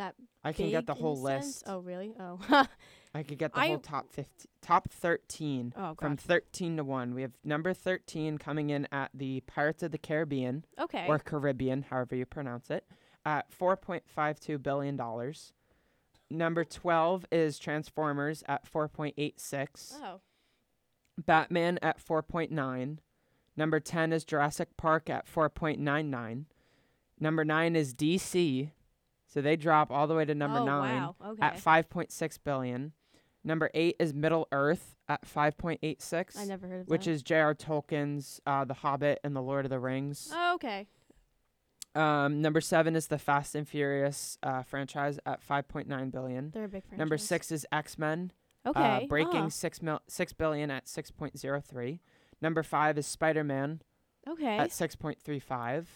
that 0.00 0.14
I 0.42 0.54
can 0.54 0.70
get 0.70 0.86
the 0.86 0.94
whole 0.94 1.20
list. 1.20 1.64
Oh, 1.66 1.78
really? 1.80 2.14
Oh. 2.18 2.38
I 3.14 3.22
could 3.22 3.36
get 3.38 3.52
the 3.52 3.60
I- 3.60 3.68
whole 3.68 3.78
top 3.78 4.10
15, 4.10 4.46
top 4.62 4.88
13 4.90 5.74
oh, 5.76 5.94
from 5.94 6.16
13 6.16 6.78
to 6.78 6.84
1. 6.84 7.14
We 7.14 7.20
have 7.22 7.32
number 7.44 7.74
13 7.74 8.38
coming 8.38 8.70
in 8.70 8.88
at 8.90 9.10
the 9.12 9.40
Pirates 9.42 9.82
of 9.82 9.92
the 9.92 9.98
Caribbean 9.98 10.64
Okay. 10.80 11.04
or 11.06 11.18
Caribbean, 11.18 11.82
however 11.82 12.16
you 12.16 12.24
pronounce 12.24 12.70
it, 12.70 12.84
at 13.26 13.50
4.52 13.52 14.62
billion 14.62 14.96
dollars. 14.96 15.52
Number 16.30 16.64
12 16.64 17.26
is 17.30 17.58
Transformers 17.58 18.42
at 18.48 18.64
4.86. 18.70 19.94
oh. 20.02 20.20
Batman 21.18 21.78
at 21.82 22.02
4.9. 22.02 22.98
Number 23.56 23.80
10 23.80 24.12
is 24.14 24.24
Jurassic 24.24 24.68
Park 24.78 25.10
at 25.10 25.26
4.99. 25.26 26.44
Number 27.18 27.44
9 27.44 27.76
is 27.76 27.92
DC. 27.92 28.70
So 29.32 29.40
they 29.40 29.56
drop 29.56 29.90
all 29.90 30.06
the 30.06 30.14
way 30.14 30.24
to 30.24 30.34
number 30.34 30.58
oh, 30.58 30.64
9 30.64 31.02
Wow. 31.02 31.16
Okay. 31.24 31.42
at 31.42 31.56
5.6 31.56 32.38
billion. 32.44 32.92
Number 33.44 33.70
8 33.72 33.96
is 33.98 34.12
Middle 34.12 34.46
Earth 34.52 34.96
at 35.08 35.22
5.86, 35.26 36.38
I 36.38 36.44
never 36.44 36.68
heard 36.68 36.80
of 36.82 36.88
which 36.88 37.06
that. 37.06 37.10
is 37.10 37.22
J.R. 37.22 37.54
Tolkien's 37.54 38.40
uh, 38.46 38.64
The 38.64 38.74
Hobbit 38.74 39.18
and 39.24 39.34
The 39.34 39.40
Lord 39.40 39.64
of 39.64 39.70
the 39.70 39.78
Rings. 39.80 40.30
Oh, 40.32 40.54
okay. 40.54 40.86
Um, 41.94 42.40
number 42.40 42.60
7 42.60 42.94
is 42.94 43.08
the 43.08 43.18
Fast 43.18 43.54
and 43.56 43.66
Furious 43.68 44.38
uh, 44.42 44.62
franchise 44.62 45.18
at 45.26 45.40
5.9 45.44 46.12
billion. 46.12 46.50
They're 46.50 46.64
a 46.64 46.68
big 46.68 46.84
franchise. 46.84 46.98
Number 46.98 47.18
6 47.18 47.50
is 47.52 47.66
X-Men 47.72 48.32
Okay. 48.66 49.04
uh, 49.04 49.06
breaking 49.06 49.44
huh. 49.44 49.48
six 49.48 49.80
mil- 49.80 50.02
six 50.06 50.32
billion 50.34 50.70
at 50.70 50.86
six 50.86 51.10
point 51.10 51.38
zero 51.38 51.62
three. 51.66 52.00
Number 52.42 52.62
five 52.62 52.98
is 52.98 53.06
Spider 53.06 53.42
Man 53.42 53.80
Okay. 54.28 54.58
at 54.58 54.70
six 54.70 54.94
point 54.94 55.18
three 55.18 55.38
five. 55.38 55.88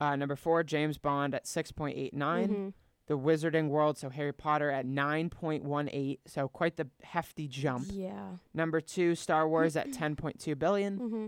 Uh, 0.00 0.16
number 0.16 0.36
four, 0.36 0.62
James 0.62 0.98
Bond 0.98 1.34
at 1.34 1.46
six 1.46 1.72
point 1.72 1.96
eight 1.96 2.14
nine. 2.14 2.48
Mhm. 2.48 2.72
The 3.06 3.18
Wizarding 3.18 3.68
World, 3.68 3.98
so 3.98 4.08
Harry 4.08 4.32
Potter 4.32 4.70
at 4.70 4.86
nine 4.86 5.28
point 5.28 5.62
one 5.62 5.90
eight. 5.92 6.20
So 6.26 6.48
quite 6.48 6.76
the 6.76 6.88
hefty 7.02 7.46
jump. 7.48 7.88
Yeah. 7.92 8.36
Number 8.54 8.80
two, 8.80 9.14
Star 9.14 9.46
Wars 9.48 9.76
at 9.76 9.92
ten 9.92 10.16
point 10.16 10.40
two 10.40 10.54
billion. 10.54 10.98
Mm-hmm. 10.98 11.26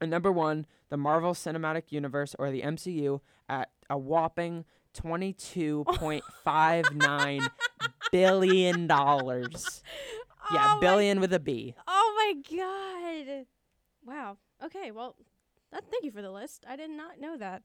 And 0.00 0.10
number 0.10 0.32
one, 0.32 0.66
the 0.90 0.96
Marvel 0.96 1.32
Cinematic 1.32 1.92
Universe 1.92 2.34
or 2.38 2.50
the 2.50 2.62
MCU 2.62 3.20
at 3.48 3.70
a 3.88 3.96
whopping 3.96 4.64
twenty 4.92 5.32
two 5.32 5.84
point 5.86 6.24
five 6.42 6.84
nine 6.92 7.48
billion 8.12 8.86
dollars. 8.86 9.82
Yeah, 10.52 10.64
oh 10.68 10.74
my, 10.74 10.80
billion 10.80 11.20
with 11.20 11.32
a 11.32 11.40
B. 11.40 11.74
oh 11.86 12.14
my 12.50 12.56
god. 12.56 13.46
Wow. 14.04 14.36
Okay. 14.64 14.90
Well, 14.90 15.16
that, 15.72 15.84
thank 15.90 16.04
you 16.04 16.10
for 16.10 16.22
the 16.22 16.30
list. 16.30 16.64
I 16.68 16.76
did 16.76 16.90
not 16.90 17.20
know 17.20 17.36
that. 17.38 17.62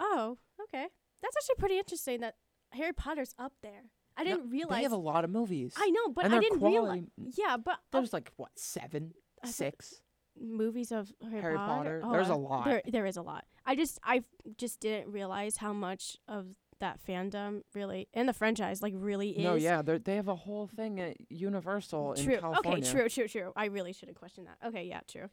Oh. 0.00 0.38
Okay. 0.64 0.86
That's 1.22 1.36
actually 1.36 1.56
pretty 1.58 1.78
interesting 1.78 2.20
that 2.20 2.34
Harry 2.72 2.92
Potter's 2.92 3.34
up 3.38 3.52
there. 3.62 3.82
I 4.16 4.24
No, 4.24 4.30
didn't 4.30 4.50
realize. 4.50 4.78
They 4.78 4.82
have 4.82 4.92
a 4.92 4.96
lot 4.96 5.24
of 5.24 5.30
movies. 5.30 5.74
I 5.76 5.90
know, 5.90 6.08
but 6.12 6.24
and 6.24 6.34
I 6.34 6.40
didn't 6.40 6.60
realize. 6.60 7.04
Yeah, 7.36 7.56
but 7.56 7.74
uh, 7.74 7.76
There's 7.92 8.12
like 8.12 8.32
what 8.36 8.50
seven, 8.56 9.12
I 9.42 9.48
six. 9.48 10.02
movies 10.38 10.92
of 10.92 11.12
Harry, 11.22 11.40
Harry 11.40 11.56
Potter. 11.56 12.00
Potter? 12.02 12.12
There's 12.12 12.28
a 12.28 12.34
uh, 12.34 12.36
lot. 12.36 12.64
There, 12.64 12.82
there 12.86 13.06
is 13.06 13.16
a 13.16 13.22
lot. 13.22 13.44
I 13.64 13.76
just, 13.76 13.98
I 14.02 14.24
just 14.56 14.80
didn't 14.80 15.12
realize 15.12 15.58
how 15.58 15.72
much 15.72 16.16
of 16.28 16.46
that 16.80 16.98
fandom 17.06 17.62
really, 17.74 18.08
and 18.14 18.28
the 18.28 18.32
franchise, 18.32 18.82
like, 18.82 18.94
really 18.96 19.30
is. 19.30 19.44
No, 19.44 19.54
yeah, 19.54 19.82
they 19.82 19.98
they 19.98 20.16
have 20.16 20.28
a 20.28 20.34
whole 20.34 20.66
thing 20.66 20.98
at 21.00 21.16
Universal 21.30 22.14
True. 22.16 22.34
in 22.34 22.40
California. 22.40 22.78
Okay. 22.84 22.90
True. 22.90 23.08
True. 23.08 23.28
True. 23.28 23.52
I 23.54 23.66
really 23.66 23.92
shouldn't 23.92 24.18
question 24.18 24.44
that. 24.44 24.68
Okay. 24.68 24.84
Yeah. 24.84 25.00
True. 25.10 25.28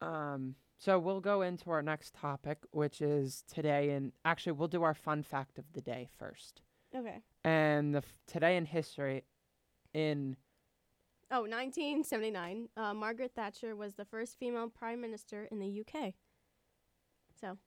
Um, 0.00 0.56
so 0.84 0.98
we'll 0.98 1.20
go 1.20 1.42
into 1.42 1.70
our 1.70 1.80
next 1.82 2.12
topic, 2.12 2.58
which 2.72 3.00
is 3.00 3.44
today, 3.52 3.90
and 3.90 4.10
actually 4.24 4.50
we'll 4.52 4.66
do 4.66 4.82
our 4.82 4.94
fun 4.94 5.22
fact 5.22 5.56
of 5.58 5.64
the 5.74 5.80
day 5.80 6.08
first. 6.18 6.60
Okay. 6.92 7.20
And 7.44 7.94
the 7.94 7.98
f- 7.98 8.18
today 8.26 8.56
in 8.56 8.64
history, 8.64 9.22
in 9.94 10.36
Oh, 11.30 11.42
1979. 11.42 12.68
Uh, 12.76 12.92
Margaret 12.94 13.30
Thatcher 13.34 13.76
was 13.76 13.94
the 13.94 14.04
first 14.04 14.38
female 14.38 14.68
prime 14.68 15.00
minister 15.00 15.44
in 15.52 15.60
the 15.60 15.80
UK. 15.80 16.14
So, 17.40 17.58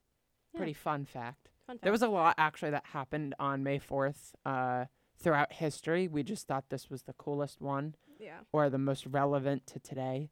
Yeah. 0.54 0.58
pretty 0.58 0.74
fun 0.74 1.06
fact. 1.06 1.50
fun 1.66 1.78
fact. 1.78 1.84
There 1.84 1.92
was 1.92 2.02
a 2.04 2.10
lot 2.10 2.36
actually 2.38 2.72
that 2.72 2.86
happened 2.88 3.34
on 3.40 3.64
May 3.64 3.80
fourth. 3.80 4.36
Uh, 4.46 4.86
throughout 5.18 5.54
history, 5.54 6.08
we 6.10 6.22
just 6.22 6.48
thought 6.48 6.70
this 6.70 6.90
was 6.90 7.04
the 7.04 7.14
coolest 7.14 7.62
one. 7.62 7.96
yeah. 8.20 8.40
or 8.54 8.70
the 8.70 8.78
most 8.78 9.06
relevant 9.08 9.66
to 9.68 9.80
today. 9.80 10.30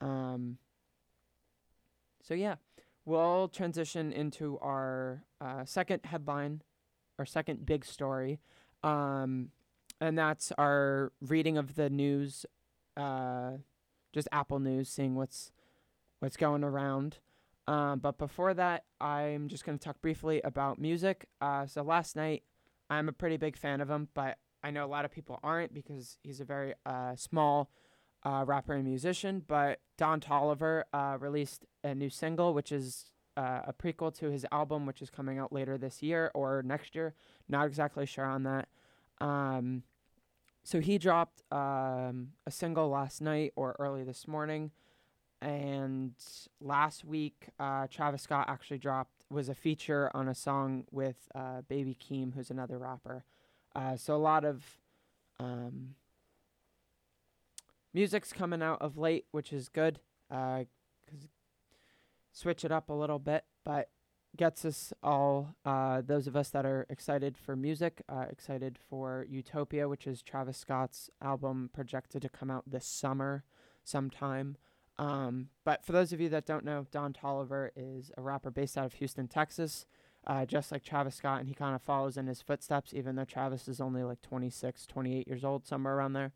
Um, 0.00 0.58
so 2.26 2.34
yeah, 2.34 2.56
we'll 3.04 3.48
transition 3.48 4.12
into 4.12 4.58
our 4.58 5.22
uh, 5.40 5.64
second 5.64 6.00
headline, 6.04 6.62
our 7.18 7.24
second 7.24 7.64
big 7.64 7.84
story, 7.84 8.40
um, 8.82 9.50
and 10.00 10.18
that's 10.18 10.50
our 10.58 11.12
reading 11.20 11.56
of 11.56 11.76
the 11.76 11.88
news, 11.88 12.44
uh, 12.96 13.52
just 14.12 14.26
Apple 14.32 14.58
News, 14.58 14.88
seeing 14.88 15.14
what's 15.14 15.52
what's 16.18 16.36
going 16.36 16.64
around. 16.64 17.18
Um, 17.68 18.00
but 18.00 18.18
before 18.18 18.54
that, 18.54 18.84
I'm 19.00 19.48
just 19.48 19.64
going 19.64 19.78
to 19.78 19.84
talk 19.84 20.00
briefly 20.00 20.40
about 20.42 20.80
music. 20.80 21.26
Uh, 21.40 21.66
so 21.66 21.82
last 21.82 22.16
night, 22.16 22.42
I'm 22.90 23.08
a 23.08 23.12
pretty 23.12 23.36
big 23.36 23.56
fan 23.56 23.80
of 23.80 23.90
him, 23.90 24.08
but 24.14 24.38
I 24.62 24.70
know 24.70 24.84
a 24.84 24.88
lot 24.88 25.04
of 25.04 25.12
people 25.12 25.38
aren't 25.42 25.74
because 25.74 26.18
he's 26.22 26.40
a 26.40 26.44
very 26.44 26.74
uh, 26.84 27.14
small 27.16 27.70
uh, 28.24 28.44
rapper 28.46 28.74
and 28.74 28.84
musician. 28.84 29.42
But 29.46 29.80
Don 29.96 30.20
Toliver 30.20 30.84
uh, 30.92 31.16
released 31.18 31.64
a 31.84 31.94
new 31.94 32.10
single, 32.10 32.54
which 32.54 32.72
is 32.72 33.12
uh, 33.36 33.60
a 33.66 33.72
prequel 33.72 34.14
to 34.18 34.30
his 34.30 34.46
album, 34.50 34.86
which 34.86 35.02
is 35.02 35.10
coming 35.10 35.38
out 35.38 35.52
later 35.52 35.76
this 35.78 36.02
year 36.02 36.30
or 36.34 36.62
next 36.62 36.94
year. 36.94 37.14
Not 37.48 37.66
exactly 37.66 38.06
sure 38.06 38.24
on 38.24 38.44
that. 38.44 38.68
Um, 39.20 39.82
so 40.64 40.80
he 40.80 40.98
dropped 40.98 41.42
um, 41.52 42.32
a 42.46 42.50
single 42.50 42.88
last 42.88 43.20
night 43.20 43.52
or 43.56 43.76
early 43.78 44.02
this 44.04 44.26
morning. 44.26 44.72
And 45.40 46.14
last 46.60 47.04
week, 47.04 47.48
uh, 47.60 47.86
Travis 47.88 48.22
Scott 48.22 48.46
actually 48.48 48.78
dropped 48.78 49.12
was 49.30 49.48
a 49.48 49.54
feature 49.54 50.10
on 50.14 50.28
a 50.28 50.34
song 50.34 50.84
with 50.90 51.28
uh, 51.34 51.62
Baby 51.68 51.96
Keem, 51.96 52.34
who's 52.34 52.50
another 52.50 52.78
rapper. 52.78 53.24
Uh, 53.74 53.96
so 53.96 54.14
a 54.14 54.18
lot 54.18 54.44
of 54.44 54.64
um, 55.38 55.94
music's 57.96 58.30
coming 58.30 58.62
out 58.62 58.80
of 58.82 58.98
late, 58.98 59.24
which 59.30 59.54
is 59.54 59.70
good. 59.70 60.00
Uh 60.30 60.64
'cause 61.08 61.28
switch 62.30 62.62
it 62.62 62.70
up 62.70 62.90
a 62.90 62.92
little 62.92 63.18
bit, 63.18 63.44
but 63.64 63.88
gets 64.36 64.66
us 64.66 64.92
all 65.02 65.54
uh, 65.64 66.02
those 66.02 66.26
of 66.26 66.36
us 66.36 66.50
that 66.50 66.66
are 66.66 66.84
excited 66.90 67.38
for 67.38 67.56
music, 67.56 68.02
uh, 68.06 68.26
excited 68.28 68.78
for 68.90 69.24
Utopia, 69.30 69.88
which 69.88 70.06
is 70.06 70.20
Travis 70.20 70.58
Scott's 70.58 71.08
album 71.22 71.70
projected 71.72 72.20
to 72.20 72.28
come 72.28 72.50
out 72.50 72.64
this 72.66 72.84
summer 72.84 73.44
sometime. 73.82 74.58
Um, 74.98 75.48
but 75.64 75.82
for 75.82 75.92
those 75.92 76.12
of 76.12 76.20
you 76.20 76.28
that 76.28 76.44
don't 76.44 76.66
know, 76.66 76.86
Don 76.90 77.14
Toliver 77.14 77.70
is 77.76 78.10
a 78.18 78.20
rapper 78.20 78.50
based 78.50 78.76
out 78.76 78.84
of 78.84 78.94
Houston, 78.94 79.26
Texas 79.28 79.86
uh, 80.26 80.44
just 80.44 80.72
like 80.72 80.82
Travis 80.82 81.14
Scott, 81.14 81.38
and 81.40 81.48
he 81.48 81.54
kind 81.54 81.74
of 81.74 81.82
follows 81.82 82.16
in 82.16 82.26
his 82.26 82.42
footsteps, 82.42 82.92
even 82.92 83.14
though 83.14 83.24
Travis 83.24 83.68
is 83.68 83.80
only 83.80 84.02
like 84.02 84.20
26, 84.22 84.86
28 84.86 85.28
years 85.28 85.44
old, 85.44 85.64
somewhere 85.66 85.94
around 85.96 86.14
there. 86.14 86.32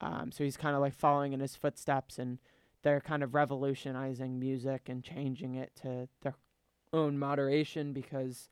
Um, 0.00 0.30
so 0.32 0.44
he's 0.44 0.56
kind 0.56 0.74
of 0.74 0.80
like 0.80 0.94
following 0.94 1.32
in 1.32 1.40
his 1.40 1.56
footsteps, 1.56 2.18
and 2.18 2.38
they're 2.82 3.00
kind 3.00 3.22
of 3.22 3.34
revolutionizing 3.34 4.38
music 4.38 4.88
and 4.88 5.02
changing 5.02 5.54
it 5.54 5.72
to 5.82 6.08
their 6.22 6.34
own 6.92 7.18
moderation 7.18 7.92
because 7.92 8.48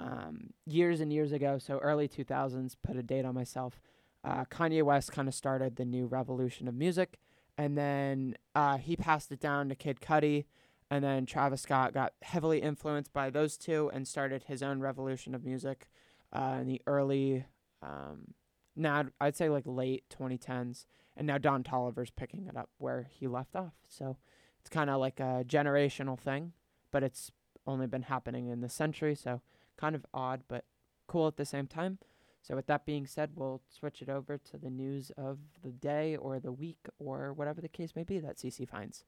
um, 0.00 0.50
years 0.66 1.00
and 1.00 1.12
years 1.12 1.32
ago, 1.32 1.58
so 1.58 1.78
early 1.78 2.08
2000s, 2.08 2.76
put 2.82 2.96
a 2.96 3.02
date 3.02 3.24
on 3.24 3.34
myself. 3.34 3.80
Uh, 4.24 4.44
Kanye 4.44 4.82
West 4.82 5.12
kind 5.12 5.28
of 5.28 5.34
started 5.34 5.76
the 5.76 5.84
new 5.84 6.06
revolution 6.06 6.68
of 6.68 6.74
music, 6.74 7.18
and 7.56 7.76
then 7.76 8.36
uh, 8.54 8.76
he 8.76 8.96
passed 8.96 9.30
it 9.30 9.40
down 9.40 9.68
to 9.68 9.74
Kid 9.74 10.00
Cudi, 10.00 10.44
and 10.90 11.04
then 11.04 11.26
Travis 11.26 11.62
Scott 11.62 11.92
got 11.94 12.12
heavily 12.22 12.60
influenced 12.60 13.12
by 13.12 13.30
those 13.30 13.56
two 13.56 13.90
and 13.92 14.06
started 14.06 14.44
his 14.44 14.62
own 14.62 14.80
revolution 14.80 15.34
of 15.34 15.44
music 15.44 15.88
uh, 16.32 16.58
in 16.60 16.66
the 16.66 16.82
early, 16.86 17.44
um, 17.82 18.34
now 18.76 19.06
I'd- 19.20 19.36
say 19.36 19.48
like 19.48 19.64
late 19.66 20.04
2010s, 20.10 20.86
and 21.16 21.26
now 21.26 21.38
Don 21.38 21.64
Toliver's 21.64 22.10
picking 22.10 22.46
it 22.46 22.56
up 22.56 22.70
where 22.78 23.02
he 23.10 23.26
left 23.26 23.56
off. 23.56 23.74
So 23.88 24.16
it's 24.60 24.68
kind 24.70 24.90
of 24.90 25.00
like 25.00 25.18
a 25.20 25.44
generational 25.46 26.18
thing, 26.18 26.52
but 26.90 27.02
it's 27.02 27.32
only 27.66 27.86
been 27.86 28.02
happening 28.02 28.46
in 28.48 28.60
the 28.60 28.68
century, 28.68 29.14
so 29.14 29.40
kind 29.76 29.94
of 29.94 30.06
odd, 30.14 30.42
but 30.48 30.64
cool 31.06 31.26
at 31.26 31.36
the 31.36 31.44
same 31.44 31.66
time. 31.66 31.98
So 32.42 32.54
with 32.54 32.66
that 32.66 32.86
being 32.86 33.06
said, 33.06 33.32
we'll 33.34 33.60
switch 33.68 34.02
it 34.02 34.08
over 34.08 34.38
to 34.38 34.56
the 34.56 34.70
news 34.70 35.10
of 35.16 35.38
the 35.64 35.72
day 35.72 36.16
or 36.16 36.38
the 36.38 36.52
week 36.52 36.86
or 36.98 37.32
whatever 37.32 37.60
the 37.60 37.68
case 37.68 37.96
may 37.96 38.04
be 38.04 38.20
that 38.20 38.36
CC 38.38 38.68
finds. 38.68 39.04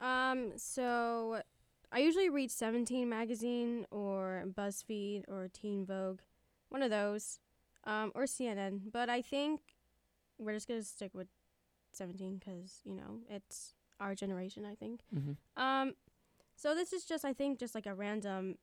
Um, 0.00 0.52
so 0.56 1.42
I 1.90 1.98
usually 1.98 2.28
read 2.28 2.50
17 2.50 3.08
magazine 3.08 3.86
or 3.90 4.44
BuzzFeed 4.46 5.24
or 5.28 5.48
Teen 5.52 5.84
Vogue, 5.86 6.20
one 6.68 6.82
of 6.82 6.90
those, 6.90 7.40
um, 7.86 8.12
or 8.14 8.24
CNN. 8.24 8.80
But 8.92 9.08
I 9.08 9.22
think 9.22 9.60
we're 10.38 10.52
just 10.52 10.68
gonna 10.68 10.82
stick 10.82 11.12
with 11.14 11.28
17 11.92 12.38
because 12.38 12.80
you 12.84 12.94
know 12.94 13.20
it's 13.30 13.74
our 14.00 14.14
generation. 14.14 14.64
I 14.66 14.74
think. 14.74 15.00
Mm-hmm. 15.14 15.62
Um, 15.62 15.94
so 16.56 16.74
this 16.74 16.92
is 16.92 17.04
just 17.04 17.24
I 17.24 17.32
think 17.32 17.58
just 17.58 17.74
like 17.74 17.86
a 17.86 17.94
random 17.94 18.56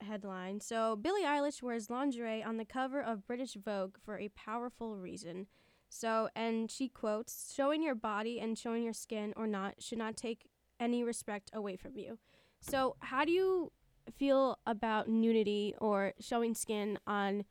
headline. 0.00 0.60
So 0.60 0.96
Billie 0.96 1.24
Eilish 1.24 1.62
wears 1.62 1.90
lingerie 1.90 2.42
on 2.42 2.56
the 2.56 2.64
cover 2.64 3.00
of 3.02 3.26
British 3.26 3.54
Vogue 3.54 3.96
for 4.02 4.18
a 4.18 4.28
powerful 4.28 4.96
reason. 4.96 5.46
So 5.88 6.28
and 6.34 6.70
she 6.70 6.88
quotes, 6.88 7.52
"Showing 7.54 7.82
your 7.82 7.94
body 7.94 8.40
and 8.40 8.56
showing 8.56 8.82
your 8.82 8.92
skin 8.92 9.34
or 9.36 9.46
not 9.46 9.82
should 9.82 9.98
not 9.98 10.16
take 10.16 10.46
any 10.78 11.02
respect 11.02 11.50
away 11.52 11.76
from 11.76 11.96
you." 11.96 12.18
So 12.60 12.96
how 13.00 13.24
do 13.24 13.32
you 13.32 13.72
feel 14.16 14.58
about 14.66 15.08
nudity 15.08 15.74
or 15.78 16.14
showing 16.20 16.54
skin 16.54 16.98
on 17.06 17.44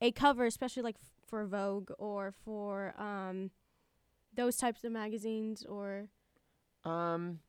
a 0.00 0.12
cover, 0.12 0.44
especially 0.46 0.82
like 0.82 0.96
f- 1.00 1.10
for 1.26 1.44
Vogue 1.46 1.90
or 1.98 2.32
for 2.44 2.94
um 3.00 3.50
those 4.34 4.56
types 4.56 4.84
of 4.84 4.92
magazines 4.92 5.64
or 5.64 6.08
Um, 6.84 7.40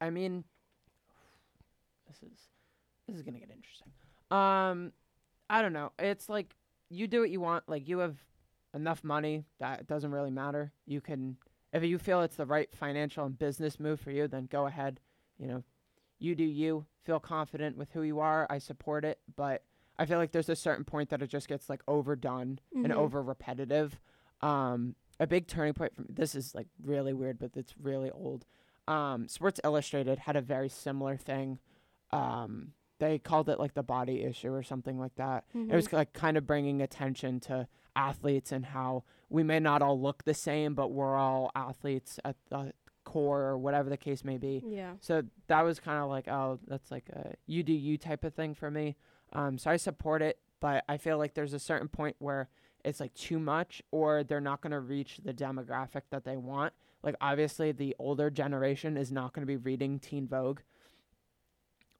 I 0.00 0.10
mean, 0.10 0.44
this 2.08 2.22
is 2.22 2.38
this 3.06 3.16
is 3.16 3.22
gonna 3.22 3.38
get 3.38 3.50
interesting. 3.50 3.88
Um, 4.30 4.92
I 5.48 5.62
don't 5.62 5.72
know. 5.72 5.92
It's 5.98 6.28
like 6.28 6.56
you 6.88 7.06
do 7.06 7.20
what 7.20 7.30
you 7.30 7.40
want. 7.40 7.64
Like 7.68 7.88
you 7.88 7.98
have 7.98 8.16
enough 8.74 9.04
money 9.04 9.44
that 9.58 9.80
it 9.80 9.86
doesn't 9.86 10.10
really 10.10 10.30
matter. 10.30 10.72
You 10.86 11.00
can, 11.00 11.36
if 11.72 11.82
you 11.84 11.98
feel 11.98 12.22
it's 12.22 12.36
the 12.36 12.46
right 12.46 12.68
financial 12.74 13.24
and 13.24 13.38
business 13.38 13.78
move 13.80 14.00
for 14.00 14.10
you, 14.10 14.26
then 14.28 14.48
go 14.50 14.66
ahead. 14.66 15.00
You 15.38 15.46
know, 15.48 15.64
you 16.18 16.34
do 16.34 16.44
you. 16.44 16.86
Feel 17.04 17.20
confident 17.20 17.76
with 17.76 17.92
who 17.92 18.02
you 18.02 18.18
are. 18.18 18.46
I 18.50 18.58
support 18.58 19.04
it, 19.04 19.20
but 19.36 19.62
I 19.98 20.06
feel 20.06 20.18
like 20.18 20.32
there's 20.32 20.48
a 20.48 20.56
certain 20.56 20.84
point 20.84 21.10
that 21.10 21.22
it 21.22 21.28
just 21.28 21.48
gets 21.48 21.68
like 21.70 21.82
overdone 21.88 22.58
and 22.74 22.86
Mhm. 22.88 22.96
over 22.96 23.22
repetitive. 23.22 23.98
Um, 24.42 24.94
a 25.18 25.26
big 25.26 25.46
turning 25.46 25.72
point 25.74 25.94
from 25.94 26.06
this 26.10 26.34
is 26.34 26.54
like 26.54 26.68
really 26.82 27.12
weird, 27.14 27.38
but 27.38 27.56
it's 27.56 27.76
really 27.78 28.10
old. 28.10 28.44
Um, 28.86 29.28
Sports 29.28 29.60
Illustrated 29.64 30.18
had 30.20 30.36
a 30.36 30.42
very 30.42 30.68
similar 30.68 31.16
thing. 31.16 31.58
Um, 32.10 32.72
they 32.98 33.18
called 33.18 33.48
it 33.48 33.58
like 33.58 33.74
the 33.74 33.82
body 33.82 34.22
issue 34.22 34.52
or 34.52 34.62
something 34.62 34.98
like 34.98 35.14
that. 35.16 35.44
It 35.54 35.74
was 35.74 35.92
like 35.92 36.12
kind 36.12 36.36
of 36.36 36.46
bringing 36.46 36.80
attention 36.80 37.40
to 37.40 37.68
athletes 37.94 38.52
and 38.52 38.66
how 38.66 39.04
we 39.28 39.42
may 39.42 39.58
not 39.60 39.82
all 39.82 40.00
look 40.00 40.24
the 40.24 40.34
same, 40.34 40.74
but 40.74 40.88
we're 40.92 41.16
all 41.16 41.50
athletes 41.54 42.20
at 42.24 42.36
the 42.50 42.72
core 43.04 43.42
or 43.42 43.58
whatever 43.58 43.88
the 43.88 43.96
case 43.96 44.24
may 44.24 44.36
be. 44.38 44.62
yeah. 44.66 44.94
So 45.00 45.22
that 45.46 45.62
was 45.62 45.78
kind 45.80 46.02
of 46.02 46.08
like, 46.08 46.28
oh, 46.28 46.58
that's 46.66 46.90
like 46.90 47.08
a 47.10 47.34
you 47.46 47.62
do 47.62 47.72
you 47.72 47.96
type 47.98 48.24
of 48.24 48.34
thing 48.34 48.54
for 48.54 48.70
me. 48.70 48.96
Um, 49.36 49.58
so 49.58 49.70
I 49.70 49.76
support 49.76 50.22
it, 50.22 50.38
but 50.60 50.82
I 50.88 50.96
feel 50.96 51.18
like 51.18 51.34
there's 51.34 51.52
a 51.52 51.58
certain 51.58 51.88
point 51.88 52.16
where 52.18 52.48
it's 52.84 53.00
like 53.00 53.12
too 53.14 53.38
much, 53.38 53.82
or 53.90 54.24
they're 54.24 54.40
not 54.40 54.60
going 54.62 54.70
to 54.72 54.80
reach 54.80 55.18
the 55.22 55.34
demographic 55.34 56.02
that 56.10 56.24
they 56.24 56.36
want. 56.36 56.72
Like 57.02 57.16
obviously, 57.20 57.70
the 57.72 57.94
older 57.98 58.30
generation 58.30 58.96
is 58.96 59.12
not 59.12 59.32
going 59.32 59.42
to 59.42 59.46
be 59.46 59.56
reading 59.56 59.98
Teen 59.98 60.26
Vogue 60.26 60.60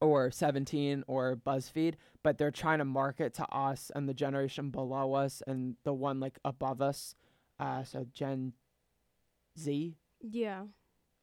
or 0.01 0.31
17 0.31 1.03
or 1.07 1.35
BuzzFeed, 1.35 1.95
but 2.23 2.37
they're 2.37 2.51
trying 2.51 2.79
to 2.79 2.85
market 2.85 3.33
to 3.35 3.45
us 3.49 3.91
and 3.95 4.07
the 4.09 4.13
generation 4.13 4.69
below 4.69 5.13
us 5.13 5.41
and 5.47 5.75
the 5.83 5.93
one 5.93 6.19
like 6.19 6.39
above 6.45 6.81
us. 6.81 7.15
Uh, 7.59 7.83
so 7.83 8.05
Gen 8.13 8.53
Z 9.59 9.95
Yeah. 10.21 10.63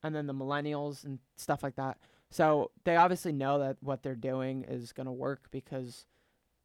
and 0.02 0.14
then 0.14 0.26
the 0.26 0.34
millennials 0.34 1.04
and 1.04 1.18
stuff 1.36 1.62
like 1.62 1.76
that. 1.76 1.98
So 2.34 2.72
they 2.82 2.96
obviously 2.96 3.30
know 3.30 3.60
that 3.60 3.76
what 3.78 4.02
they're 4.02 4.16
doing 4.16 4.64
is 4.64 4.92
going 4.92 5.06
to 5.06 5.12
work 5.12 5.46
because 5.52 6.04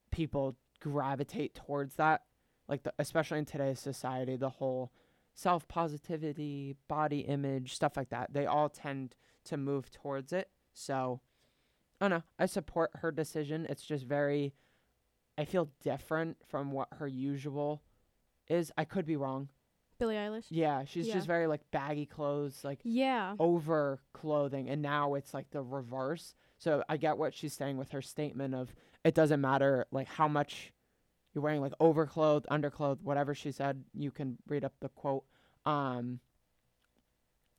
people 0.10 0.56
gravitate 0.80 1.54
towards 1.54 1.94
that. 1.98 2.24
Like 2.68 2.82
the, 2.82 2.94
especially 2.98 3.38
in 3.38 3.46
today's 3.46 3.80
society, 3.80 4.36
the 4.36 4.50
whole 4.50 4.92
self 5.36 5.68
positivity, 5.68 6.76
body 6.88 7.20
image, 7.20 7.76
stuff 7.76 7.96
like 7.96 8.10
that. 8.10 8.34
They 8.34 8.48
all 8.48 8.70
tend 8.70 9.14
to 9.46 9.58
move 9.58 9.92
towards 9.92 10.34
it. 10.34 10.50
So 10.74 11.22
I 12.02 12.06
don't 12.06 12.18
know. 12.18 12.24
I 12.40 12.48
support 12.48 12.90
her 13.02 13.12
decision. 13.12 13.68
It's 13.70 13.84
just 13.84 14.06
very 14.06 14.56
I 15.38 15.46
feel 15.46 15.70
different 15.84 16.38
from 16.48 16.72
what 16.72 16.88
her 16.98 17.08
usual 17.08 17.84
is. 18.48 18.72
I 18.76 18.86
could 18.86 19.06
be 19.06 19.18
wrong. 19.18 19.50
Billie 20.00 20.16
Eilish. 20.16 20.46
Yeah, 20.50 20.86
she's 20.86 21.08
Yeah. 21.08 21.16
just 21.16 21.28
very 21.28 21.46
like 21.46 21.70
baggy 21.72 22.06
clothes, 22.08 22.64
like 22.64 22.80
Yeah. 22.84 23.36
over 23.38 24.02
clothing 24.14 24.70
and 24.70 24.82
now 24.82 25.14
it's 25.14 25.34
like 25.34 25.50
the 25.52 25.62
reverse 25.62 26.34
so 26.58 26.84
i 26.90 26.98
get 26.98 27.18
what 27.18 27.34
she's 27.34 27.54
saying 27.54 27.78
with 27.78 27.92
her 27.92 28.02
statement 28.02 28.54
of 28.54 28.74
it 29.06 29.14
doesn't 29.14 29.40
matter 29.40 29.86
like 29.92 30.08
how 30.08 30.28
much 30.28 30.74
you're 31.34 31.42
wearing 31.42 31.62
like 31.62 31.72
overclothed 31.80 32.46
underclothed 32.52 33.02
whatever 33.02 33.34
she 33.34 33.50
said 33.52 33.84
you 33.94 34.12
can 34.12 34.38
read 34.48 34.66
up 34.66 34.74
the 34.82 34.90
quote 34.90 35.24
um 35.66 36.20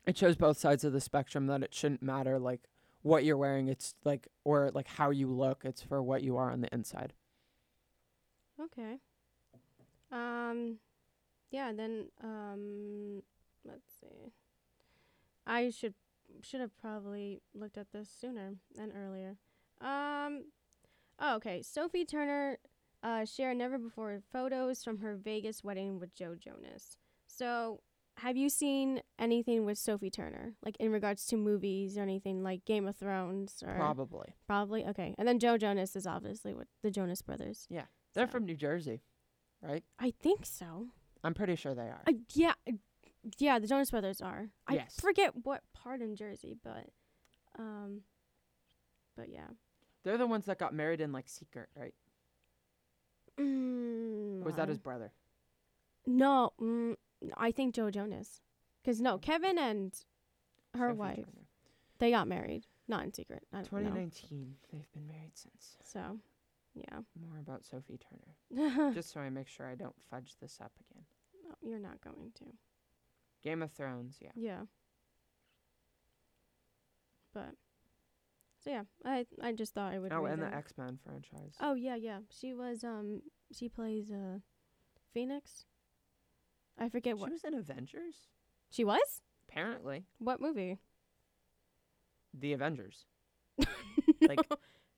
it 0.06 0.18
shows 0.18 0.36
both 0.36 0.58
sides 0.58 0.84
of 0.84 0.92
the 0.92 1.00
spectrum 1.00 1.46
that 1.46 1.62
it 1.62 1.72
shouldn't 1.74 2.02
matter 2.02 2.38
like 2.38 2.68
what 3.02 3.24
you're 3.24 3.38
wearing 3.38 3.68
it's 3.68 3.94
like 4.04 4.28
or 4.44 4.70
like 4.74 4.86
how 4.88 5.08
you 5.10 5.28
look 5.28 5.64
it's 5.64 5.80
for 5.82 6.02
what 6.02 6.22
you 6.22 6.36
are 6.36 6.50
on 6.50 6.60
the 6.60 6.74
inside 6.74 7.12
Okay. 8.60 8.98
Um, 10.12 10.76
yeah. 11.50 11.72
Then 11.72 12.06
um, 12.22 13.22
let's 13.64 13.90
see. 14.00 14.32
I 15.46 15.70
should 15.70 15.94
should 16.42 16.60
have 16.60 16.76
probably 16.80 17.42
looked 17.54 17.76
at 17.78 17.92
this 17.92 18.08
sooner 18.08 18.54
than 18.76 18.92
earlier. 18.92 19.36
Um. 19.80 20.44
Oh, 21.18 21.36
okay. 21.36 21.60
Sophie 21.62 22.04
Turner 22.06 22.58
uh, 23.02 23.24
shared 23.24 23.56
never 23.58 23.78
before 23.78 24.20
photos 24.32 24.82
from 24.82 24.98
her 24.98 25.16
Vegas 25.16 25.62
wedding 25.62 25.98
with 26.00 26.14
Joe 26.14 26.34
Jonas. 26.34 26.96
So, 27.26 27.80
have 28.18 28.36
you 28.36 28.48
seen 28.48 29.02
anything 29.18 29.64
with 29.66 29.76
Sophie 29.78 30.10
Turner, 30.10 30.54
like 30.64 30.76
in 30.78 30.90
regards 30.92 31.26
to 31.26 31.36
movies 31.36 31.98
or 31.98 32.02
anything 32.02 32.42
like 32.42 32.64
Game 32.64 32.86
of 32.86 32.96
Thrones 32.96 33.62
or 33.66 33.74
probably 33.74 34.34
probably? 34.46 34.84
Okay, 34.86 35.14
and 35.18 35.26
then 35.28 35.38
Joe 35.38 35.56
Jonas 35.58 35.94
is 35.96 36.06
obviously 36.06 36.54
with 36.54 36.68
the 36.82 36.90
Jonas 36.90 37.22
Brothers. 37.22 37.66
Yeah, 37.70 37.84
they're 38.14 38.26
So- 38.26 38.32
from 38.32 38.44
new 38.46 38.56
jersey 38.56 39.02
right 39.62 39.84
I 39.98 40.10
think 40.10 40.46
so. 40.46 40.86
I'm 41.24 41.34
pretty 41.34 41.56
sure 41.56 41.74
they 41.74 41.82
are 41.88 42.02
Uh, 42.06 42.12
yeah, 42.34 42.54
yeah, 43.38 43.58
the 43.58 43.66
Jonas 43.66 43.90
Brothers 43.90 44.20
are. 44.22 44.48
I 44.66 44.86
forget 44.98 45.32
what 45.44 45.62
part 45.74 46.00
in 46.00 46.16
Jersey, 46.16 46.56
but 46.64 46.86
um, 47.58 48.00
but 49.16 49.28
yeah. 49.28 49.48
they're 50.04 50.16
the 50.18 50.26
ones 50.26 50.46
that 50.46 50.58
got 50.58 50.72
married 50.72 51.00
in 51.00 51.12
like 51.12 51.28
secret 51.28 51.68
right 51.76 51.94
Mm, 53.38 54.42
was 54.42 54.54
that 54.56 54.68
his 54.68 54.78
brother 54.78 55.12
No, 56.06 56.50
mm, 56.60 56.94
I 57.36 57.52
think 57.52 57.74
Joe 57.74 57.90
Jonas. 57.90 58.40
Cause 58.84 59.00
no, 59.00 59.18
Kevin 59.18 59.58
and 59.58 59.94
her 60.74 60.88
Sophie 60.88 60.98
wife 60.98 61.16
Turner. 61.16 61.46
they 61.98 62.10
got 62.10 62.26
married, 62.28 62.66
not 62.88 63.04
in 63.04 63.12
secret. 63.12 63.42
I 63.52 63.56
don't 63.58 63.72
know. 63.72 63.78
2019. 63.80 64.56
They've 64.72 64.90
been 64.92 65.06
married 65.06 65.32
since. 65.36 65.76
So, 65.82 66.18
yeah. 66.74 67.00
More 67.20 67.38
about 67.40 67.64
Sophie 67.64 67.98
Turner. 67.98 68.92
Just 68.94 69.12
so 69.12 69.20
I 69.20 69.30
make 69.30 69.48
sure 69.48 69.66
I 69.66 69.74
don't 69.74 69.94
fudge 70.10 70.34
this 70.40 70.58
up 70.62 70.72
again. 70.90 71.04
you're 71.62 71.78
not 71.78 72.00
going 72.02 72.30
to. 72.36 72.44
Game 73.42 73.62
of 73.62 73.72
Thrones, 73.72 74.18
yeah. 74.20 74.30
Yeah. 74.34 74.60
But 77.32 77.54
so 78.62 78.70
yeah, 78.70 78.82
I 79.04 79.24
I 79.40 79.52
just 79.52 79.72
thought 79.72 79.92
I 79.92 79.98
would. 79.98 80.12
Oh, 80.12 80.26
and 80.26 80.42
the. 80.42 80.54
X 80.54 80.74
Men 80.76 80.98
franchise. 81.02 81.54
Oh 81.60 81.74
yeah, 81.74 81.94
yeah. 81.94 82.18
She 82.30 82.52
was 82.54 82.84
um 82.84 83.22
she 83.52 83.68
plays 83.68 84.10
uh 84.10 84.38
Phoenix. 85.14 85.64
I 86.78 86.88
forget 86.88 87.16
she 87.16 87.20
what 87.20 87.28
she 87.28 87.32
was 87.32 87.44
in 87.44 87.54
Avengers? 87.54 88.28
she 88.70 88.84
was. 88.84 89.22
Apparently. 89.48 90.04
What 90.18 90.40
movie? 90.40 90.78
The 92.34 92.52
Avengers. 92.52 93.06
No. 93.58 93.64
Like- 94.28 94.46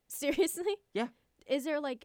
seriously? 0.08 0.76
Yeah. 0.92 1.08
Is 1.46 1.64
there 1.64 1.80
like 1.80 2.04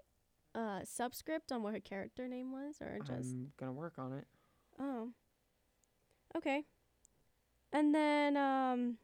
a 0.56 0.82
subscript 0.84 1.52
on 1.52 1.64
what 1.64 1.74
her 1.74 1.80
character 1.80 2.28
name 2.28 2.52
was, 2.52 2.78
or 2.82 3.00
just 3.06 3.32
I'm 3.34 3.52
gonna 3.58 3.74
work 3.74 3.94
on 3.98 4.14
it. 4.14 4.26
oh, 4.80 5.10
okay. 6.36 6.64
And 7.74 7.94
then 7.94 8.38
um, 8.38 8.98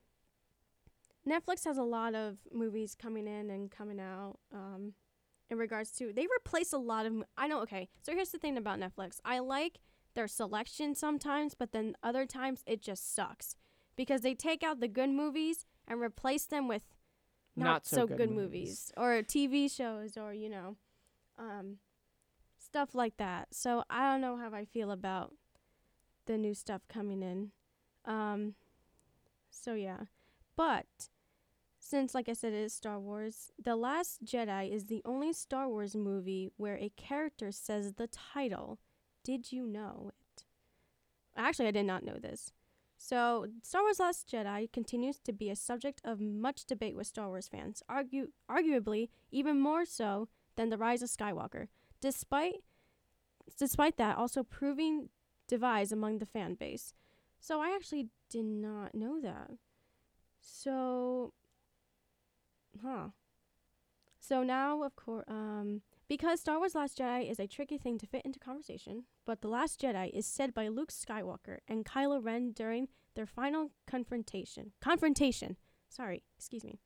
Netflix 1.27 1.65
has 1.65 1.77
a 1.77 1.83
lot 1.83 2.15
of 2.15 2.37
movies 2.51 2.95
coming 2.95 3.27
in 3.27 3.49
and 3.49 3.69
coming 3.69 3.99
out. 3.99 4.39
Um, 4.53 4.93
in 5.49 5.57
regards 5.57 5.91
to 5.91 6.11
they 6.13 6.25
replace 6.39 6.73
a 6.73 6.77
lot 6.77 7.05
of. 7.05 7.13
mo- 7.13 7.25
I 7.37 7.47
know. 7.47 7.61
Okay, 7.61 7.89
so 8.01 8.13
here's 8.13 8.29
the 8.29 8.39
thing 8.39 8.57
about 8.57 8.79
Netflix. 8.79 9.19
I 9.23 9.39
like 9.39 9.79
their 10.15 10.27
selection 10.27 10.95
sometimes, 10.95 11.53
but 11.53 11.71
then 11.71 11.95
other 12.01 12.25
times 12.25 12.63
it 12.65 12.81
just 12.81 13.13
sucks 13.13 13.55
because 13.95 14.21
they 14.21 14.33
take 14.33 14.63
out 14.63 14.79
the 14.79 14.87
good 14.87 15.09
movies 15.09 15.65
and 15.87 16.01
replace 16.01 16.45
them 16.45 16.67
with 16.67 16.83
not, 17.55 17.85
so, 17.85 18.07
good, 18.07 18.31
movies. 18.31 18.91
or 18.97 19.21
TV 19.21 19.69
shows 19.73 20.17
or 20.17 20.33
you 20.33 20.49
know 20.49 20.75
um, 21.37 21.77
stuff 22.57 22.95
like 22.95 23.17
that. 23.17 23.49
So 23.51 23.83
I 23.89 24.09
don't 24.11 24.21
know 24.21 24.37
how 24.37 24.53
I 24.53 24.65
feel 24.65 24.91
about 24.91 25.33
the 26.25 26.37
new 26.37 26.53
stuff 26.53 26.81
coming 26.87 27.21
in. 27.21 27.51
Um, 28.05 28.55
so 29.49 29.73
yeah, 29.73 30.05
but 30.55 31.09
since 31.79 32.15
like 32.15 32.29
I 32.29 32.33
said, 32.33 32.53
it 32.53 32.57
is 32.57 32.73
Star 32.73 32.99
Wars. 32.99 33.51
The 33.61 33.75
Last 33.75 34.25
Jedi 34.25 34.71
is 34.71 34.85
the 34.85 35.01
only 35.05 35.33
Star 35.33 35.67
Wars 35.67 35.95
movie 35.95 36.49
where 36.57 36.77
a 36.77 36.91
character 36.95 37.51
says 37.51 37.93
the 37.93 38.07
title. 38.07 38.79
Did 39.23 39.51
you 39.51 39.65
know 39.67 40.09
it? 40.09 40.43
Actually, 41.35 41.67
I 41.67 41.71
did 41.71 41.85
not 41.85 42.03
know 42.03 42.17
this. 42.21 42.51
So, 43.05 43.47
Star 43.61 43.81
Wars 43.81 43.99
Last 43.99 44.29
Jedi 44.31 44.71
continues 44.71 45.19
to 45.25 45.33
be 45.33 45.49
a 45.49 45.57
subject 45.57 45.99
of 46.05 46.21
much 46.21 46.63
debate 46.63 46.95
with 46.95 47.05
Star 47.05 47.27
Wars 47.27 47.49
fans, 47.49 47.83
argue, 47.89 48.29
arguably 48.49 49.09
even 49.29 49.59
more 49.59 49.83
so 49.83 50.29
than 50.55 50.69
The 50.69 50.77
Rise 50.77 51.01
of 51.01 51.09
Skywalker. 51.09 51.67
Despite 51.99 52.63
despite 53.59 53.97
that 53.97 54.17
also 54.17 54.41
proving 54.41 55.09
divides 55.49 55.91
among 55.91 56.19
the 56.19 56.25
fan 56.25 56.53
base. 56.53 56.93
So, 57.41 57.59
I 57.59 57.75
actually 57.75 58.07
did 58.29 58.45
not 58.45 58.95
know 58.95 59.19
that. 59.19 59.51
So, 60.39 61.33
huh. 62.81 63.09
So 64.17 64.43
now, 64.43 64.81
of 64.81 64.95
course, 64.95 65.25
um, 65.27 65.81
because 66.13 66.41
Star 66.41 66.59
Wars 66.59 66.75
Last 66.75 66.99
Jedi 66.99 67.27
is 67.27 67.39
a 67.39 67.47
tricky 67.47 67.75
thing 67.75 67.97
to 67.97 68.05
fit 68.05 68.21
into 68.23 68.37
conversation, 68.37 69.05
but 69.25 69.41
The 69.41 69.47
Last 69.47 69.81
Jedi 69.81 70.11
is 70.13 70.27
said 70.27 70.53
by 70.53 70.67
Luke 70.67 70.91
Skywalker 70.91 71.57
and 71.67 71.83
Kylo 71.83 72.23
Ren 72.23 72.51
during 72.51 72.87
their 73.15 73.25
final 73.25 73.71
confrontation. 73.87 74.73
Confrontation. 74.79 75.57
Sorry, 75.89 76.21
excuse 76.37 76.63
me. 76.63 76.77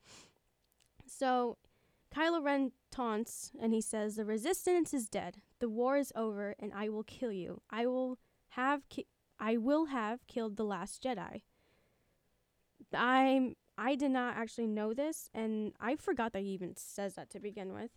So, 1.06 1.58
Kylo 2.10 2.42
Ren 2.42 2.72
taunts 2.90 3.52
and 3.60 3.74
he 3.74 3.82
says, 3.82 4.16
"The 4.16 4.24
resistance 4.24 4.94
is 4.94 5.10
dead. 5.10 5.42
The 5.60 5.68
war 5.68 5.98
is 5.98 6.14
over, 6.16 6.56
and 6.58 6.72
I 6.74 6.88
will 6.88 7.04
kill 7.04 7.34
you. 7.34 7.62
I 7.70 7.86
will 7.86 8.20
have 8.52 8.88
ki- 8.88 9.08
I 9.38 9.58
will 9.58 9.88
have 9.88 10.26
killed 10.28 10.56
the 10.56 10.64
last 10.64 11.04
Jedi." 11.04 11.42
I'm 12.94 13.58
I 13.78 13.96
did 13.96 14.12
not 14.12 14.38
actually 14.38 14.68
know 14.68 14.94
this, 14.94 15.30
and 15.34 15.74
I 15.82 15.98
forgot 15.98 16.32
that 16.32 16.44
he 16.44 16.52
even 16.52 16.78
says 16.78 17.16
that 17.16 17.30
to 17.32 17.42
begin 17.42 17.74
with. 17.74 17.92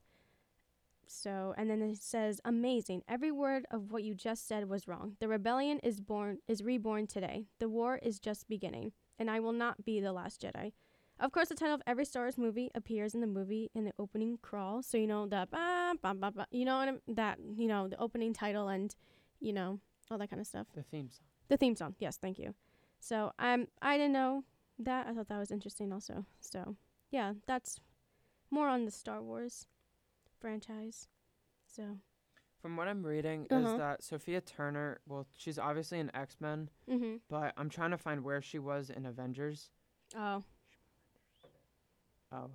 So, 1.12 1.54
and 1.58 1.68
then 1.68 1.82
it 1.82 2.00
says, 2.00 2.40
"Amazing! 2.44 3.02
Every 3.08 3.32
word 3.32 3.66
of 3.72 3.90
what 3.90 4.04
you 4.04 4.14
just 4.14 4.46
said 4.46 4.68
was 4.68 4.86
wrong. 4.86 5.16
The 5.18 5.26
rebellion 5.26 5.80
is 5.80 6.00
born, 6.00 6.38
is 6.46 6.62
reborn 6.62 7.08
today. 7.08 7.46
The 7.58 7.68
war 7.68 7.98
is 8.00 8.20
just 8.20 8.48
beginning, 8.48 8.92
and 9.18 9.28
I 9.28 9.40
will 9.40 9.52
not 9.52 9.84
be 9.84 10.00
the 10.00 10.12
last 10.12 10.40
Jedi." 10.40 10.72
Of 11.18 11.32
course, 11.32 11.48
the 11.48 11.56
title 11.56 11.74
of 11.74 11.82
every 11.84 12.04
Star 12.04 12.22
Wars 12.22 12.38
movie 12.38 12.70
appears 12.76 13.12
in 13.12 13.20
the 13.20 13.26
movie 13.26 13.70
in 13.74 13.84
the 13.84 13.92
opening 13.98 14.38
crawl. 14.40 14.82
So 14.82 14.98
you 14.98 15.08
know 15.08 15.26
the 15.26 15.48
ba, 15.50 15.94
ba, 16.00 16.14
ba, 16.14 16.30
ba, 16.30 16.46
you 16.52 16.64
know 16.64 16.98
that 17.08 17.38
you 17.56 17.66
know 17.66 17.88
the 17.88 17.98
opening 17.98 18.32
title 18.32 18.68
and 18.68 18.94
you 19.40 19.52
know 19.52 19.80
all 20.10 20.18
that 20.18 20.30
kind 20.30 20.40
of 20.40 20.46
stuff. 20.46 20.68
The 20.74 20.84
theme 20.84 21.10
song. 21.10 21.26
The 21.48 21.56
theme 21.56 21.74
song. 21.74 21.96
Yes, 21.98 22.18
thank 22.18 22.38
you. 22.38 22.54
So 23.00 23.32
um, 23.40 23.66
I 23.82 23.96
didn't 23.96 24.12
know 24.12 24.44
that. 24.78 25.08
I 25.08 25.12
thought 25.12 25.28
that 25.28 25.38
was 25.38 25.50
interesting 25.50 25.92
also. 25.92 26.24
So 26.40 26.76
yeah, 27.10 27.32
that's 27.48 27.80
more 28.48 28.68
on 28.68 28.84
the 28.84 28.92
Star 28.92 29.20
Wars 29.20 29.66
franchise. 30.40 31.08
So 31.66 31.98
From 32.60 32.76
what 32.76 32.88
I'm 32.88 33.02
reading, 33.06 33.46
Uh-huh. 33.50 33.72
is 33.72 33.78
that 33.78 34.02
Sophia 34.02 34.40
Turner? 34.40 35.00
Well, 35.06 35.26
she's 35.36 35.58
obviously 35.58 35.98
in 35.98 36.14
X 36.14 36.36
Men, 36.40 36.68
mhm. 36.88 37.20
but 37.28 37.54
I'm 37.56 37.70
trying 37.70 37.90
to 37.92 37.98
find 37.98 38.22
where 38.22 38.42
she 38.42 38.58
was 38.58 38.90
in 38.90 39.06
Avengers. 39.06 39.70
Oh. 40.14 40.44
Oh, 42.32 42.50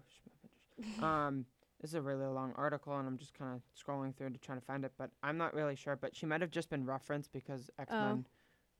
um, 1.04 1.46
this 1.82 1.92
is 1.92 1.96
a 1.96 2.02
really 2.02 2.26
long 2.26 2.54
article, 2.56 2.98
and 2.98 3.08
I'm 3.08 3.18
just 3.18 3.34
kind 3.34 3.56
of 3.56 3.62
scrolling 3.76 4.16
through 4.16 4.30
to 4.32 4.38
try 4.40 4.56
to 4.56 4.62
find 4.62 4.86
it, 4.86 4.94
but 4.98 5.10
I'm 5.24 5.38
not 5.38 5.54
really 5.54 5.76
sure. 5.76 5.96
But 5.96 6.16
she 6.16 6.26
might 6.26 6.42
have 6.42 6.52
just 6.52 6.70
been 6.70 6.86
referenced 6.86 7.32
because 7.34 7.70
X 7.80 7.92
Men 7.92 8.26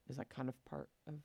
is 0.08 0.18
like 0.18 0.30
kind 0.30 0.48
of 0.48 0.64
part 0.66 0.90
of 1.08 1.16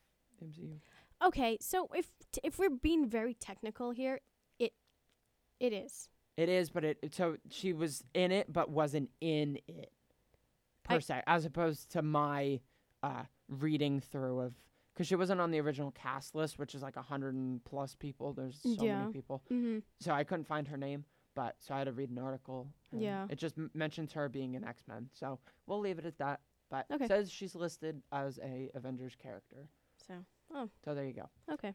the 0.41 0.45
MCU. 0.47 0.81
Okay, 1.23 1.59
so 1.61 1.89
if 1.95 2.11
t- 2.33 2.41
if 2.43 2.59
we're 2.59 2.71
being 2.71 3.07
very 3.09 3.35
technical 3.35 3.91
here, 3.93 4.21
it 4.59 4.73
it 5.61 5.73
is. 5.73 6.09
It 6.41 6.49
is, 6.49 6.71
but 6.71 6.85
it 6.85 7.15
so 7.15 7.37
she 7.51 7.73
was 7.73 8.03
in 8.15 8.33
it, 8.33 8.51
but 8.53 8.71
wasn't 8.71 9.11
in 9.21 9.59
it 9.69 9.93
per 10.85 10.97
I- 10.97 10.99
se, 11.01 11.23
as 11.27 11.45
opposed 11.45 11.91
to 11.93 12.03
my 12.03 12.61
uh, 13.03 13.25
reading 13.49 14.01
through 14.01 14.41
of 14.41 14.55
because 14.95 15.07
she 15.07 15.17
wasn't 15.17 15.41
on 15.41 15.51
the 15.51 15.61
original 15.61 15.91
cast 15.91 16.35
list, 16.35 16.59
which 16.59 16.75
is 16.75 16.83
like 16.83 16.97
a 16.97 17.03
hundred 17.03 17.35
and 17.35 17.63
plus 17.65 17.95
people. 17.95 18.33
There's 18.33 18.61
so 18.63 18.85
Yeah. 18.85 19.01
many 19.01 19.13
people, 19.13 19.43
Mhm. 19.51 19.83
so 20.01 20.13
I 20.13 20.25
couldn't 20.25 20.45
find 20.47 20.67
her 20.69 20.77
name. 20.77 21.05
But 21.35 21.57
so 21.63 21.75
I 21.75 21.79
had 21.79 21.85
to 21.85 21.93
read 21.93 22.11
an 22.11 22.19
article. 22.19 22.69
and 22.93 23.01
Yeah. 23.01 23.27
it 23.31 23.37
just 23.37 23.57
m- 23.57 23.71
mentions 23.73 24.13
her 24.15 24.29
being 24.29 24.57
an 24.57 24.65
X 24.65 24.83
Men. 24.89 25.11
So 25.13 25.39
we'll 25.67 25.79
leave 25.79 25.99
it 26.01 26.05
at 26.07 26.19
that. 26.19 26.41
But 26.71 26.87
Okay. 26.91 27.07
says 27.07 27.31
she's 27.31 27.55
listed 27.55 28.03
as 28.11 28.39
a 28.43 28.69
Avengers 28.75 29.15
character. 29.15 29.69
So 29.99 30.25
oh, 30.51 30.71
So 30.85 30.95
there 30.95 31.05
you 31.07 31.13
go. 31.13 31.29
okay, 31.51 31.75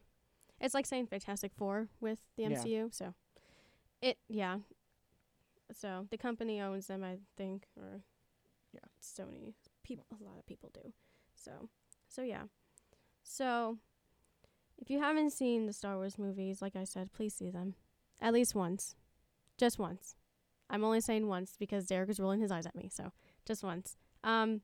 it's 0.59 0.73
like 0.73 0.85
saying 0.85 1.07
Fantastic 1.07 1.53
Four 1.53 1.87
with 2.01 2.19
the 2.35 2.43
Yeah. 2.43 2.49
MCU. 2.49 2.89
So 2.91 3.13
it 4.01 4.17
yeah. 4.27 4.59
So 5.73 6.07
the 6.11 6.17
company 6.17 6.61
owns 6.61 6.87
them, 6.87 7.03
I 7.03 7.17
think, 7.37 7.67
or 7.75 8.01
Yeah. 8.73 8.87
Sony. 9.01 9.53
People, 9.83 10.05
a 10.19 10.23
lot 10.23 10.37
of 10.39 10.45
people 10.45 10.71
do. 10.73 10.93
So 11.35 11.69
so 12.07 12.21
yeah. 12.21 12.43
So 13.23 13.77
if 14.77 14.89
you 14.89 14.99
haven't 14.99 15.31
seen 15.31 15.65
the 15.65 15.73
Star 15.73 15.95
Wars 15.95 16.17
movies, 16.17 16.61
like 16.61 16.75
I 16.75 16.83
said, 16.83 17.13
please 17.13 17.33
see 17.33 17.49
them 17.49 17.75
at 18.21 18.33
least 18.33 18.55
once, 18.55 18.95
just 19.57 19.79
once. 19.79 20.15
I'm 20.69 20.83
only 20.83 21.01
saying 21.01 21.27
once 21.27 21.55
because 21.59 21.85
Derek 21.85 22.09
is 22.09 22.19
rolling 22.19 22.41
his 22.41 22.51
eyes 22.51 22.65
at 22.65 22.75
me, 22.75 22.89
so 22.91 23.11
just 23.45 23.63
once. 23.63 23.97
Um, 24.23 24.61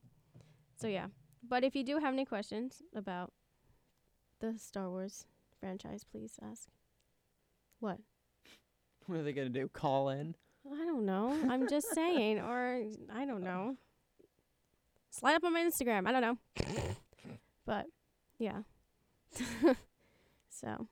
so 0.76 0.88
yeah. 0.88 1.06
But 1.48 1.64
if 1.64 1.74
you 1.76 1.84
do 1.84 1.98
have 1.98 2.12
any 2.12 2.24
questions 2.24 2.82
about 2.94 3.32
the 4.40 4.54
Star 4.58 4.90
Wars 4.90 5.26
franchise, 5.60 6.04
please 6.04 6.38
ask. 6.42 6.68
What? 7.78 7.98
What 9.06 9.18
are 9.18 9.22
they 9.22 9.32
gonna 9.32 9.48
do? 9.48 9.68
Call 9.68 10.10
in? 10.10 10.34
I 10.70 10.84
don't 10.84 11.04
know. 11.04 11.36
I'm 11.48 11.68
just 11.68 11.92
saying, 11.92 12.38
or 12.48 12.84
I 13.12 13.24
don't 13.24 13.42
know. 13.42 13.76
Slide 15.10 15.34
up 15.34 15.44
on 15.44 15.52
my 15.52 15.60
Instagram. 15.60 16.06
I 16.06 16.12
don't 16.12 16.22
know. 16.22 16.38
but 17.66 17.86
yeah. 18.38 18.62
so. 20.48 20.86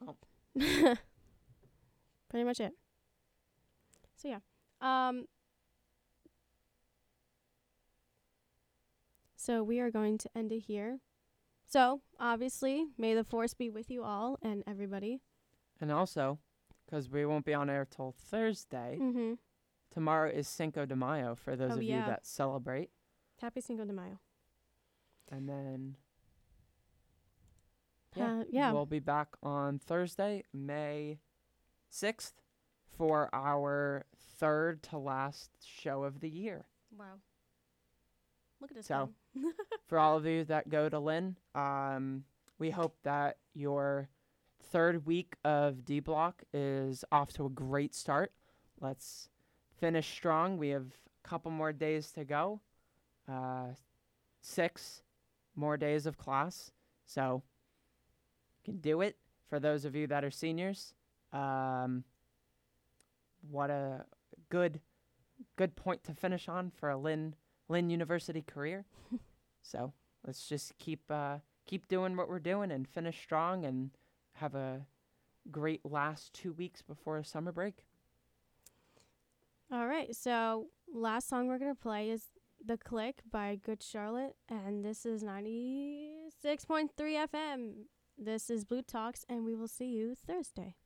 Well. 0.00 0.16
Pretty 2.28 2.44
much 2.44 2.60
it. 2.60 2.72
So 4.16 4.28
yeah. 4.28 4.38
Um. 4.80 5.26
So 9.36 9.62
we 9.62 9.80
are 9.80 9.90
going 9.90 10.18
to 10.18 10.28
end 10.36 10.52
it 10.52 10.60
here. 10.60 11.00
So 11.68 12.00
obviously, 12.18 12.86
may 12.96 13.14
the 13.14 13.24
force 13.24 13.52
be 13.54 13.68
with 13.68 13.90
you 13.90 14.02
all 14.02 14.38
and 14.42 14.64
everybody. 14.66 15.20
And 15.80 15.92
also, 15.92 16.38
because 16.86 17.10
we 17.10 17.26
won't 17.26 17.44
be 17.44 17.52
on 17.54 17.68
air 17.68 17.86
till 17.88 18.12
Thursday, 18.12 18.96
Mm-hmm. 19.00 19.34
tomorrow 19.92 20.30
is 20.30 20.48
Cinco 20.48 20.86
de 20.86 20.96
Mayo 20.96 21.34
for 21.34 21.56
those 21.56 21.72
Oh, 21.72 21.76
of 21.76 21.82
yeah. 21.82 22.00
you 22.00 22.06
that 22.06 22.26
celebrate. 22.26 22.90
Happy 23.40 23.60
Cinco 23.60 23.84
de 23.84 23.92
Mayo. 23.92 24.18
And 25.30 25.46
then, 25.48 25.96
Uh, 28.18 28.44
yeah. 28.48 28.72
we'll 28.72 28.86
be 28.86 28.98
back 28.98 29.28
on 29.42 29.78
Thursday, 29.78 30.42
May 30.52 31.20
6th, 31.90 32.32
for 32.96 33.28
our 33.34 34.06
third 34.16 34.82
to 34.84 34.96
last 34.98 35.50
show 35.64 36.02
of 36.04 36.20
the 36.20 36.30
year. 36.30 36.66
Wow. 36.90 37.20
Look 38.60 38.70
at 38.70 38.76
this. 38.78 38.86
So- 38.86 39.06
thing 39.06 39.14
for 39.86 39.98
all 39.98 40.16
of 40.16 40.26
you 40.26 40.44
that 40.44 40.68
go 40.68 40.88
to 40.88 40.98
Lynn. 40.98 41.36
Um, 41.54 42.24
we 42.58 42.70
hope 42.70 42.96
that 43.04 43.36
your 43.54 44.08
third 44.70 45.06
week 45.06 45.34
of 45.44 45.84
D 45.84 46.00
Block 46.00 46.42
is 46.52 47.04
off 47.10 47.32
to 47.34 47.46
a 47.46 47.50
great 47.50 47.94
start. 47.94 48.32
Let's 48.80 49.28
finish 49.80 50.08
strong. 50.08 50.58
We 50.58 50.68
have 50.70 50.86
a 51.24 51.28
couple 51.28 51.50
more 51.50 51.72
days 51.72 52.10
to 52.12 52.24
go, 52.24 52.60
uh, 53.28 53.68
six 54.40 55.02
more 55.56 55.76
days 55.76 56.06
of 56.06 56.18
class. 56.18 56.70
So, 57.06 57.42
you 58.64 58.72
can 58.72 58.80
do 58.80 59.00
it 59.00 59.16
for 59.48 59.58
those 59.58 59.84
of 59.84 59.94
you 59.94 60.06
that 60.08 60.24
are 60.24 60.30
seniors. 60.30 60.94
Um, 61.32 62.04
what 63.50 63.70
a 63.70 64.04
good 64.50 64.80
good 65.56 65.76
point 65.76 66.04
to 66.04 66.14
finish 66.14 66.48
on 66.48 66.70
for 66.70 66.90
a 66.90 66.96
Lynn 66.96 67.34
Lynn 67.68 67.90
University 67.90 68.42
career. 68.42 68.84
So 69.70 69.92
let's 70.26 70.48
just 70.48 70.76
keep 70.78 71.10
uh, 71.10 71.38
keep 71.66 71.88
doing 71.88 72.16
what 72.16 72.28
we're 72.28 72.38
doing 72.38 72.70
and 72.70 72.88
finish 72.88 73.20
strong 73.20 73.64
and 73.64 73.90
have 74.34 74.54
a 74.54 74.86
great 75.50 75.84
last 75.84 76.32
two 76.32 76.52
weeks 76.52 76.80
before 76.80 77.22
summer 77.22 77.52
break. 77.52 77.84
All 79.70 79.86
right. 79.86 80.14
So 80.14 80.68
last 80.92 81.28
song 81.28 81.48
we're 81.48 81.58
gonna 81.58 81.74
play 81.74 82.10
is 82.10 82.24
"The 82.64 82.78
Click" 82.78 83.20
by 83.30 83.56
Good 83.62 83.82
Charlotte, 83.82 84.36
and 84.48 84.84
this 84.84 85.04
is 85.04 85.22
ninety 85.22 86.30
six 86.40 86.64
point 86.64 86.92
three 86.96 87.14
FM. 87.14 87.84
This 88.16 88.50
is 88.50 88.64
Blue 88.64 88.82
Talks, 88.82 89.24
and 89.28 89.44
we 89.44 89.54
will 89.54 89.68
see 89.68 89.86
you 89.86 90.14
Thursday. 90.14 90.76